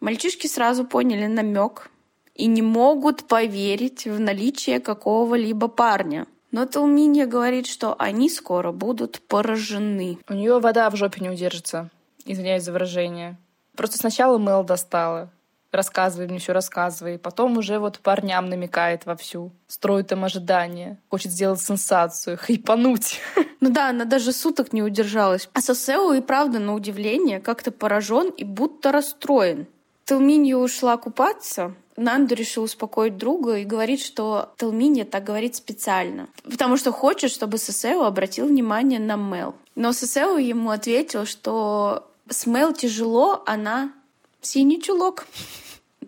Мальчишки 0.00 0.46
сразу 0.46 0.86
поняли 0.86 1.26
намек 1.26 1.90
и 2.34 2.46
не 2.46 2.62
могут 2.62 3.24
поверить 3.24 4.06
в 4.06 4.18
наличие 4.18 4.80
какого-либо 4.80 5.68
парня. 5.68 6.26
Но 6.50 6.64
Талминья 6.64 7.26
говорит, 7.26 7.66
что 7.66 7.94
они 7.98 8.30
скоро 8.30 8.72
будут 8.72 9.20
поражены. 9.20 10.18
У 10.28 10.32
нее 10.32 10.58
вода 10.58 10.88
в 10.88 10.96
жопе 10.96 11.20
не 11.20 11.28
удержится. 11.28 11.90
Извиняюсь 12.24 12.64
за 12.64 12.72
выражение. 12.72 13.36
Просто 13.76 13.98
сначала 13.98 14.38
Мэл 14.38 14.64
достала. 14.64 15.30
Рассказывай 15.72 16.26
мне 16.26 16.38
все, 16.38 16.52
рассказывай. 16.52 17.18
Потом 17.18 17.56
уже 17.56 17.78
вот 17.78 18.00
парням 18.00 18.48
намекает 18.48 19.06
вовсю. 19.06 19.52
Строит 19.68 20.10
им 20.10 20.24
ожидания. 20.24 20.98
Хочет 21.08 21.30
сделать 21.30 21.60
сенсацию, 21.60 22.38
хайпануть. 22.40 23.20
Ну 23.60 23.70
да, 23.70 23.90
она 23.90 24.04
даже 24.04 24.32
суток 24.32 24.72
не 24.72 24.82
удержалась. 24.82 25.48
А 25.52 25.60
Сосео 25.60 26.14
и 26.14 26.20
правда, 26.20 26.58
на 26.58 26.74
удивление, 26.74 27.40
как-то 27.40 27.70
поражен 27.70 28.30
и 28.30 28.42
будто 28.42 28.90
расстроен. 28.90 29.66
Телминья 30.04 30.56
ушла 30.56 30.96
купаться, 30.96 31.74
Нанду 32.00 32.34
решил 32.34 32.64
успокоить 32.64 33.18
друга 33.18 33.58
и 33.58 33.64
говорит, 33.64 34.00
что 34.00 34.54
Телминья 34.56 35.04
так 35.04 35.22
говорит 35.22 35.54
специально, 35.54 36.28
потому 36.42 36.78
что 36.78 36.92
хочет, 36.92 37.30
чтобы 37.30 37.58
Сосео 37.58 38.04
обратил 38.04 38.46
внимание 38.46 38.98
на 38.98 39.16
Мел. 39.16 39.54
Но 39.74 39.92
Сосео 39.92 40.38
ему 40.38 40.70
ответил, 40.70 41.26
что 41.26 42.09
с 42.30 42.46
Мел 42.46 42.72
тяжело, 42.72 43.42
она 43.44 43.92
синий 44.40 44.80
чулок. 44.80 45.26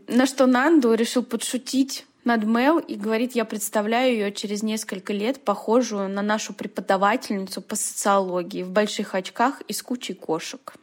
На 0.06 0.26
что 0.26 0.46
Нанду 0.46 0.94
решил 0.94 1.22
подшутить 1.22 2.06
над 2.24 2.44
Мел 2.44 2.78
и 2.78 2.94
говорит, 2.94 3.34
я 3.34 3.44
представляю 3.44 4.12
ее 4.12 4.32
через 4.32 4.62
несколько 4.62 5.12
лет 5.12 5.44
похожую 5.44 6.08
на 6.08 6.22
нашу 6.22 6.54
преподавательницу 6.54 7.60
по 7.60 7.76
социологии 7.76 8.62
в 8.62 8.70
больших 8.70 9.14
очках 9.14 9.60
и 9.62 9.72
с 9.72 9.82
кучей 9.82 10.14
кошек. 10.14 10.74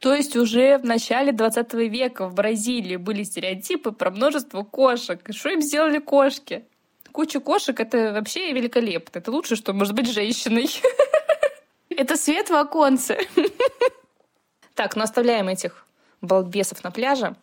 То 0.00 0.14
есть 0.14 0.34
уже 0.34 0.78
в 0.78 0.84
начале 0.84 1.30
20 1.30 1.74
века 1.74 2.28
в 2.28 2.34
Бразилии 2.34 2.96
были 2.96 3.22
стереотипы 3.22 3.92
про 3.92 4.10
множество 4.10 4.64
кошек. 4.64 5.20
И 5.28 5.32
что 5.32 5.50
им 5.50 5.60
сделали 5.60 5.98
кошки? 5.98 6.64
Куча 7.12 7.38
кошек— 7.40 7.78
это 7.80 8.12
вообще 8.12 8.52
великолепно. 8.52 9.18
Это 9.18 9.30
лучше, 9.30 9.56
что 9.56 9.72
может 9.72 9.94
быть 9.94 10.10
женщиной. 10.10 10.70
Это 11.90 12.16
свет 12.16 12.48
в 12.48 12.54
оконце. 12.54 13.18
Так, 14.80 14.96
ну 14.96 15.02
оставляем 15.02 15.48
этих 15.48 15.84
балбесов 16.22 16.82
на 16.82 16.90
пляже 16.90 17.36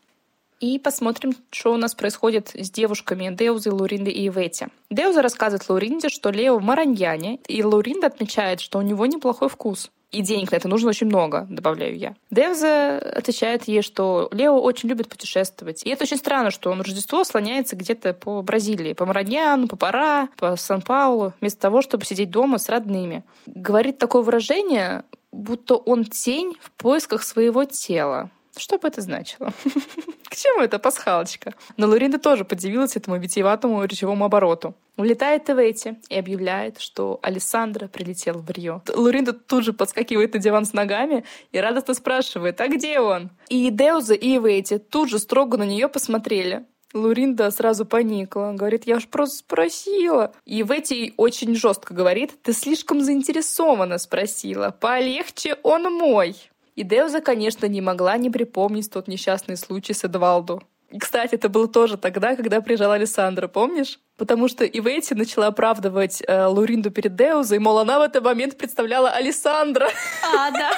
и 0.59 0.79
посмотрим, 0.79 1.35
что 1.51 1.71
у 1.71 1.77
нас 1.77 1.93
происходит 1.93 2.49
с 2.55 2.71
девушками 2.71 3.29
Деузой, 3.29 3.73
Луринды 3.73 4.09
и 4.09 4.27
Ивети. 4.27 4.69
Деуза 4.89 5.21
рассказывает 5.21 5.69
Луринде, 5.69 6.09
что 6.09 6.31
Лео 6.31 6.57
в 6.57 6.63
Мараньяне, 6.63 7.35
и 7.47 7.63
Луринда 7.63 8.07
отмечает, 8.07 8.59
что 8.59 8.79
у 8.79 8.81
него 8.81 9.05
неплохой 9.05 9.49
вкус. 9.49 9.91
И 10.11 10.21
денег 10.21 10.51
на 10.51 10.55
это 10.55 10.67
нужно 10.67 10.89
очень 10.89 11.05
много, 11.05 11.45
добавляю 11.47 11.95
я. 11.95 12.15
Девза 12.31 12.97
отвечает 12.97 13.67
ей, 13.67 13.83
что 13.83 14.29
Лео 14.31 14.57
очень 14.59 14.89
любит 14.89 15.07
путешествовать. 15.07 15.83
И 15.83 15.89
это 15.89 16.05
очень 16.05 16.17
странно, 16.17 16.49
что 16.49 16.71
он 16.71 16.81
Рождество 16.81 17.23
слоняется 17.23 17.75
где-то 17.75 18.13
по 18.13 18.41
Бразилии, 18.41 18.93
по 18.93 19.05
Мараньяну, 19.05 19.67
по 19.67 19.75
Пара, 19.75 20.29
по 20.37 20.55
Сан-Паулу, 20.55 21.33
вместо 21.39 21.59
того, 21.59 21.81
чтобы 21.81 22.05
сидеть 22.05 22.31
дома 22.31 22.57
с 22.57 22.69
родными. 22.69 23.23
Говорит 23.45 23.97
такое 23.97 24.21
выражение, 24.21 25.03
будто 25.37 25.75
он 25.75 26.03
тень 26.03 26.57
в 26.61 26.71
поисках 26.71 27.23
своего 27.23 27.63
тела. 27.65 28.29
Что 28.57 28.77
бы 28.77 28.87
это 28.87 29.01
значило? 29.01 29.53
К 30.29 30.35
чему 30.35 30.61
эта 30.61 30.79
пасхалочка? 30.79 31.53
Но 31.77 31.87
Лоринда 31.87 32.17
тоже 32.17 32.43
подивилась 32.43 32.95
этому 32.95 33.17
витиеватому 33.17 33.83
речевому 33.83 34.25
обороту. 34.25 34.73
Улетает 34.97 35.47
Эветти 35.49 35.99
и 36.09 36.17
объявляет, 36.17 36.79
что 36.79 37.19
Александра 37.21 37.87
прилетел 37.87 38.39
в 38.39 38.49
Рио. 38.49 38.81
Лоринда 38.95 39.33
тут 39.33 39.63
же 39.63 39.73
подскакивает 39.73 40.33
на 40.33 40.39
диван 40.39 40.65
с 40.65 40.73
ногами 40.73 41.23
и 41.51 41.59
радостно 41.59 41.93
спрашивает, 41.93 42.59
а 42.61 42.67
где 42.67 42.99
он? 42.99 43.29
И 43.47 43.69
Деуза, 43.69 44.15
и 44.15 44.37
Эветти 44.37 44.79
тут 44.79 45.09
же 45.09 45.19
строго 45.19 45.57
на 45.57 45.63
нее 45.63 45.87
посмотрели. 45.87 46.65
Луринда 46.97 47.51
сразу 47.51 47.85
поникла. 47.85 48.51
Говорит, 48.53 48.85
я 48.85 48.99
ж 48.99 49.07
просто 49.07 49.37
спросила. 49.37 50.33
И 50.45 50.63
в 50.63 50.71
эти 50.71 51.13
очень 51.17 51.55
жестко 51.55 51.93
говорит, 51.93 52.33
ты 52.41 52.53
слишком 52.53 53.01
заинтересована 53.01 53.97
спросила. 53.97 54.71
Полегче, 54.71 55.57
он 55.63 55.83
мой. 55.93 56.35
И 56.75 56.83
Деуза, 56.83 57.21
конечно, 57.21 57.65
не 57.65 57.81
могла 57.81 58.17
не 58.17 58.29
припомнить 58.29 58.91
тот 58.91 59.07
несчастный 59.07 59.57
случай 59.57 59.93
с 59.93 60.03
Эдвалду. 60.03 60.61
И, 60.89 60.99
кстати, 60.99 61.35
это 61.35 61.49
было 61.49 61.67
тоже 61.67 61.97
тогда, 61.97 62.35
когда 62.35 62.61
приезжала 62.61 62.93
Александра, 62.93 63.47
помнишь? 63.47 63.99
Потому 64.15 64.47
что 64.47 64.65
Ивети 64.65 65.13
начала 65.13 65.47
оправдывать 65.47 66.23
э, 66.25 66.45
Луринду 66.45 66.91
перед 66.91 67.15
Деузой, 67.15 67.59
мол, 67.59 67.79
она 67.79 67.99
в 67.99 68.03
этот 68.03 68.23
момент 68.23 68.57
представляла 68.57 69.09
Александра. 69.09 69.89
А, 70.23 70.51
да. 70.51 70.71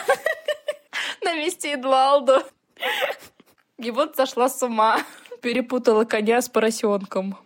На 1.24 1.36
месте 1.36 1.74
Эдвалду. 1.74 2.42
И 3.78 3.92
вот 3.92 4.16
сошла 4.16 4.50
с 4.50 4.64
ума. 4.64 5.00
Перепутала 5.42 6.06
коня 6.06 6.42
с 6.42 6.50
поросенком. 6.50 7.38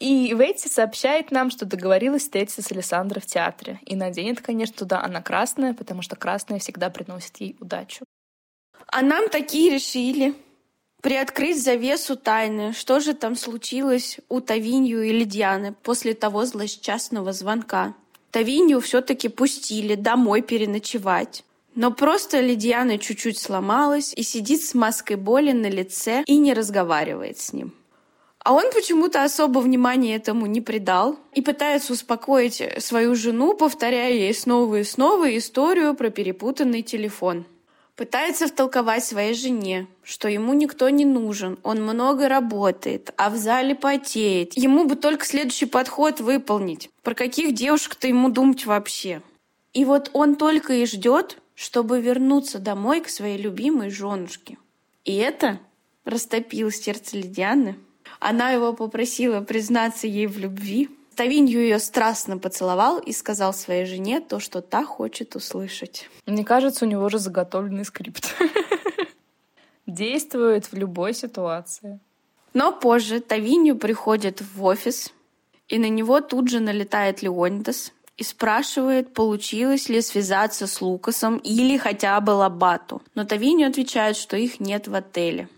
И 0.00 0.34
Ветти 0.34 0.68
сообщает 0.68 1.30
нам, 1.30 1.50
что 1.50 1.66
договорилась 1.66 2.22
встретиться 2.22 2.62
с 2.62 2.72
Александрой 2.72 3.22
в 3.22 3.26
театре. 3.26 3.80
И 3.86 3.96
наденет, 3.96 4.40
конечно, 4.40 4.76
туда 4.76 5.02
она 5.02 5.22
красная, 5.22 5.72
потому 5.72 6.02
что 6.02 6.16
красная 6.16 6.58
всегда 6.58 6.90
приносит 6.90 7.36
ей 7.38 7.56
удачу. 7.60 8.04
А 8.86 9.02
нам 9.02 9.28
такие 9.28 9.70
решили 9.70 10.34
приоткрыть 11.00 11.62
завесу 11.62 12.16
тайны. 12.16 12.72
Что 12.72 12.98
же 13.00 13.14
там 13.14 13.36
случилось 13.36 14.18
у 14.28 14.40
Тавинью 14.40 15.02
и 15.02 15.12
Лидианы 15.12 15.72
после 15.72 16.14
того 16.14 16.44
злосчастного 16.44 17.32
звонка? 17.32 17.94
Тавинью 18.30 18.80
все-таки 18.80 19.28
пустили 19.28 19.94
домой 19.94 20.42
переночевать. 20.42 21.44
Но 21.74 21.90
просто 21.90 22.40
Лидиана 22.40 22.98
чуть-чуть 22.98 23.38
сломалась 23.38 24.12
и 24.14 24.22
сидит 24.22 24.62
с 24.62 24.74
маской 24.74 25.16
боли 25.16 25.52
на 25.52 25.68
лице 25.68 26.22
и 26.26 26.36
не 26.36 26.54
разговаривает 26.54 27.38
с 27.38 27.52
ним. 27.52 27.72
А 28.38 28.52
он 28.52 28.64
почему-то 28.72 29.24
особо 29.24 29.60
внимания 29.60 30.16
этому 30.16 30.44
не 30.46 30.60
придал 30.60 31.18
и 31.32 31.40
пытается 31.40 31.94
успокоить 31.94 32.62
свою 32.78 33.14
жену, 33.14 33.54
повторяя 33.54 34.12
ей 34.12 34.34
снова 34.34 34.80
и 34.80 34.84
снова 34.84 35.36
историю 35.36 35.94
про 35.94 36.10
перепутанный 36.10 36.82
телефон. 36.82 37.46
Пытается 37.96 38.48
втолковать 38.48 39.04
своей 39.04 39.34
жене, 39.34 39.86
что 40.02 40.28
ему 40.28 40.52
никто 40.52 40.88
не 40.90 41.04
нужен, 41.04 41.58
он 41.62 41.82
много 41.82 42.28
работает, 42.28 43.14
а 43.16 43.30
в 43.30 43.36
зале 43.36 43.74
потеет. 43.74 44.56
Ему 44.56 44.84
бы 44.84 44.96
только 44.96 45.24
следующий 45.24 45.66
подход 45.66 46.20
выполнить. 46.20 46.90
Про 47.02 47.14
каких 47.14 47.54
девушек-то 47.54 48.08
ему 48.08 48.30
думать 48.30 48.66
вообще? 48.66 49.22
И 49.72 49.84
вот 49.84 50.10
он 50.12 50.34
только 50.36 50.74
и 50.74 50.86
ждет, 50.86 51.38
чтобы 51.54 52.00
вернуться 52.00 52.58
домой 52.58 53.00
к 53.00 53.08
своей 53.08 53.38
любимой 53.38 53.90
женушке. 53.90 54.58
И 55.04 55.14
это 55.16 55.60
растопило 56.04 56.70
сердце 56.70 57.18
Лидианы, 57.18 57.76
она 58.20 58.50
его 58.50 58.72
попросила 58.72 59.40
признаться 59.40 60.06
ей 60.06 60.26
в 60.26 60.38
любви. 60.38 60.88
Тавинью 61.14 61.60
ее 61.60 61.78
страстно 61.78 62.38
поцеловал 62.38 62.98
и 62.98 63.12
сказал 63.12 63.54
своей 63.54 63.84
жене 63.84 64.20
то, 64.20 64.40
что 64.40 64.62
та 64.62 64.84
хочет 64.84 65.36
услышать. 65.36 66.08
Мне 66.26 66.44
кажется, 66.44 66.84
у 66.84 66.88
него 66.88 67.04
уже 67.04 67.18
заготовленный 67.18 67.84
скрипт. 67.84 68.34
Действует 69.86 70.72
в 70.72 70.74
любой 70.74 71.14
ситуации. 71.14 72.00
Но 72.52 72.72
позже 72.72 73.20
Тавинью 73.20 73.76
приходит 73.76 74.40
в 74.40 74.64
офис, 74.64 75.12
и 75.68 75.78
на 75.78 75.88
него 75.88 76.20
тут 76.20 76.48
же 76.48 76.60
налетает 76.60 77.22
Леонидас 77.22 77.92
и 78.16 78.22
спрашивает, 78.22 79.12
получилось 79.12 79.88
ли 79.88 80.00
связаться 80.00 80.66
с 80.66 80.80
Лукасом 80.80 81.38
или 81.38 81.76
хотя 81.76 82.20
бы 82.20 82.30
Лабату. 82.30 83.02
Но 83.14 83.24
Тавинью 83.24 83.68
отвечает, 83.68 84.16
что 84.16 84.36
их 84.36 84.60
нет 84.60 84.88
в 84.88 84.94
отеле. 84.94 85.48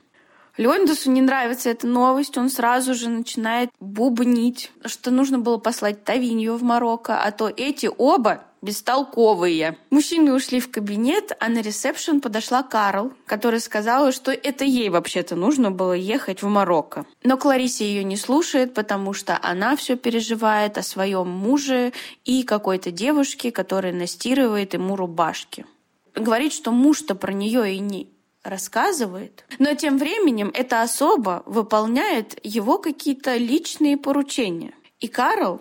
Леонидасу 0.57 1.11
не 1.11 1.21
нравится 1.21 1.69
эта 1.69 1.87
новость, 1.87 2.39
он 2.39 2.49
сразу 2.49 2.95
же 2.95 3.11
начинает 3.11 3.71
бубнить, 3.79 4.73
что 4.85 5.11
нужно 5.11 5.39
было 5.39 5.59
послать 5.59 6.05
Тавинью 6.05 6.57
в 6.57 6.63
Марокко, 6.63 7.23
а 7.23 7.31
то 7.31 7.53
эти 7.55 7.91
оба 7.99 8.45
бестолковые. 8.63 9.77
Мужчины 9.91 10.33
ушли 10.33 10.61
в 10.61 10.71
кабинет, 10.71 11.37
а 11.39 11.49
на 11.49 11.61
ресепшн 11.61 12.21
подошла 12.21 12.63
Карл, 12.63 13.13
которая 13.27 13.61
сказала, 13.61 14.13
что 14.13 14.33
это 14.33 14.65
ей 14.65 14.89
вообще-то 14.89 15.37
нужно 15.37 15.71
было 15.71 15.93
ехать 15.93 16.43
в 16.43 16.49
Марокко. 16.49 17.05
Но 17.23 17.37
Кларисе 17.37 17.85
ее 17.85 18.03
не 18.03 18.17
слушает, 18.17 18.75
потому 18.75 19.13
что 19.13 19.39
она 19.43 19.77
все 19.77 19.97
переживает 19.97 20.79
о 20.79 20.83
своем 20.83 21.29
муже 21.29 21.93
и 22.25 22.43
какой-то 22.43 22.91
девушке, 22.91 23.53
которая 23.53 23.93
настирывает 23.93 24.75
ему 24.75 24.97
рубашки. 24.97 25.67
Говорит, 26.15 26.55
что 26.55 26.73
муж-то 26.73 27.15
про 27.15 27.33
нее 27.33 27.75
и 27.75 27.79
не 27.79 28.09
рассказывает, 28.49 29.45
но 29.59 29.75
тем 29.75 29.99
временем 29.99 30.51
эта 30.55 30.83
особа 30.83 31.43
выполняет 31.47 32.39
его 32.43 32.79
какие-то 32.79 33.37
личные 33.37 33.97
поручения. 33.97 34.75
И 35.01 35.09
Карл 35.09 35.61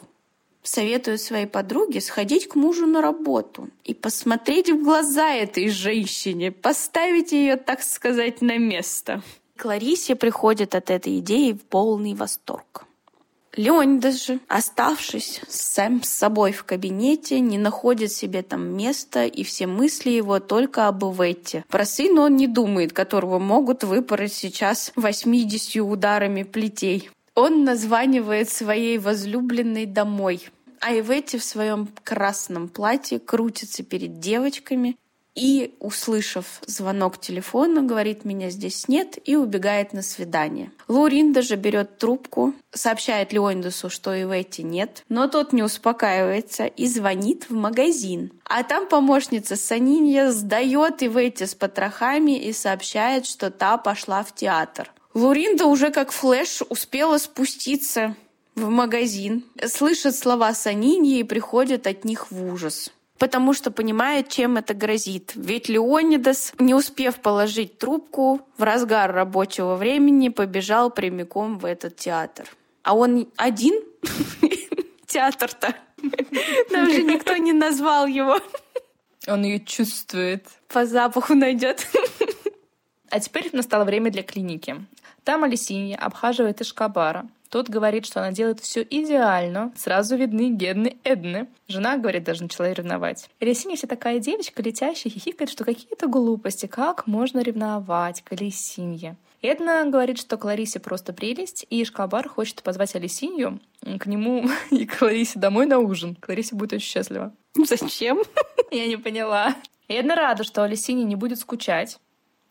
советует 0.64 1.22
своей 1.22 1.46
подруге 1.46 2.02
сходить 2.02 2.48
к 2.48 2.56
мужу 2.56 2.88
на 2.88 3.02
работу 3.02 3.70
и 3.84 3.94
посмотреть 3.94 4.70
в 4.70 4.84
глаза 4.84 5.32
этой 5.32 5.70
женщине, 5.70 6.52
поставить 6.52 7.32
ее, 7.32 7.56
так 7.56 7.84
сказать, 7.84 8.42
на 8.42 8.58
место. 8.58 9.22
Кларисе 9.58 10.16
приходит 10.16 10.76
от 10.76 10.90
этой 10.90 11.20
идеи 11.20 11.54
в 11.54 11.64
полный 11.64 12.14
восторг. 12.14 12.86
Леонидас 13.56 14.26
же, 14.26 14.40
оставшись 14.48 15.42
сам 15.48 16.04
с 16.04 16.10
собой 16.10 16.52
в 16.52 16.64
кабинете, 16.64 17.40
не 17.40 17.58
находит 17.58 18.12
себе 18.12 18.42
там 18.42 18.76
места, 18.76 19.26
и 19.26 19.44
все 19.44 19.66
мысли 19.68 20.10
его 20.10 20.40
только 20.40 20.88
об 20.88 21.04
Иветте. 21.06 21.64
Про 21.70 21.86
сына 21.86 22.22
он 22.22 22.36
не 22.36 22.48
думает, 22.48 22.94
которого 22.94 23.40
могут 23.40 23.84
выпороть 23.84 24.34
сейчас 24.34 24.92
80 24.96 25.82
ударами 25.82 26.44
плетей. 26.44 27.10
Он 27.34 27.64
названивает 27.64 28.50
своей 28.50 28.98
возлюбленной 28.98 29.86
домой, 29.86 30.42
а 30.80 30.94
Иветти 30.94 31.38
в 31.38 31.44
своем 31.44 31.88
красном 32.04 32.68
платье 32.70 33.20
крутится 33.20 33.84
перед 33.84 34.20
девочками 34.20 34.98
и, 35.36 35.76
услышав 35.80 36.62
звонок 36.66 37.20
телефона, 37.20 37.84
говорит, 37.84 38.26
меня 38.26 38.50
здесь 38.50 38.88
нет, 38.88 39.18
и 39.26 39.36
убегает 39.36 39.94
на 39.94 40.02
свидание. 40.02 40.72
Лурин 40.88 41.34
даже 41.34 41.56
берет 41.56 41.98
трубку, 41.98 42.54
сообщает 42.72 43.34
Леондусу, 43.34 43.90
что 43.90 44.14
и 44.14 44.24
Ветти 44.24 44.64
нет, 44.64 45.04
но 45.10 45.28
тот 45.28 45.52
не 45.54 45.62
успокаивается 45.62 46.66
и 46.66 46.88
звонит 46.88 47.50
в 47.50 47.54
магазин. 47.54 48.32
А 48.46 48.64
там 48.64 48.88
помощница 48.88 49.56
Санинья 49.56 50.32
сдает 50.32 51.04
Иветти 51.04 51.46
с 51.46 51.54
потрохами 51.54 52.40
и 52.40 52.54
сообщает, 52.54 53.26
что 53.26 53.52
та 53.52 53.78
пошла 53.78 54.24
в 54.24 54.34
театр. 54.34 54.92
Луринда 55.14 55.66
уже 55.66 55.92
как 55.92 56.12
флеш 56.12 56.62
успела 56.70 57.18
спуститься 57.18 58.16
в 58.56 58.70
магазин, 58.70 59.44
слышит 59.68 60.16
слова 60.16 60.54
Саниньи 60.54 61.20
и 61.20 61.24
приходит 61.24 61.88
от 61.88 62.06
них 62.06 62.32
в 62.32 62.54
ужас 62.54 62.92
потому 63.18 63.54
что 63.54 63.72
понимает, 63.72 64.30
чем 64.30 64.58
это 64.58 64.74
грозит. 64.74 65.32
Ведь 65.36 65.70
Леонидас, 65.70 66.54
не 66.60 66.74
успев 66.74 67.20
положить 67.22 67.78
трубку, 67.78 68.42
в 68.58 68.64
разгар 68.64 69.14
рабочего 69.14 69.76
времени 69.76 70.30
побежал 70.30 70.90
прямиком 70.90 71.58
в 71.58 71.66
этот 71.66 71.96
театр. 71.96 72.48
А 72.84 72.96
он 72.96 73.28
один? 73.36 73.82
Театр-то. 75.08 75.76
Нам 76.72 76.92
же 76.92 77.04
никто 77.04 77.36
не 77.38 77.54
назвал 77.54 78.06
его. 78.06 78.40
Он 79.28 79.44
ее 79.44 79.60
чувствует. 79.60 80.46
По 80.68 80.86
запаху 80.86 81.34
найдет. 81.34 81.88
А 83.10 83.20
теперь 83.20 83.50
настало 83.54 83.86
время 83.86 84.12
для 84.12 84.24
клиники. 84.24 84.76
Там 85.24 85.44
Алисинья 85.44 85.98
обхаживает 85.98 86.62
Эшкабара. 86.62 87.28
Тот 87.56 87.70
говорит, 87.70 88.06
что 88.06 88.20
она 88.20 88.34
делает 88.34 88.60
все 88.60 88.82
идеально. 88.82 89.72
Сразу 89.78 90.18
видны 90.18 90.50
гены 90.50 90.98
Эдны. 91.06 91.48
Жена, 91.70 91.96
говорит, 91.96 92.26
даже 92.26 92.44
начала 92.44 92.70
ревновать. 92.70 93.30
Элисиня 93.40 93.78
вся 93.78 93.88
такая 93.88 94.20
девочка, 94.20 94.62
летящая, 94.62 95.10
хихикает, 95.14 95.50
что 95.50 95.64
какие-то 95.64 96.08
глупости. 96.08 96.66
Как 96.66 97.08
можно 97.08 97.40
ревновать 97.40 98.24
к 98.24 98.34
Элисинье? 98.34 99.16
Эдна 99.42 99.86
говорит, 99.86 100.18
что 100.18 100.36
Кларисе 100.36 100.82
просто 100.82 101.14
прелесть, 101.14 101.66
и 101.70 101.86
Шкабар 101.86 102.28
хочет 102.28 102.62
позвать 102.62 102.94
Алисинью 102.94 103.62
к 104.00 104.06
нему 104.06 104.50
и 104.70 104.86
к 104.86 104.98
Кларисе 104.98 105.40
домой 105.40 105.66
на 105.66 105.80
ужин. 105.80 106.18
Кларисе 106.18 106.56
будет 106.56 106.74
очень 106.74 106.90
счастлива. 106.90 107.34
Зачем? 107.56 108.22
Я 108.70 108.86
не 108.86 108.98
поняла. 108.98 109.56
Эдна 109.88 110.16
рада, 110.16 110.44
что 110.44 110.66
Алисиня 110.66 111.06
не 111.06 111.16
будет 111.16 111.40
скучать. 111.40 112.00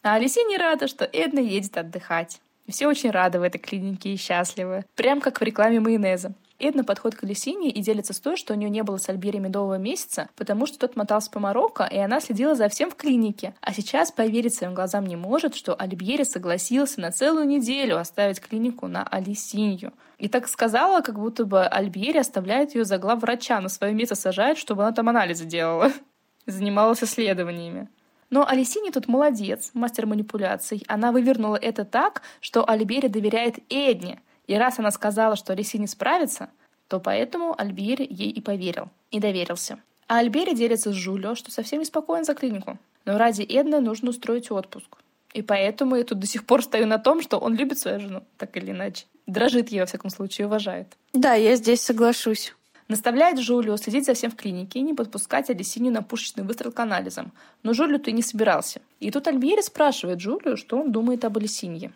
А 0.02 0.14
Алисиня 0.14 0.58
рада, 0.58 0.88
что 0.88 1.04
Эдна 1.04 1.40
едет 1.40 1.76
отдыхать. 1.76 2.40
Все 2.68 2.86
очень 2.86 3.10
рады 3.10 3.38
в 3.40 3.42
этой 3.42 3.58
клинике 3.58 4.14
и 4.14 4.16
счастливы. 4.16 4.84
Прям 4.94 5.20
как 5.20 5.40
в 5.40 5.44
рекламе 5.44 5.80
майонеза. 5.80 6.34
Эдна 6.60 6.84
подходит 6.84 7.18
к 7.18 7.24
Алисине 7.24 7.68
и 7.70 7.82
делится 7.82 8.12
с 8.12 8.20
той, 8.20 8.36
что 8.36 8.54
у 8.54 8.56
нее 8.56 8.70
не 8.70 8.82
было 8.82 8.96
с 8.96 9.08
Альбери 9.08 9.40
медового 9.40 9.76
месяца, 9.76 10.30
потому 10.36 10.66
что 10.66 10.78
тот 10.78 10.94
мотался 10.94 11.30
по 11.30 11.40
Марокко, 11.40 11.84
и 11.84 11.98
она 11.98 12.20
следила 12.20 12.54
за 12.54 12.68
всем 12.68 12.90
в 12.90 12.94
клинике. 12.94 13.54
А 13.60 13.74
сейчас 13.74 14.12
поверить 14.12 14.54
своим 14.54 14.72
глазам 14.72 15.04
не 15.04 15.16
может, 15.16 15.56
что 15.56 15.74
Альбери 15.74 16.24
согласился 16.24 17.00
на 17.00 17.10
целую 17.10 17.46
неделю 17.46 17.98
оставить 17.98 18.40
клинику 18.40 18.86
на 18.86 19.02
Алисинью. 19.02 19.92
И 20.18 20.28
так 20.28 20.48
сказала, 20.48 21.00
как 21.00 21.18
будто 21.18 21.44
бы 21.44 21.66
Альбери 21.66 22.18
оставляет 22.18 22.74
ее 22.74 22.84
за 22.84 22.98
главврача, 22.98 23.60
на 23.60 23.68
свое 23.68 23.92
место 23.92 24.14
сажает, 24.14 24.56
чтобы 24.56 24.84
она 24.84 24.92
там 24.92 25.08
анализы 25.08 25.44
делала. 25.44 25.92
Занималась 26.46 27.02
исследованиями. 27.02 27.88
Но 28.30 28.46
Алисини 28.46 28.90
тут 28.90 29.08
молодец, 29.08 29.70
мастер 29.74 30.06
манипуляций. 30.06 30.82
Она 30.88 31.12
вывернула 31.12 31.56
это 31.56 31.84
так, 31.84 32.22
что 32.40 32.68
Альбери 32.68 33.08
доверяет 33.08 33.58
Эдне. 33.68 34.20
И 34.46 34.54
раз 34.54 34.78
она 34.78 34.90
сказала, 34.90 35.36
что 35.36 35.52
Алисини 35.52 35.86
справится, 35.86 36.50
то 36.88 37.00
поэтому 37.00 37.54
Альбери 37.58 38.06
ей 38.08 38.30
и 38.30 38.40
поверил, 38.40 38.88
и 39.10 39.20
доверился. 39.20 39.78
А 40.06 40.18
Альбери 40.18 40.54
делится 40.54 40.92
с 40.92 40.94
Жулио, 40.94 41.34
что 41.34 41.50
совсем 41.50 41.78
не 41.78 41.84
спокоен 41.84 42.24
за 42.24 42.34
клинику. 42.34 42.78
Но 43.04 43.18
ради 43.18 43.42
Эдны 43.42 43.80
нужно 43.80 44.10
устроить 44.10 44.50
отпуск. 44.50 44.98
И 45.32 45.42
поэтому 45.42 45.96
я 45.96 46.04
тут 46.04 46.20
до 46.20 46.26
сих 46.26 46.46
пор 46.46 46.62
стою 46.62 46.86
на 46.86 46.98
том, 46.98 47.20
что 47.20 47.38
он 47.38 47.54
любит 47.54 47.78
свою 47.78 48.00
жену, 48.00 48.22
так 48.38 48.56
или 48.56 48.70
иначе. 48.70 49.06
Дрожит 49.26 49.70
ей, 49.70 49.80
во 49.80 49.86
всяком 49.86 50.10
случае, 50.10 50.46
уважает. 50.46 50.96
Да, 51.12 51.34
я 51.34 51.56
здесь 51.56 51.80
соглашусь. 51.80 52.54
Наставляет 52.88 53.38
Жулио 53.38 53.76
следить 53.76 54.04
за 54.04 54.14
всем 54.14 54.30
в 54.30 54.36
клинике 54.36 54.78
и 54.78 54.82
не 54.82 54.92
подпускать 54.92 55.48
Алисинию 55.48 55.92
на 55.92 56.02
пушечный 56.02 56.44
выстрел 56.44 56.70
к 56.70 56.78
анализам. 56.80 57.32
Но 57.62 57.72
Жулио 57.72 57.98
ты 57.98 58.12
не 58.12 58.22
собирался. 58.22 58.82
И 59.00 59.10
тут 59.10 59.26
Альбери 59.26 59.62
спрашивает 59.62 60.20
Жулио, 60.20 60.56
что 60.56 60.78
он 60.78 60.92
думает 60.92 61.24
об 61.24 61.38
Алисинье. 61.38 61.92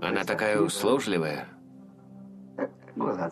Она 0.00 0.24
такая 0.24 0.60
услужливая. 0.60 1.46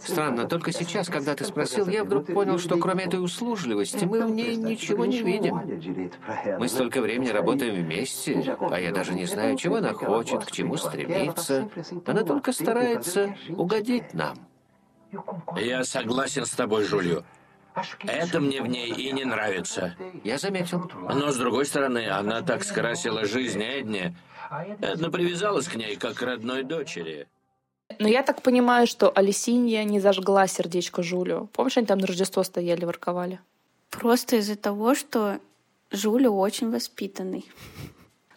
Странно, 0.02 0.46
только 0.46 0.72
сейчас, 0.72 1.08
когда 1.08 1.34
ты 1.34 1.44
спросил, 1.44 1.86
я 1.88 2.04
вдруг 2.04 2.26
понял, 2.26 2.58
что 2.58 2.78
кроме 2.78 3.04
этой 3.04 3.22
услужливости 3.22 4.04
мы 4.04 4.26
в 4.26 4.30
ней 4.30 4.56
ничего 4.56 5.04
не 5.04 5.22
видим. 5.22 5.60
Мы 6.58 6.68
столько 6.68 7.02
времени 7.02 7.28
работаем 7.28 7.74
вместе, 7.74 8.56
а 8.58 8.80
я 8.80 8.90
даже 8.90 9.12
не 9.12 9.26
знаю, 9.26 9.56
чего 9.56 9.76
она 9.76 9.92
хочет, 9.92 10.44
к 10.44 10.50
чему 10.50 10.76
стремится. 10.76 11.68
Она 12.06 12.22
только 12.22 12.52
старается 12.52 13.34
угодить 13.50 14.14
нам. 14.14 14.38
Я 15.56 15.84
согласен 15.84 16.46
с 16.46 16.50
тобой, 16.50 16.84
Жулью. 16.84 17.24
Это 18.04 18.40
мне 18.40 18.62
в 18.62 18.66
ней 18.66 18.90
и 18.90 19.12
не 19.12 19.24
нравится. 19.24 19.96
Я 20.24 20.38
заметил. 20.38 20.90
Но, 20.94 21.30
с 21.30 21.36
другой 21.36 21.66
стороны, 21.66 22.08
она 22.08 22.42
так 22.42 22.64
скрасила 22.64 23.24
жизнь 23.24 23.62
Эдни. 23.62 24.16
Эдна 24.80 25.10
привязалась 25.10 25.68
к 25.68 25.76
ней, 25.76 25.96
как 25.96 26.14
к 26.14 26.22
родной 26.22 26.64
дочери. 26.64 27.28
Но 27.98 28.08
я 28.08 28.22
так 28.22 28.42
понимаю, 28.42 28.86
что 28.86 29.10
Алисинья 29.14 29.84
не 29.84 30.00
зажгла 30.00 30.46
сердечко 30.46 31.02
Жулю. 31.02 31.48
Помнишь, 31.52 31.76
они 31.76 31.86
там 31.86 31.98
на 31.98 32.06
Рождество 32.06 32.42
стояли, 32.42 32.84
ворковали? 32.84 33.40
Просто 33.90 34.36
из-за 34.36 34.56
того, 34.56 34.94
что 34.94 35.40
Жулю 35.90 36.32
очень 36.32 36.70
воспитанный. 36.70 37.44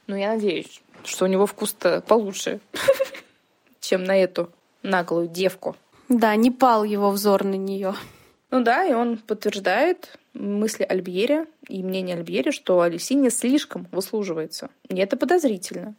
Ну, 0.08 0.16
я 0.16 0.34
надеюсь, 0.34 0.82
что 1.04 1.26
у 1.26 1.28
него 1.28 1.46
вкус-то 1.46 2.02
получше, 2.02 2.60
чем 3.80 4.04
на 4.04 4.18
эту 4.18 4.52
наглую 4.82 5.28
девку. 5.28 5.76
Да, 6.10 6.36
не 6.36 6.52
пал 6.52 6.84
его 6.84 7.12
взор 7.12 7.44
на 7.44 7.56
нее. 7.56 7.96
Ну 8.52 8.64
да, 8.64 8.86
и 8.86 8.94
он 8.94 9.18
подтверждает 9.18 10.18
мысли 10.34 10.84
Альбьери 10.84 11.46
и 11.68 11.82
мнение 11.84 12.16
Альбьери, 12.16 12.52
что 12.52 12.82
Алисинья 12.82 13.30
слишком 13.30 13.88
выслуживается. 13.92 14.70
И 14.90 14.96
это 14.96 15.18
подозрительно 15.18 15.96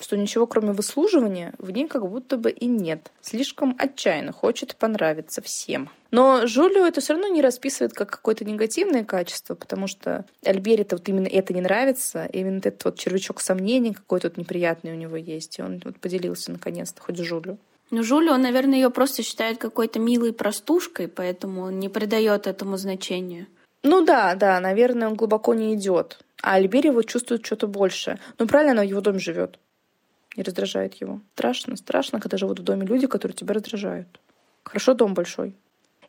что 0.00 0.16
ничего 0.16 0.46
кроме 0.46 0.72
выслуживания 0.72 1.54
в 1.58 1.70
ней 1.70 1.86
как 1.86 2.08
будто 2.08 2.36
бы 2.36 2.50
и 2.50 2.66
нет. 2.66 3.12
Слишком 3.20 3.76
отчаянно 3.78 4.32
хочет 4.32 4.76
понравиться 4.76 5.40
всем. 5.40 5.88
Но 6.10 6.46
Жулио 6.46 6.86
это 6.86 7.00
все 7.00 7.14
равно 7.14 7.28
не 7.28 7.42
расписывает 7.42 7.92
как 7.92 8.10
какое-то 8.10 8.44
негативное 8.44 9.04
качество, 9.04 9.54
потому 9.54 9.86
что 9.86 10.24
Альбере-то 10.44 10.96
вот 10.96 11.08
именно 11.08 11.26
это 11.26 11.54
не 11.54 11.60
нравится, 11.60 12.26
именно 12.32 12.58
этот 12.58 12.84
вот 12.84 12.98
червячок 12.98 13.40
сомнений 13.40 13.94
какой-то 13.94 14.28
вот 14.28 14.36
неприятный 14.36 14.92
у 14.92 14.96
него 14.96 15.16
есть, 15.16 15.58
и 15.58 15.62
он 15.62 15.80
вот 15.84 15.98
поделился 15.98 16.52
наконец-то 16.52 17.00
хоть 17.00 17.18
с 17.18 17.22
Жулио. 17.22 17.56
Ну, 17.94 18.02
Жулио, 18.02 18.36
наверное, 18.36 18.78
ее 18.78 18.90
просто 18.90 19.22
считает 19.22 19.58
какой-то 19.58 20.00
милой 20.00 20.32
простушкой, 20.32 21.06
поэтому 21.06 21.62
он 21.62 21.78
не 21.78 21.88
придает 21.88 22.48
этому 22.48 22.76
значения. 22.76 23.46
Ну 23.84 24.04
да, 24.04 24.34
да, 24.34 24.58
наверное, 24.58 25.06
он 25.06 25.14
глубоко 25.14 25.54
не 25.54 25.76
идет. 25.76 26.18
А 26.42 26.54
Альбери 26.54 26.90
вот 26.90 27.06
чувствует 27.06 27.46
что-то 27.46 27.68
большее. 27.68 28.18
Ну 28.40 28.48
правильно, 28.48 28.72
она 28.72 28.82
в 28.82 28.86
его 28.86 29.00
доме 29.00 29.20
живет 29.20 29.60
и 30.34 30.42
раздражает 30.42 30.94
его. 30.94 31.20
Страшно, 31.34 31.76
страшно, 31.76 32.18
когда 32.18 32.36
живут 32.36 32.58
в 32.58 32.64
доме 32.64 32.84
люди, 32.84 33.06
которые 33.06 33.36
тебя 33.36 33.54
раздражают. 33.54 34.08
Хорошо, 34.64 34.94
дом 34.94 35.14
большой. 35.14 35.54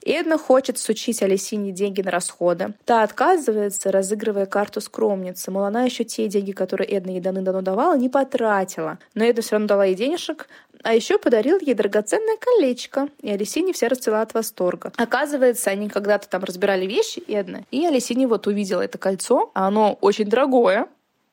Эдна 0.06 0.38
хочет 0.38 0.78
сучить 0.78 1.24
Алисине 1.24 1.72
деньги 1.72 2.02
на 2.02 2.12
расходы. 2.12 2.76
Та 2.86 3.02
отказывается, 3.02 3.92
разыгрывая 3.92 4.46
карту 4.46 4.80
скромницы. 4.80 5.50
Мол, 5.50 5.64
она 5.64 5.84
еще 5.84 6.04
те 6.04 6.28
деньги, 6.28 6.52
которые 6.52 6.88
Эдна 6.88 7.10
ей 7.10 7.22
давно 7.22 7.62
давала, 7.62 7.98
не 7.98 8.08
потратила. 8.08 9.00
Но 9.16 9.24
Эдна 9.26 9.42
все 9.42 9.54
равно 9.54 9.68
дала 9.68 9.86
ей 9.86 9.96
денежек, 9.96 10.48
а 10.86 10.94
еще 10.94 11.18
подарил 11.18 11.58
ей 11.60 11.74
драгоценное 11.74 12.38
колечко. 12.38 13.10
И 13.24 13.32
Алисине 13.32 13.74
вся 13.74 13.90
расцвела 13.90 14.22
от 14.22 14.36
восторга. 14.36 14.94
Оказывается, 14.98 15.72
они 15.72 15.90
когда-то 15.90 16.30
там 16.30 16.44
разбирали 16.44 16.86
вещи 16.86 17.24
Эдны, 17.28 17.66
и 17.72 17.84
Алисине 17.88 18.28
вот 18.28 18.46
увидела 18.46 18.82
это 18.82 19.00
кольцо, 19.00 19.50
а 19.56 19.68
оно 19.68 19.98
очень 20.02 20.26
дорогое, 20.26 20.88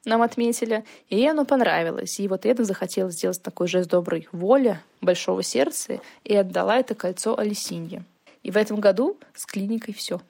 нам 0.06 0.22
отметили, 0.22 0.84
и 1.10 1.26
оно 1.26 1.44
понравилось. 1.44 2.18
И 2.18 2.28
вот 2.28 2.46
Эдна 2.46 2.64
захотела 2.64 3.10
сделать 3.10 3.42
такой 3.42 3.68
жест 3.68 3.90
доброй 3.90 4.26
воли, 4.32 4.80
большого 5.02 5.42
сердца, 5.42 6.00
и 6.24 6.34
отдала 6.34 6.78
это 6.78 6.94
кольцо 6.94 7.38
Алисинье. 7.38 8.04
И 8.42 8.50
в 8.50 8.56
этом 8.56 8.80
году 8.80 9.18
с 9.34 9.44
клиникой 9.44 9.92
все. 9.92 10.22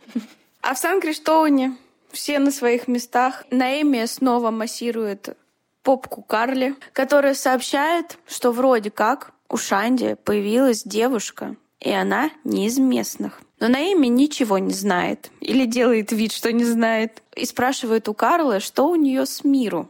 А 0.63 0.75
в 0.75 0.79
Сан-Криштоуне 0.79 1.77
все 2.11 2.41
на 2.41 2.51
своих 2.51 2.89
местах. 2.89 3.45
Наэми 3.51 4.05
снова 4.07 4.51
массирует 4.51 5.37
попку 5.83 6.23
Карли, 6.23 6.75
которая 6.93 7.35
сообщает, 7.35 8.19
что 8.27 8.53
вроде 8.53 8.91
как 8.91 9.33
у 9.49 9.57
Шанди 9.57 10.17
появилась 10.25 10.83
девушка, 10.85 11.57
и 11.81 11.91
она 11.91 12.31
не 12.45 12.67
из 12.67 12.79
местных. 12.79 13.41
Но 13.61 13.69
Наэми 13.69 14.07
ничего 14.07 14.59
не 14.59 14.73
знает 14.73 15.31
или 15.41 15.67
делает 15.67 16.11
вид, 16.11 16.33
что 16.33 16.53
не 16.53 16.65
знает, 16.65 17.23
и 17.37 17.45
спрашивает 17.45 18.09
у 18.09 18.15
Карла, 18.15 18.61
что 18.61 18.89
у 18.89 18.97
нее 18.97 19.27
с 19.27 19.45
Миру. 19.45 19.89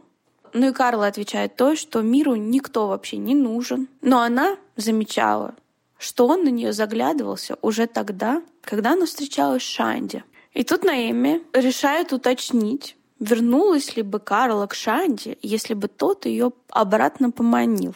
Ну 0.53 0.69
и 0.69 0.73
Карла 0.73 1.07
отвечает 1.07 1.55
то, 1.55 1.75
что 1.75 2.01
Миру 2.01 2.35
никто 2.35 2.87
вообще 2.87 3.17
не 3.17 3.33
нужен. 3.33 3.87
Но 4.01 4.21
она 4.21 4.57
замечала, 4.75 5.55
что 5.97 6.27
он 6.27 6.43
на 6.43 6.49
нее 6.49 6.73
заглядывался 6.73 7.57
уже 7.61 7.87
тогда, 7.87 8.43
когда 8.61 8.91
она 8.91 9.07
встречалась 9.07 9.63
с 9.63 9.65
Шанди. 9.65 10.23
И 10.53 10.63
тут 10.63 10.83
Наэми 10.83 11.41
решает 11.53 12.13
уточнить, 12.13 12.95
вернулась 13.23 13.95
ли 13.95 14.03
бы 14.03 14.19
Карла 14.19 14.67
к 14.67 14.75
Шанди, 14.75 15.37
если 15.41 15.73
бы 15.73 15.87
тот 15.87 16.25
ее 16.25 16.51
обратно 16.69 17.31
поманил. 17.31 17.95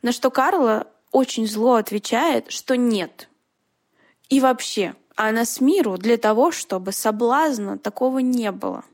На 0.00 0.12
что 0.12 0.30
Карла 0.30 0.86
очень 1.10 1.46
зло 1.46 1.74
отвечает, 1.74 2.50
что 2.50 2.76
нет. 2.76 3.28
И 4.28 4.40
вообще, 4.40 4.94
она 5.14 5.44
с 5.44 5.60
миру 5.60 5.98
для 5.98 6.16
того, 6.16 6.50
чтобы 6.50 6.92
соблазна 6.92 7.78
такого 7.78 8.20
не 8.20 8.50
было. 8.50 8.84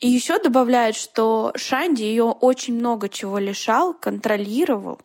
И 0.00 0.08
еще 0.08 0.38
добавляет, 0.38 0.94
что 0.94 1.52
Шанди 1.56 2.02
ее 2.02 2.24
очень 2.24 2.74
много 2.74 3.08
чего 3.08 3.38
лишал, 3.38 3.94
контролировал, 3.94 5.00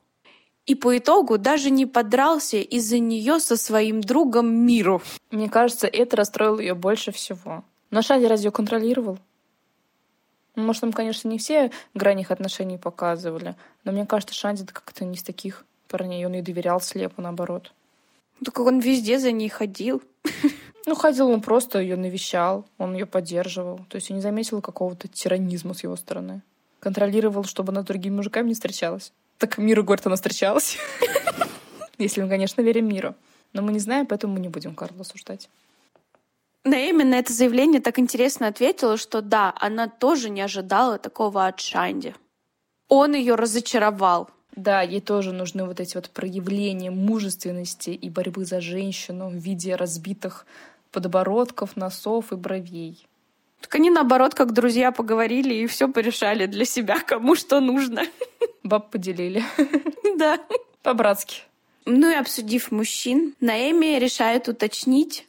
и 0.66 0.76
по 0.76 0.98
итогу 0.98 1.38
даже 1.38 1.70
не 1.70 1.86
подрался 1.86 2.58
из-за 2.58 3.00
нее 3.00 3.40
со 3.40 3.56
своим 3.56 4.02
другом 4.02 4.48
Миру. 4.48 5.02
Мне 5.32 5.50
кажется, 5.50 5.88
это 5.88 6.18
расстроило 6.18 6.60
ее 6.60 6.74
больше 6.74 7.14
всего. 7.14 7.64
Но 7.90 8.02
Шанди 8.02 8.26
разве 8.26 8.48
ее 8.48 8.52
контролировал? 8.52 9.18
Ну, 10.58 10.64
может, 10.64 10.82
там, 10.82 10.92
конечно, 10.92 11.30
не 11.30 11.38
все 11.38 11.72
грани 11.94 12.22
их 12.22 12.32
отношений 12.32 12.80
показывали, 12.80 13.56
но 13.84 13.92
мне 13.92 14.08
кажется, 14.08 14.34
Шанди 14.34 14.66
как-то 14.66 15.06
не 15.06 15.14
из 15.14 15.22
таких 15.22 15.64
парней, 15.88 16.26
он 16.26 16.34
ей 16.34 16.42
доверял 16.42 16.82
слепо, 16.82 17.22
наоборот. 17.22 17.72
Только 18.44 18.62
он 18.62 18.80
везде 18.80 19.20
за 19.20 19.32
ней 19.32 19.50
ходил. 19.50 20.02
Ну, 20.90 20.96
ходил 20.96 21.30
он 21.30 21.42
просто 21.42 21.80
ее 21.80 21.98
навещал, 21.98 22.66
он 22.78 22.94
ее 22.94 23.06
поддерживал. 23.06 23.82
То 23.90 23.98
есть 23.98 24.10
я 24.10 24.16
не 24.16 24.22
заметила 24.22 24.62
какого-то 24.62 25.10
тиранизма 25.10 25.74
с 25.74 25.84
его 25.84 25.98
стороны. 25.98 26.42
Контролировал, 26.80 27.44
чтобы 27.44 27.74
она 27.74 27.82
с 27.82 27.86
другими 27.86 28.16
мужиками 28.16 28.48
не 28.48 28.54
встречалась. 28.54 29.12
Так 29.38 29.58
Миру, 29.58 29.84
говорит, 29.84 30.06
она 30.06 30.16
встречалась. 30.16 30.78
Если 31.98 32.22
мы, 32.22 32.30
конечно, 32.30 32.62
верим 32.62 32.88
Миру. 32.88 33.16
Но 33.52 33.64
мы 33.64 33.74
не 33.74 33.80
знаем, 33.80 34.06
поэтому 34.06 34.36
мы 34.36 34.40
не 34.40 34.48
будем 34.48 34.76
Карла 34.76 35.02
осуждать. 35.02 35.50
Наэми 36.64 37.04
на 37.04 37.20
это 37.20 37.32
заявление 37.34 37.82
так 37.82 38.00
интересно 38.00 38.48
ответила, 38.48 38.98
что 38.98 39.22
да, 39.22 39.54
она 39.60 39.88
тоже 39.88 40.30
не 40.30 40.42
ожидала 40.42 40.98
такого 40.98 41.48
от 41.48 41.60
Шанди. 41.60 42.14
Он 42.90 43.14
ее 43.14 43.36
разочаровал. 43.36 44.30
Да, 44.56 44.82
ей 44.82 45.02
тоже 45.02 45.34
нужны 45.34 45.66
вот 45.66 45.80
эти 45.80 45.96
вот 45.96 46.10
проявления 46.10 46.90
мужественности 46.90 47.92
и 47.92 48.10
борьбы 48.10 48.44
за 48.44 48.60
женщину 48.60 49.30
в 49.30 49.36
виде 49.36 49.76
разбитых 49.76 50.46
подбородков, 50.92 51.76
носов 51.76 52.32
и 52.32 52.36
бровей. 52.36 53.08
Так 53.62 53.76
они 53.76 53.90
наоборот, 53.90 54.34
как 54.34 54.54
друзья 54.54 54.92
поговорили 54.92 55.54
и 55.54 55.68
все 55.68 55.88
порешали 55.88 56.46
для 56.46 56.66
себя, 56.66 57.00
кому 57.00 57.36
что 57.36 57.60
нужно. 57.60 58.04
Баб 58.64 58.90
поделили. 58.90 59.44
Да. 60.18 60.40
По-братски. 60.82 61.42
Ну 61.86 62.10
и 62.10 62.16
обсудив 62.16 62.72
мужчин, 62.72 63.36
Наэми 63.40 64.00
решает 64.00 64.48
уточнить, 64.48 65.27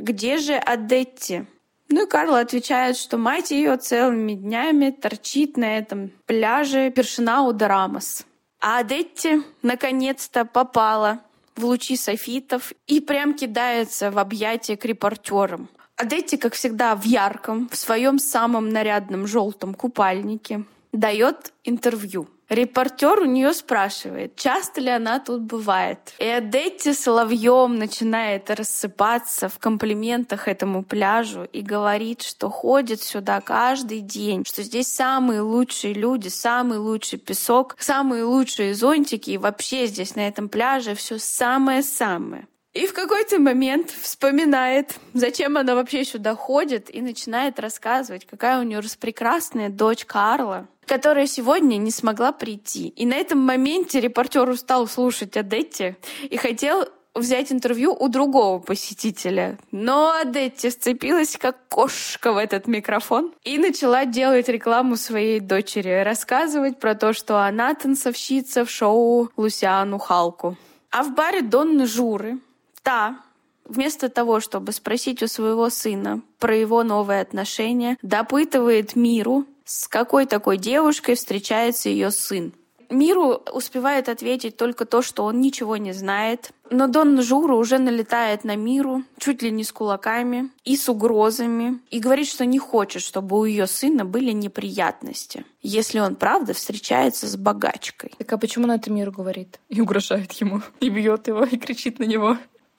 где 0.00 0.38
же 0.38 0.54
Адетти. 0.54 1.44
Ну 1.88 2.04
и 2.04 2.08
Карла 2.08 2.40
отвечает, 2.40 2.96
что 2.96 3.18
мать 3.18 3.50
ее 3.50 3.76
целыми 3.76 4.34
днями 4.34 4.90
торчит 4.90 5.56
на 5.56 5.78
этом 5.78 6.10
пляже 6.26 6.90
Першинау 6.90 7.56
Рамос. 7.56 8.26
А 8.60 8.78
Адетти 8.78 9.42
наконец-то 9.62 10.44
попала 10.44 11.20
в 11.56 11.64
лучи 11.64 11.96
софитов 11.96 12.72
и 12.86 13.00
прям 13.00 13.34
кидается 13.34 14.10
в 14.10 14.18
объятия 14.18 14.76
к 14.76 14.84
репортерам. 14.84 15.68
Адетти, 15.96 16.36
как 16.36 16.54
всегда, 16.54 16.94
в 16.94 17.04
ярком, 17.04 17.68
в 17.68 17.76
своем 17.76 18.18
самом 18.18 18.68
нарядном 18.70 19.26
желтом 19.26 19.74
купальнике, 19.74 20.64
дает 20.92 21.52
интервью. 21.64 22.28
Репортер 22.50 23.20
у 23.20 23.26
нее 23.26 23.54
спрашивает, 23.54 24.34
часто 24.34 24.80
ли 24.80 24.90
она 24.90 25.20
тут 25.20 25.42
бывает. 25.42 26.12
И 26.18 26.24
Адетти 26.24 26.92
соловьем 26.92 27.76
начинает 27.76 28.50
рассыпаться 28.50 29.48
в 29.48 29.60
комплиментах 29.60 30.48
этому 30.48 30.82
пляжу 30.82 31.44
и 31.44 31.60
говорит, 31.60 32.22
что 32.22 32.50
ходит 32.50 33.02
сюда 33.02 33.40
каждый 33.40 34.00
день, 34.00 34.44
что 34.44 34.64
здесь 34.64 34.88
самые 34.88 35.42
лучшие 35.42 35.94
люди, 35.94 36.26
самый 36.26 36.78
лучший 36.78 37.20
песок, 37.20 37.76
самые 37.78 38.24
лучшие 38.24 38.74
зонтики, 38.74 39.30
и 39.30 39.38
вообще 39.38 39.86
здесь 39.86 40.16
на 40.16 40.26
этом 40.26 40.48
пляже 40.48 40.96
все 40.96 41.20
самое-самое. 41.20 42.48
И 42.72 42.86
в 42.86 42.92
какой-то 42.92 43.40
момент 43.40 43.90
вспоминает, 43.90 44.94
зачем 45.12 45.56
она 45.56 45.74
вообще 45.74 46.04
сюда 46.04 46.36
ходит, 46.36 46.94
и 46.94 47.00
начинает 47.00 47.58
рассказывать, 47.58 48.26
какая 48.26 48.60
у 48.60 48.62
нее 48.62 48.78
распрекрасная 48.78 49.70
дочь 49.70 50.04
Карла, 50.04 50.68
которая 50.86 51.26
сегодня 51.26 51.78
не 51.78 51.90
смогла 51.90 52.30
прийти. 52.30 52.88
И 52.88 53.06
на 53.06 53.14
этом 53.14 53.40
моменте 53.40 54.00
репортер 54.00 54.48
устал 54.48 54.86
слушать 54.86 55.36
Адетти 55.36 55.96
и 56.22 56.36
хотел 56.36 56.86
взять 57.12 57.50
интервью 57.50 57.92
у 57.92 58.08
другого 58.08 58.60
посетителя. 58.60 59.58
Но 59.72 60.12
Адетти 60.12 60.70
сцепилась 60.70 61.36
как 61.36 61.56
кошка 61.68 62.32
в 62.32 62.36
этот 62.36 62.68
микрофон 62.68 63.34
и 63.42 63.58
начала 63.58 64.04
делать 64.04 64.48
рекламу 64.48 64.94
своей 64.94 65.40
дочери, 65.40 66.04
рассказывать 66.04 66.78
про 66.78 66.94
то, 66.94 67.12
что 67.14 67.44
она 67.44 67.74
танцовщица 67.74 68.64
в 68.64 68.70
шоу 68.70 69.28
Лусиану 69.36 69.98
Халку. 69.98 70.56
А 70.92 71.02
в 71.02 71.14
баре 71.14 71.42
Донны 71.42 71.86
Журы 71.86 72.38
Та, 72.82 73.16
вместо 73.64 74.08
того, 74.08 74.40
чтобы 74.40 74.72
спросить 74.72 75.22
у 75.22 75.26
своего 75.26 75.70
сына 75.70 76.22
про 76.38 76.56
его 76.56 76.82
новые 76.82 77.20
отношения, 77.20 77.96
допытывает 78.02 78.96
Миру, 78.96 79.44
с 79.64 79.88
какой 79.88 80.26
такой 80.26 80.56
девушкой 80.56 81.14
встречается 81.14 81.88
ее 81.88 82.10
сын. 82.10 82.52
Миру 82.90 83.40
успевает 83.52 84.08
ответить 84.08 84.56
только 84.56 84.84
то, 84.84 85.00
что 85.00 85.24
он 85.24 85.40
ничего 85.40 85.76
не 85.76 85.92
знает. 85.92 86.50
Но 86.70 86.88
Дон 86.88 87.22
Жура 87.22 87.54
уже 87.54 87.78
налетает 87.78 88.42
на 88.44 88.56
Миру, 88.56 89.04
чуть 89.18 89.42
ли 89.42 89.50
не 89.52 89.62
с 89.62 89.72
кулаками 89.72 90.50
и 90.64 90.76
с 90.76 90.88
угрозами, 90.88 91.80
и 91.90 92.00
говорит, 92.00 92.26
что 92.26 92.44
не 92.44 92.58
хочет, 92.58 93.02
чтобы 93.02 93.38
у 93.38 93.44
ее 93.44 93.68
сына 93.68 94.04
были 94.04 94.32
неприятности, 94.32 95.44
если 95.62 96.00
он 96.00 96.16
правда 96.16 96.52
встречается 96.52 97.28
с 97.28 97.36
богачкой. 97.36 98.12
Так 98.18 98.32
а 98.32 98.38
почему 98.38 98.66
на 98.66 98.74
это 98.74 98.90
Миру 98.90 99.12
говорит? 99.12 99.60
И 99.68 99.80
угрожает 99.80 100.32
ему, 100.32 100.62
и 100.80 100.88
бьет 100.88 101.28
его, 101.28 101.44
и 101.44 101.56
кричит 101.58 102.00
на 102.00 102.04
него. 102.04 102.38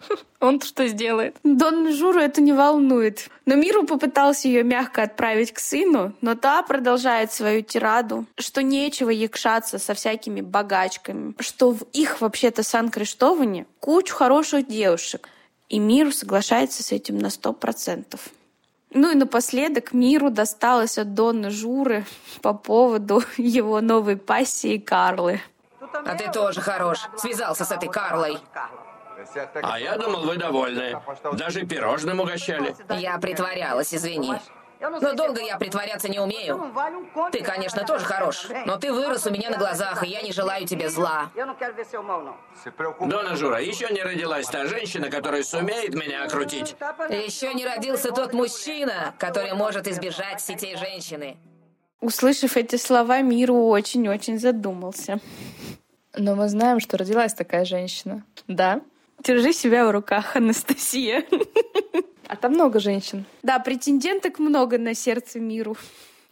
Он 0.39 0.61
что 0.61 0.87
сделает? 0.87 1.35
Дон 1.43 1.91
Журу 1.93 2.19
это 2.19 2.41
не 2.41 2.53
волнует. 2.53 3.29
Но 3.45 3.55
Миру 3.55 3.85
попытался 3.85 4.47
ее 4.47 4.63
мягко 4.63 5.03
отправить 5.03 5.51
к 5.51 5.59
сыну, 5.59 6.13
но 6.21 6.35
та 6.35 6.61
продолжает 6.63 7.31
свою 7.31 7.61
тираду, 7.61 8.25
что 8.37 8.61
нечего 8.61 9.09
якшаться 9.09 9.79
со 9.79 9.93
всякими 9.93 10.41
богачками, 10.41 11.33
что 11.39 11.71
в 11.71 11.83
их 11.93 12.21
вообще-то 12.21 12.63
Сан-Криштоване 12.63 13.65
кучу 13.79 14.15
хороших 14.15 14.67
девушек. 14.67 15.27
И 15.69 15.79
Миру 15.79 16.11
соглашается 16.11 16.83
с 16.83 16.91
этим 16.91 17.17
на 17.17 17.29
сто 17.29 17.53
процентов. 17.53 18.29
Ну 18.93 19.09
и 19.09 19.15
напоследок 19.15 19.93
Миру 19.93 20.29
досталось 20.29 20.97
от 20.97 21.13
Донны 21.13 21.49
Журы 21.49 22.05
по 22.41 22.53
поводу 22.53 23.23
его 23.37 23.81
новой 23.81 24.17
пассии 24.17 24.77
Карлы. 24.77 25.41
А 25.93 26.15
ты 26.15 26.31
тоже 26.31 26.61
хорош. 26.61 26.99
Связался 27.17 27.65
с 27.65 27.71
этой 27.71 27.89
Карлой. 27.89 28.37
А 29.61 29.79
я 29.79 29.97
думал, 29.97 30.21
вы 30.23 30.37
довольны. 30.37 30.99
Даже 31.33 31.65
пирожным 31.65 32.19
угощали. 32.19 32.75
Я 32.89 33.17
притворялась, 33.17 33.93
извини. 33.93 34.33
Но 34.81 35.13
долго 35.13 35.41
я 35.41 35.57
притворяться 35.57 36.09
не 36.09 36.19
умею. 36.19 36.73
Ты, 37.31 37.43
конечно, 37.43 37.85
тоже 37.85 38.03
хорош, 38.03 38.47
но 38.65 38.77
ты 38.77 38.91
вырос 38.91 39.27
у 39.27 39.29
меня 39.29 39.51
на 39.51 39.57
глазах, 39.57 40.03
и 40.03 40.07
я 40.07 40.23
не 40.23 40.31
желаю 40.31 40.65
тебе 40.65 40.89
зла. 40.89 41.29
Дона 42.99 43.35
Жура, 43.35 43.61
еще 43.61 43.89
не 43.93 44.01
родилась 44.01 44.47
та 44.47 44.65
женщина, 44.65 45.11
которая 45.11 45.43
сумеет 45.43 45.93
меня 45.93 46.23
окрутить. 46.23 46.75
Еще 47.09 47.53
не 47.53 47.63
родился 47.63 48.11
тот 48.11 48.33
мужчина, 48.33 49.13
который 49.19 49.53
может 49.53 49.87
избежать 49.87 50.41
сетей 50.41 50.75
женщины. 50.75 51.37
Услышав 51.99 52.57
эти 52.57 52.77
слова, 52.77 53.21
Миру 53.21 53.67
очень-очень 53.67 54.39
задумался. 54.39 55.19
Но 56.15 56.33
мы 56.33 56.49
знаем, 56.49 56.79
что 56.79 56.97
родилась 56.97 57.35
такая 57.35 57.63
женщина. 57.65 58.23
Да? 58.47 58.81
Держи 59.23 59.53
себя 59.53 59.85
в 59.85 59.91
руках, 59.91 60.35
Анастасия. 60.35 61.23
А 62.27 62.35
там 62.35 62.53
много 62.53 62.79
женщин. 62.79 63.25
Да, 63.43 63.59
претенденток 63.59 64.39
много 64.39 64.77
на 64.77 64.95
сердце 64.95 65.39
миру. 65.39 65.77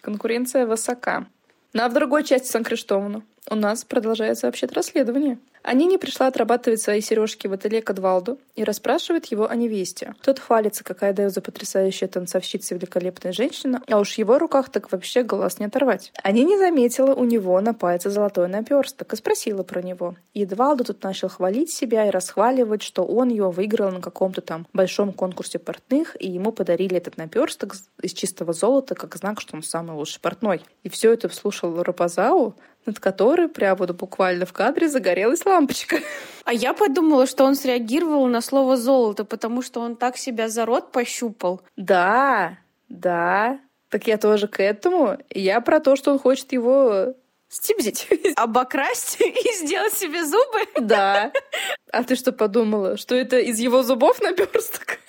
Конкуренция 0.02 0.66
высока. 0.66 1.28
Ну 1.74 1.84
а 1.84 1.90
в 1.90 1.94
другой 1.94 2.24
части 2.24 2.48
Сан-Криштована 2.48 3.22
у 3.50 3.56
нас 3.56 3.84
продолжается 3.84 4.48
вообще-то 4.48 4.76
расследование. 4.76 5.38
Анини 5.62 5.98
пришла 5.98 6.28
отрабатывать 6.28 6.82
свои 6.82 7.02
сережки 7.02 7.48
в 7.48 7.54
ателье 7.54 7.82
к 7.82 7.90
Эдвалду 7.90 8.40
и 8.56 8.64
расспрашивает 8.64 9.26
его 9.26 9.50
о 9.50 9.56
невесте. 9.56 10.16
Тот 10.24 10.40
хвалится, 10.40 10.84
какая 10.84 11.14
Деуза 11.14 11.42
потрясающая 11.42 12.08
танцовщица 12.08 12.76
великолепная 12.76 13.34
женщина, 13.34 13.82
а 13.88 14.00
уж 14.00 14.16
в 14.16 14.18
его 14.18 14.40
руках 14.40 14.70
так 14.70 14.92
вообще 14.92 15.24
глаз 15.24 15.60
не 15.60 15.66
оторвать. 15.66 16.14
Анини 16.24 16.58
заметила 16.58 17.14
у 17.14 17.26
него 17.26 17.60
на 17.60 17.74
пальце 17.74 18.10
золотой 18.10 18.48
наперсток 18.48 19.12
и 19.14 19.18
спросила 19.18 19.64
про 19.64 19.82
него. 19.82 20.16
И 20.34 20.44
Эдвалду 20.44 20.86
тут 20.86 21.04
начал 21.04 21.28
хвалить 21.28 21.72
себя 21.72 22.08
и 22.08 22.10
расхваливать, 22.10 22.82
что 22.82 23.04
он 23.04 23.30
его 23.30 23.52
выиграл 23.52 23.92
на 23.92 24.02
каком-то 24.02 24.42
там 24.42 24.66
большом 24.74 25.12
конкурсе 25.12 25.60
портных, 25.60 26.16
и 26.20 26.30
ему 26.30 26.52
подарили 26.52 26.96
этот 26.96 27.18
наперсток 27.18 27.76
из 28.02 28.14
чистого 28.14 28.54
золота 28.54 28.96
как 28.96 29.16
знак, 29.18 29.42
что 29.42 29.58
он 29.58 29.64
самый 29.64 29.96
лучший 29.96 30.22
портной. 30.22 30.62
И 30.84 30.90
все 30.90 31.14
это 31.14 31.28
вслушал 31.28 31.84
Рапазау, 31.84 32.56
над 32.86 33.00
которой 33.00 33.48
прямо 33.48 33.80
вот 33.80 33.92
буквально 33.92 34.46
в 34.46 34.54
кадре 34.54 34.90
загорелась 34.90 35.46
лампочка. 35.46 35.98
А 36.46 36.54
я 36.54 36.74
подумала, 36.74 37.28
что 37.28 37.44
он 37.44 37.56
среагировал 37.56 38.26
на 38.28 38.42
слово 38.42 38.78
«золото», 38.78 39.26
потому 39.26 39.62
что 39.62 39.82
он 39.82 39.96
так 39.96 40.18
себя 40.18 40.50
за 40.50 40.66
рот 40.66 40.92
пощупал. 40.92 41.62
Да, 41.76 42.58
да. 42.88 43.60
Так 43.90 44.08
я 44.08 44.18
тоже 44.18 44.48
к 44.48 44.62
этому. 44.62 45.18
Я 45.30 45.62
про 45.62 45.80
то, 45.80 45.96
что 45.96 46.12
он 46.12 46.20
хочет 46.20 46.52
его 46.52 47.16
стибзить. 47.50 48.08
Обокрасть 48.36 49.20
и 49.20 49.54
сделать 49.56 49.94
себе 49.94 50.24
зубы? 50.24 50.60
Да. 50.80 51.32
А 51.92 52.04
ты 52.04 52.16
что 52.16 52.32
подумала? 52.32 52.98
Что 52.98 53.16
это 53.16 53.40
из 53.40 53.60
его 53.60 53.84
зубов 53.84 54.22
наперсток? 54.22 55.00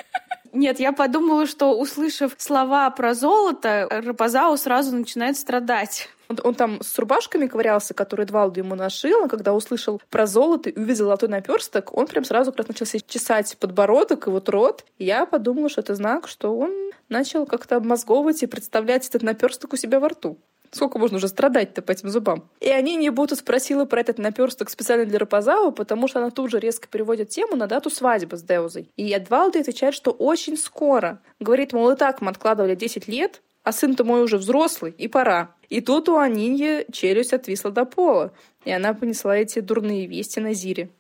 Нет, 0.53 0.81
я 0.81 0.93
подумала, 0.93 1.47
что, 1.47 1.79
услышав 1.79 2.33
слова 2.39 2.91
про 2.91 3.15
золото, 3.15 3.87
Рапазау 3.89 4.57
сразу 4.57 4.97
начинает 4.97 5.37
страдать. 5.37 6.09
Он, 6.31 6.39
он 6.45 6.55
там 6.55 6.81
с 6.81 6.97
рубашками 6.97 7.49
ковырялся, 7.49 7.93
которые 7.93 8.25
Эдвалду 8.25 8.61
ему 8.61 8.77
нашил, 8.77 9.25
а 9.25 9.29
когда 9.29 9.53
услышал 9.53 10.01
про 10.11 10.27
золото 10.27 10.71
и 10.71 10.79
увидел 10.79 11.07
золотой 11.07 11.29
наперсток, 11.29 11.93
он 11.97 12.07
прям 12.07 12.25
сразу 12.25 12.53
как 12.53 12.59
раз 12.59 12.69
начал 12.69 12.87
себе 12.87 13.03
чесать 13.07 13.57
подбородок 13.59 14.29
и 14.29 14.31
вот 14.31 14.49
рот. 14.49 14.85
И 14.99 15.07
я 15.07 15.27
подумала, 15.27 15.69
что 15.69 15.81
это 15.81 15.97
знак, 15.97 16.29
что 16.29 16.57
он 16.57 16.71
начал 17.09 17.47
как-то 17.47 17.75
обмозговывать 17.75 18.45
и 18.45 18.47
представлять 18.47 19.09
этот 19.09 19.23
наперсток 19.23 19.73
у 19.73 19.77
себя 19.77 19.99
во 19.99 20.11
рту. 20.11 20.39
Сколько 20.71 21.01
можно 21.01 21.17
уже 21.17 21.27
страдать-то 21.27 21.83
по 21.83 21.91
этим 21.91 22.11
зубам? 22.11 22.49
И 22.61 22.69
они 22.69 22.95
не 22.95 23.11
будут 23.11 23.41
спросила 23.41 23.85
про 23.85 24.01
этот 24.01 24.19
наперсток 24.19 24.71
специально 24.71 25.05
для 25.05 25.19
Рапазау, 25.19 25.73
потому 25.73 26.07
что 26.07 26.21
она 26.21 26.31
тут 26.31 26.53
же 26.53 26.61
резко 26.61 26.87
переводит 26.87 27.31
тему 27.31 27.57
на 27.57 27.67
дату 27.67 27.91
свадьбы 27.91 28.37
с 28.37 28.43
Деузой. 28.45 28.89
И 28.97 29.11
Эдвалду 29.11 29.59
отвечает, 29.59 29.95
что 29.95 30.13
очень 30.13 30.57
скоро. 30.57 31.19
Говорит, 31.41 31.73
мол, 31.73 31.91
и 31.91 31.97
так 31.97 32.21
мы 32.21 32.31
откладывали 32.31 32.77
10 32.77 33.09
лет, 33.09 33.43
а 33.63 33.73
сын-то 33.73 34.05
мой 34.05 34.23
уже 34.23 34.39
взрослый, 34.39 34.93
и 34.93 35.09
пора. 35.09 35.55
И 35.69 35.81
тут 35.81 36.09
у 36.09 36.19
Аниньи 36.19 36.87
челюсть 36.93 37.33
отвисла 37.33 37.71
до 37.71 37.85
пола, 37.85 38.33
и 38.65 38.73
она 38.73 38.95
понесла 38.95 39.37
эти 39.37 39.61
дурные 39.61 40.07
вести 40.07 40.41
на 40.41 40.53
Зире. 40.53 40.91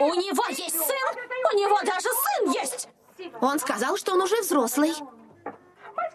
У 0.00 0.14
него 0.14 0.44
есть 0.48 0.76
сын? 0.76 1.18
У 1.52 1.58
него 1.58 1.78
даже 1.82 2.08
сын 2.08 2.50
есть! 2.50 2.88
Он 3.40 3.58
сказал, 3.58 3.96
что 3.96 4.12
он 4.12 4.22
уже 4.22 4.40
взрослый. 4.40 4.92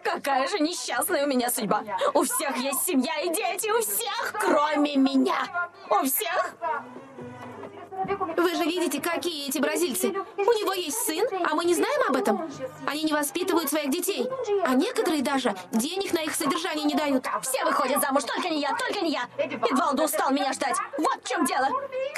Какая 0.02 0.46
же 0.48 0.58
несчастная 0.58 1.24
у 1.24 1.28
меня 1.28 1.50
судьба. 1.50 1.82
У 2.14 2.22
всех 2.22 2.56
есть 2.56 2.82
семья 2.82 3.20
и 3.20 3.28
дети, 3.28 3.70
у 3.70 3.80
всех, 3.80 4.34
кроме 4.40 4.96
меня. 4.96 5.70
У 5.90 6.04
всех. 6.04 6.56
Вы 8.36 8.54
же 8.54 8.64
видите, 8.64 9.00
какие 9.00 9.48
эти 9.48 9.58
бразильцы. 9.58 10.08
У 10.08 10.42
него 10.42 10.72
есть 10.72 10.98
сын, 10.98 11.26
а 11.44 11.54
мы 11.54 11.64
не 11.64 11.74
знаем 11.74 12.00
об 12.08 12.16
этом. 12.28 12.50
Они 12.86 13.02
не 13.02 13.12
воспитывают 13.12 13.68
своих 13.68 13.90
детей. 13.90 14.28
А 14.64 14.74
некоторые 14.74 15.22
даже 15.22 15.54
денег 15.72 16.12
на 16.12 16.20
их 16.20 16.34
содержание 16.34 16.84
не 16.84 16.94
дают. 16.94 17.26
Все 17.42 17.64
выходят 17.64 18.00
замуж, 18.00 18.24
только 18.24 18.48
не 18.48 18.60
я, 18.60 18.74
только 18.76 19.00
не 19.00 19.12
я. 19.12 19.28
Эдвалдо 19.38 20.04
устал 20.04 20.30
меня 20.30 20.52
ждать. 20.52 20.76
Вот 20.98 21.22
в 21.22 21.28
чем 21.28 21.44
дело. 21.44 21.68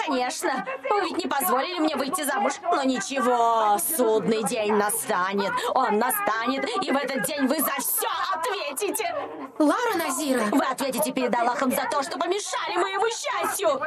Конечно, 0.04 0.66
вы 0.90 1.00
ведь 1.02 1.18
не 1.18 1.28
позволили 1.28 1.78
мне 1.78 1.96
выйти 1.96 2.22
замуж. 2.22 2.54
Но 2.62 2.82
ничего, 2.82 3.78
судный 3.96 4.42
день 4.44 4.74
настанет. 4.74 5.52
Он 5.74 5.98
настанет, 5.98 6.64
и 6.82 6.90
в 6.90 6.96
этот 6.96 7.22
день 7.24 7.46
вы 7.46 7.58
за 7.60 7.72
все 7.78 8.08
ответите. 8.34 9.14
Лара 9.58 9.94
Назира, 9.96 10.42
Вы 10.52 10.64
ответите 10.64 11.12
перед 11.12 11.34
Аллахом 11.34 11.70
за 11.70 11.86
то, 11.90 12.02
что 12.02 12.18
помешали 12.18 12.76
моему 12.76 13.06
счастью. 13.08 13.78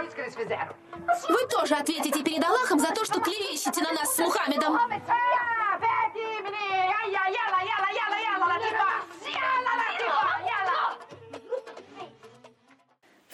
вы 1.30 1.48
тоже 1.48 1.76
ответите 1.76 2.24
перед 2.24 2.44
Аллахом 2.44 2.80
за 2.80 2.92
то, 2.92 3.04
что 3.06 3.20
клевещете 3.20 3.82
на 3.82 3.92
нас 3.94 4.16
с 4.16 4.20
Мухаммедом. 4.20 4.78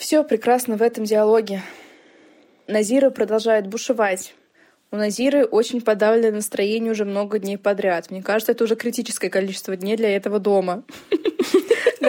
Все 0.10 0.24
прекрасно 0.24 0.76
в 0.76 0.82
этом 0.82 1.04
диалоге. 1.04 1.62
Назира 2.66 3.12
продолжает 3.12 3.68
бушевать. 3.68 4.34
У 4.90 4.96
Назиры 4.96 5.46
очень 5.46 5.82
подавленное 5.82 6.32
настроение 6.32 6.94
уже 6.94 7.06
много 7.06 7.38
дней 7.38 7.60
подряд. 7.60 8.10
Мне 8.10 8.24
кажется, 8.24 8.54
это 8.54 8.64
уже 8.64 8.76
критическое 8.76 9.30
количество 9.30 9.76
дней 9.76 9.98
для 9.98 10.16
этого 10.16 10.40
дома. 10.40 10.84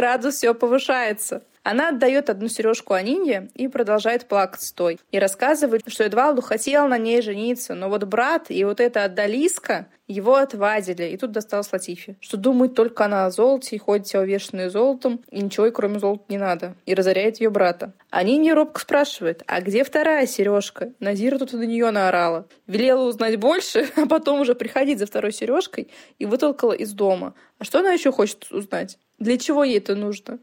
Градус 0.00 0.36
все 0.36 0.54
повышается. 0.54 1.42
Она 1.62 1.90
отдает 1.90 2.30
одну 2.30 2.48
сережку 2.48 2.94
Анине 2.94 3.50
и 3.54 3.68
продолжает 3.68 4.26
плакать 4.26 4.62
стой. 4.62 4.98
И 5.12 5.18
рассказывает, 5.18 5.82
что 5.86 6.04
Эдвалду 6.04 6.40
хотел 6.40 6.88
на 6.88 6.96
ней 6.96 7.20
жениться, 7.20 7.74
но 7.74 7.90
вот 7.90 8.04
брат 8.04 8.46
и 8.48 8.64
вот 8.64 8.80
эта 8.80 9.04
отдалиска 9.04 9.88
его 10.08 10.36
отвадили. 10.36 11.04
И 11.04 11.18
тут 11.18 11.32
досталось 11.32 11.70
Латифе, 11.70 12.16
что 12.20 12.38
думает 12.38 12.74
только 12.74 13.04
она 13.04 13.26
о 13.26 13.30
золоте 13.30 13.76
и 13.76 13.78
ходит 13.78 14.06
вся 14.06 14.20
увешанная 14.20 14.70
золотом, 14.70 15.22
и 15.30 15.42
ничего 15.42 15.70
кроме 15.70 15.98
золота 15.98 16.24
не 16.30 16.38
надо. 16.38 16.76
И 16.86 16.94
разоряет 16.94 17.38
ее 17.38 17.50
брата. 17.50 17.92
А 18.08 18.22
Нине 18.22 18.54
робко 18.54 18.80
спрашивает, 18.80 19.42
а 19.46 19.60
где 19.60 19.84
вторая 19.84 20.26
сережка? 20.26 20.94
Назира 20.98 21.36
тут 21.36 21.52
на 21.52 21.64
нее 21.64 21.90
наорала. 21.90 22.48
Велела 22.66 23.06
узнать 23.06 23.36
больше, 23.36 23.86
а 23.96 24.06
потом 24.06 24.40
уже 24.40 24.54
приходить 24.54 24.98
за 24.98 25.04
второй 25.04 25.32
сережкой 25.32 25.90
и 26.18 26.24
вытолкала 26.24 26.72
из 26.72 26.94
дома. 26.94 27.34
А 27.58 27.64
что 27.64 27.80
она 27.80 27.92
еще 27.92 28.10
хочет 28.10 28.50
узнать? 28.50 28.98
Для 29.20 29.36
чего 29.36 29.64
ей 29.64 29.78
это 29.78 29.94
нужно? 29.94 30.38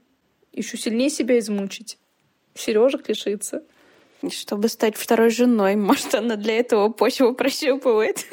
Еще 0.53 0.77
сильнее 0.77 1.09
себя 1.09 1.37
измучить. 1.39 1.97
Сережек 2.53 3.09
лишиться. 3.09 3.63
Чтобы 4.29 4.69
стать 4.69 4.95
второй 4.95 5.29
женой. 5.31 5.75
Может, 5.75 6.15
она 6.15 6.35
для 6.35 6.57
этого 6.59 6.89
почву 6.89 7.33
прощупывает. 7.33 8.25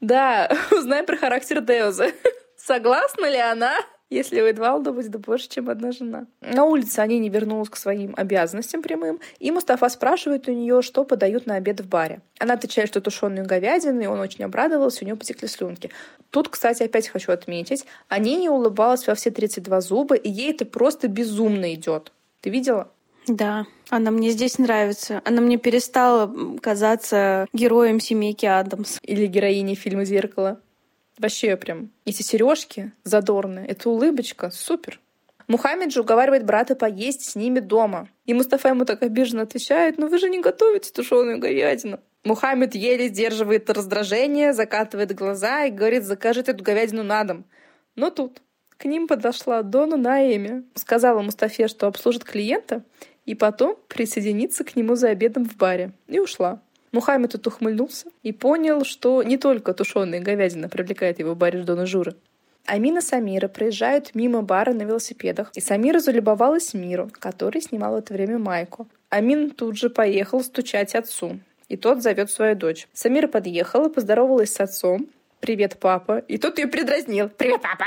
Да, 0.00 0.50
узнай 0.70 1.04
про 1.04 1.16
характер 1.16 1.60
Деоза. 1.60 2.12
Согласна 2.56 3.26
ли 3.30 3.38
она, 3.38 3.74
если 4.12 4.40
у 4.40 4.44
Эдвалда 4.44 4.92
будет 4.92 5.18
больше, 5.20 5.48
чем 5.48 5.70
одна 5.70 5.92
жена? 5.92 6.26
На 6.40 6.64
улице 6.64 7.00
они 7.00 7.18
не 7.18 7.28
вернулась 7.28 7.68
к 7.68 7.76
своим 7.76 8.14
обязанностям 8.16 8.82
прямым, 8.82 9.20
и 9.38 9.50
Мустафа 9.50 9.88
спрашивает 9.88 10.48
у 10.48 10.52
нее, 10.52 10.82
что 10.82 11.04
подают 11.04 11.46
на 11.46 11.56
обед 11.56 11.80
в 11.80 11.88
баре. 11.88 12.20
Она 12.38 12.54
отвечает, 12.54 12.88
что 12.88 13.00
тушеную 13.00 13.46
говядину, 13.46 14.00
и 14.00 14.06
он 14.06 14.20
очень 14.20 14.44
обрадовался, 14.44 15.04
у 15.04 15.06
него 15.06 15.16
потекли 15.16 15.48
слюнки. 15.48 15.90
Тут, 16.30 16.48
кстати, 16.48 16.82
опять 16.82 17.08
хочу 17.08 17.32
отметить, 17.32 17.84
они 18.08 18.36
не 18.36 18.48
улыбалась 18.48 19.06
во 19.06 19.14
все 19.14 19.30
32 19.30 19.80
зуба, 19.80 20.14
и 20.14 20.30
ей 20.30 20.50
это 20.50 20.64
просто 20.64 21.08
безумно 21.08 21.74
идет. 21.74 22.12
Ты 22.40 22.50
видела? 22.50 22.88
Да, 23.26 23.66
она 23.88 24.10
мне 24.10 24.30
здесь 24.30 24.58
нравится. 24.58 25.22
Она 25.24 25.40
мне 25.40 25.56
перестала 25.56 26.34
казаться 26.60 27.46
героем 27.52 28.00
семейки 28.00 28.46
Адамс. 28.46 28.98
Или 29.02 29.26
героиней 29.26 29.76
фильма 29.76 30.04
«Зеркало». 30.04 30.60
Вообще 31.22 31.56
прям 31.56 31.90
эти 32.04 32.22
сережки 32.22 32.90
задорные, 33.04 33.64
эта 33.68 33.88
улыбочка, 33.88 34.50
супер. 34.50 34.98
Мухаммед 35.46 35.92
же 35.92 36.00
уговаривает 36.00 36.44
брата 36.44 36.74
поесть 36.74 37.22
с 37.22 37.36
ними 37.36 37.60
дома. 37.60 38.08
И 38.26 38.34
Мустафа 38.34 38.70
ему 38.70 38.84
так 38.84 39.04
обиженно 39.04 39.42
отвечает, 39.42 39.98
ну 39.98 40.08
вы 40.08 40.18
же 40.18 40.28
не 40.28 40.40
готовите 40.40 40.90
тушеную 40.90 41.38
говядину. 41.38 42.00
Мухаммед 42.24 42.74
еле 42.74 43.06
сдерживает 43.06 43.70
раздражение, 43.70 44.52
закатывает 44.52 45.14
глаза 45.14 45.66
и 45.66 45.70
говорит, 45.70 46.02
закажет 46.02 46.48
эту 46.48 46.64
говядину 46.64 47.04
на 47.04 47.22
дом. 47.22 47.44
Но 47.94 48.10
тут 48.10 48.42
к 48.76 48.84
ним 48.84 49.06
подошла 49.06 49.62
Дона 49.62 49.96
Наэми, 49.96 50.64
сказала 50.74 51.22
Мустафе, 51.22 51.68
что 51.68 51.86
обслужит 51.86 52.24
клиента, 52.24 52.82
и 53.26 53.36
потом 53.36 53.76
присоединиться 53.86 54.64
к 54.64 54.74
нему 54.74 54.96
за 54.96 55.10
обедом 55.10 55.44
в 55.44 55.56
баре. 55.56 55.92
И 56.08 56.18
ушла. 56.18 56.60
Мухаммед 56.92 57.32
тут 57.32 57.46
ухмыльнулся 57.46 58.08
и 58.22 58.32
понял, 58.32 58.84
что 58.84 59.22
не 59.22 59.38
только 59.38 59.74
тушеная 59.74 60.20
говядина 60.20 60.68
привлекает 60.68 61.18
его 61.18 61.34
баре 61.34 61.62
Дона 61.62 61.86
Жура. 61.86 62.14
Амина 62.66 62.98
и 62.98 63.02
Самира 63.02 63.48
проезжают 63.48 64.14
мимо 64.14 64.42
бара 64.42 64.72
на 64.72 64.82
велосипедах, 64.82 65.50
и 65.54 65.60
Самира 65.60 65.98
залюбовалась 65.98 66.74
Миру, 66.74 67.10
который 67.18 67.60
снимал 67.60 67.94
в 67.94 67.96
это 67.96 68.12
время 68.12 68.38
майку. 68.38 68.86
Амин 69.08 69.50
тут 69.50 69.76
же 69.76 69.90
поехал 69.90 70.42
стучать 70.44 70.94
отцу, 70.94 71.40
и 71.68 71.76
тот 71.76 72.02
зовет 72.02 72.30
свою 72.30 72.54
дочь. 72.54 72.86
Самира 72.92 73.26
подъехала, 73.26 73.88
поздоровалась 73.88 74.52
с 74.52 74.60
отцом, 74.60 75.08
«Привет, 75.42 75.76
папа!» 75.80 76.18
И 76.28 76.38
тут 76.38 76.58
ее 76.58 76.68
предразнил. 76.68 77.28
«Привет, 77.28 77.60
папа!» 77.62 77.86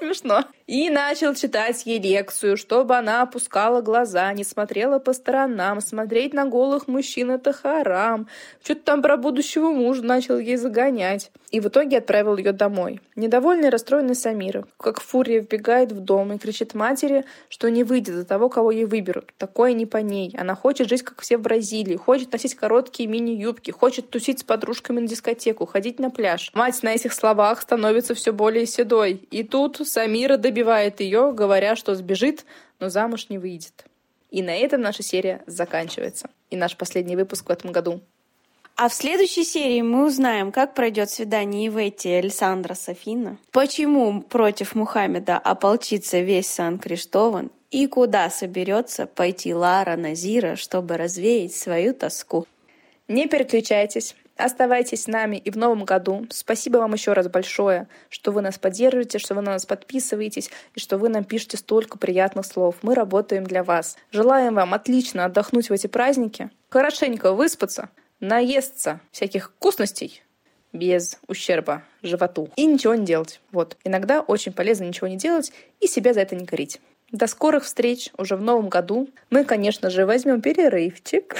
Смешно. 0.00 0.44
И 0.66 0.88
начал 0.88 1.34
читать 1.34 1.84
ей 1.84 2.00
лекцию, 2.00 2.56
чтобы 2.56 2.96
она 2.96 3.20
опускала 3.20 3.82
глаза, 3.82 4.32
не 4.32 4.44
смотрела 4.44 4.98
по 4.98 5.12
сторонам. 5.12 5.82
Смотреть 5.82 6.32
на 6.32 6.46
голых 6.46 6.88
мужчин— 6.88 7.30
это 7.32 7.52
харам. 7.52 8.26
Что-то 8.64 8.80
там 8.80 9.02
про 9.02 9.18
будущего 9.18 9.70
мужа 9.70 10.02
начал 10.02 10.38
ей 10.38 10.56
загонять. 10.56 11.30
И 11.50 11.58
в 11.58 11.66
итоге 11.66 11.98
отправил 11.98 12.36
ее 12.36 12.52
домой. 12.52 13.00
Недовольный 13.16 13.68
и 13.68 13.70
расстроенный 13.70 14.14
Самира, 14.14 14.66
как 14.76 15.00
фурия, 15.00 15.40
вбегает 15.40 15.90
в 15.90 15.98
дом 16.00 16.32
и 16.32 16.38
кричит 16.38 16.74
матери, 16.74 17.24
что 17.48 17.68
не 17.68 17.82
выйдет 17.82 18.14
за 18.14 18.24
того, 18.24 18.48
кого 18.48 18.70
ей 18.70 18.84
выберут. 18.84 19.32
Такое 19.36 19.72
не 19.72 19.84
по 19.84 19.96
ней. 19.96 20.32
Она 20.38 20.54
хочет 20.54 20.88
жить, 20.88 21.02
как 21.02 21.20
все 21.20 21.38
в 21.38 21.42
Бразилии, 21.42 21.96
хочет 21.96 22.32
носить 22.32 22.54
короткие 22.54 23.08
мини-юбки, 23.08 23.72
хочет 23.72 24.10
тусить 24.10 24.40
с 24.40 24.44
подружками 24.44 25.00
на 25.00 25.08
дискотеку, 25.08 25.66
ходить 25.66 25.98
на 25.98 26.10
пляж. 26.10 26.52
Мать 26.54 26.80
на 26.82 26.94
этих 26.94 27.12
словах 27.12 27.60
становится 27.60 28.14
все 28.14 28.32
более 28.32 28.66
седой. 28.66 29.14
И 29.30 29.42
тут 29.42 29.80
Самира 29.86 30.36
добивает 30.36 31.00
ее, 31.00 31.32
говоря, 31.32 31.74
что 31.74 31.96
сбежит, 31.96 32.44
но 32.78 32.90
замуж 32.90 33.26
не 33.28 33.38
выйдет. 33.38 33.84
И 34.30 34.42
на 34.42 34.56
этом 34.56 34.80
наша 34.80 35.02
серия 35.02 35.42
заканчивается. 35.46 36.30
И 36.50 36.56
наш 36.56 36.76
последний 36.76 37.16
выпуск 37.16 37.48
в 37.48 37.50
этом 37.50 37.72
году. 37.72 38.00
А 38.82 38.88
в 38.88 38.94
следующей 38.94 39.44
серии 39.44 39.82
мы 39.82 40.06
узнаем, 40.06 40.50
как 40.52 40.72
пройдет 40.72 41.10
свидание 41.10 41.66
Ивети 41.66 42.08
и 42.08 42.12
Александра 42.12 42.72
Софина, 42.72 43.36
почему 43.52 44.22
против 44.22 44.74
Мухаммеда 44.74 45.36
ополчится 45.36 46.20
весь 46.20 46.48
Сан-Криштован 46.48 47.50
и 47.70 47.86
куда 47.86 48.30
соберется 48.30 49.04
пойти 49.06 49.52
Лара 49.52 49.96
Назира, 49.96 50.56
чтобы 50.56 50.96
развеять 50.96 51.54
свою 51.54 51.92
тоску. 51.92 52.46
Не 53.06 53.26
переключайтесь. 53.28 54.16
Оставайтесь 54.38 55.02
с 55.02 55.08
нами 55.08 55.36
и 55.36 55.50
в 55.50 55.58
новом 55.58 55.84
году. 55.84 56.26
Спасибо 56.30 56.78
вам 56.78 56.94
еще 56.94 57.12
раз 57.12 57.28
большое, 57.28 57.86
что 58.08 58.32
вы 58.32 58.40
нас 58.40 58.58
поддерживаете, 58.58 59.18
что 59.18 59.34
вы 59.34 59.42
на 59.42 59.52
нас 59.52 59.66
подписываетесь 59.66 60.50
и 60.74 60.80
что 60.80 60.96
вы 60.96 61.10
нам 61.10 61.24
пишете 61.24 61.58
столько 61.58 61.98
приятных 61.98 62.46
слов. 62.46 62.76
Мы 62.80 62.94
работаем 62.94 63.44
для 63.44 63.62
вас. 63.62 63.98
Желаем 64.10 64.54
вам 64.54 64.72
отлично 64.72 65.26
отдохнуть 65.26 65.68
в 65.68 65.72
эти 65.74 65.86
праздники, 65.86 66.48
хорошенько 66.70 67.34
выспаться, 67.34 67.90
наесться 68.20 69.00
всяких 69.10 69.50
вкусностей 69.50 70.22
без 70.72 71.18
ущерба 71.26 71.82
животу 72.02 72.50
и 72.56 72.64
ничего 72.66 72.94
не 72.94 73.04
делать. 73.04 73.40
Вот. 73.50 73.76
Иногда 73.84 74.20
очень 74.20 74.52
полезно 74.52 74.84
ничего 74.84 75.08
не 75.08 75.16
делать 75.16 75.52
и 75.80 75.86
себя 75.86 76.14
за 76.14 76.20
это 76.20 76.36
не 76.36 76.46
корить. 76.46 76.80
До 77.10 77.26
скорых 77.26 77.64
встреч 77.64 78.10
уже 78.16 78.36
в 78.36 78.42
новом 78.42 78.68
году. 78.68 79.08
Мы, 79.30 79.44
конечно 79.44 79.90
же, 79.90 80.06
возьмем 80.06 80.40
перерывчик. 80.40 81.34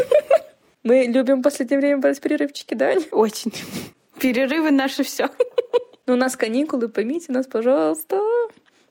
Мы 0.82 1.04
любим 1.04 1.40
в 1.40 1.42
последнее 1.42 1.78
время 1.78 1.98
брать 1.98 2.20
перерывчики, 2.20 2.74
да? 2.74 2.94
Очень. 3.12 3.52
Перерывы 4.18 4.70
наши 4.70 5.04
все. 5.04 5.30
Ну, 6.06 6.14
у 6.14 6.16
нас 6.16 6.36
каникулы, 6.36 6.88
поймите 6.88 7.30
нас, 7.30 7.46
пожалуйста. 7.46 8.20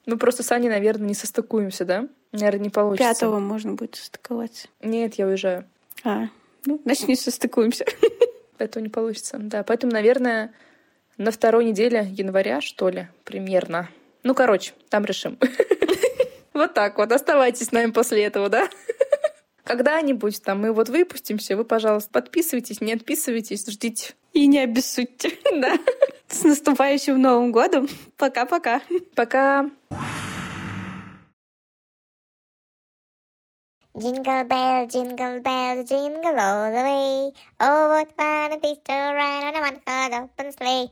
Мы 0.05 0.17
просто 0.17 0.43
с 0.43 0.51
Аней, 0.51 0.69
наверное, 0.69 1.07
не 1.07 1.13
состыкуемся, 1.13 1.83
да? 1.83 2.07
Наверное, 2.31 2.61
не 2.61 2.69
получится. 2.69 3.13
Пятого 3.13 3.39
можно 3.39 3.73
будет 3.73 3.95
состыковаться. 3.95 4.69
Нет, 4.81 5.15
я 5.15 5.27
уезжаю. 5.27 5.65
А, 6.03 6.29
ну, 6.65 6.81
значит, 6.83 7.07
не 7.07 7.15
состыкуемся. 7.15 7.85
Поэтому 8.57 8.83
не 8.83 8.89
получится. 8.89 9.37
Да, 9.39 9.63
поэтому, 9.63 9.93
наверное, 9.93 10.53
на 11.17 11.31
второй 11.31 11.63
неделе 11.63 12.05
января, 12.11 12.59
что 12.59 12.89
ли, 12.89 13.07
примерно. 13.23 13.89
Ну, 14.23 14.35
короче, 14.35 14.73
там 14.89 15.05
решим. 15.05 15.37
Вот 16.51 16.73
так 16.73 16.97
вот. 16.97 17.09
Оставайтесь 17.13 17.67
с 17.67 17.71
нами 17.71 17.91
после 17.91 18.25
этого, 18.25 18.49
да? 18.49 18.67
Когда-нибудь 19.63 20.43
там 20.43 20.59
мы 20.59 20.73
вот 20.73 20.89
выпустимся, 20.89 21.55
вы, 21.55 21.63
пожалуйста, 21.63 22.09
подписывайтесь, 22.11 22.81
не 22.81 22.91
отписывайтесь, 22.91 23.65
ждите. 23.65 24.13
И 24.33 24.45
не 24.45 24.59
обессудьте. 24.59 25.31
Да. 25.53 25.77
С 26.27 26.43
наступающим 26.43 27.21
Новым 27.21 27.53
годом. 27.53 27.87
Пока-пока. 28.17 28.81
Пока. 29.15 29.69
Jingle 33.97 34.43
bell, 34.43 34.85
jingle 34.85 35.39
bell, 35.41 35.83
jingle 35.83 36.39
all 36.39 36.71
the 36.71 36.77
way. 36.77 37.31
Oh, 37.59 37.89
what 37.89 38.11
fun 38.15 38.51
it 38.53 38.63
is 38.63 38.77
to 38.85 38.93
ride 38.93 39.47
on 39.47 39.55
a 39.55 39.61
one-horse 39.61 40.29
open 40.37 40.51
sleigh. 40.51 40.91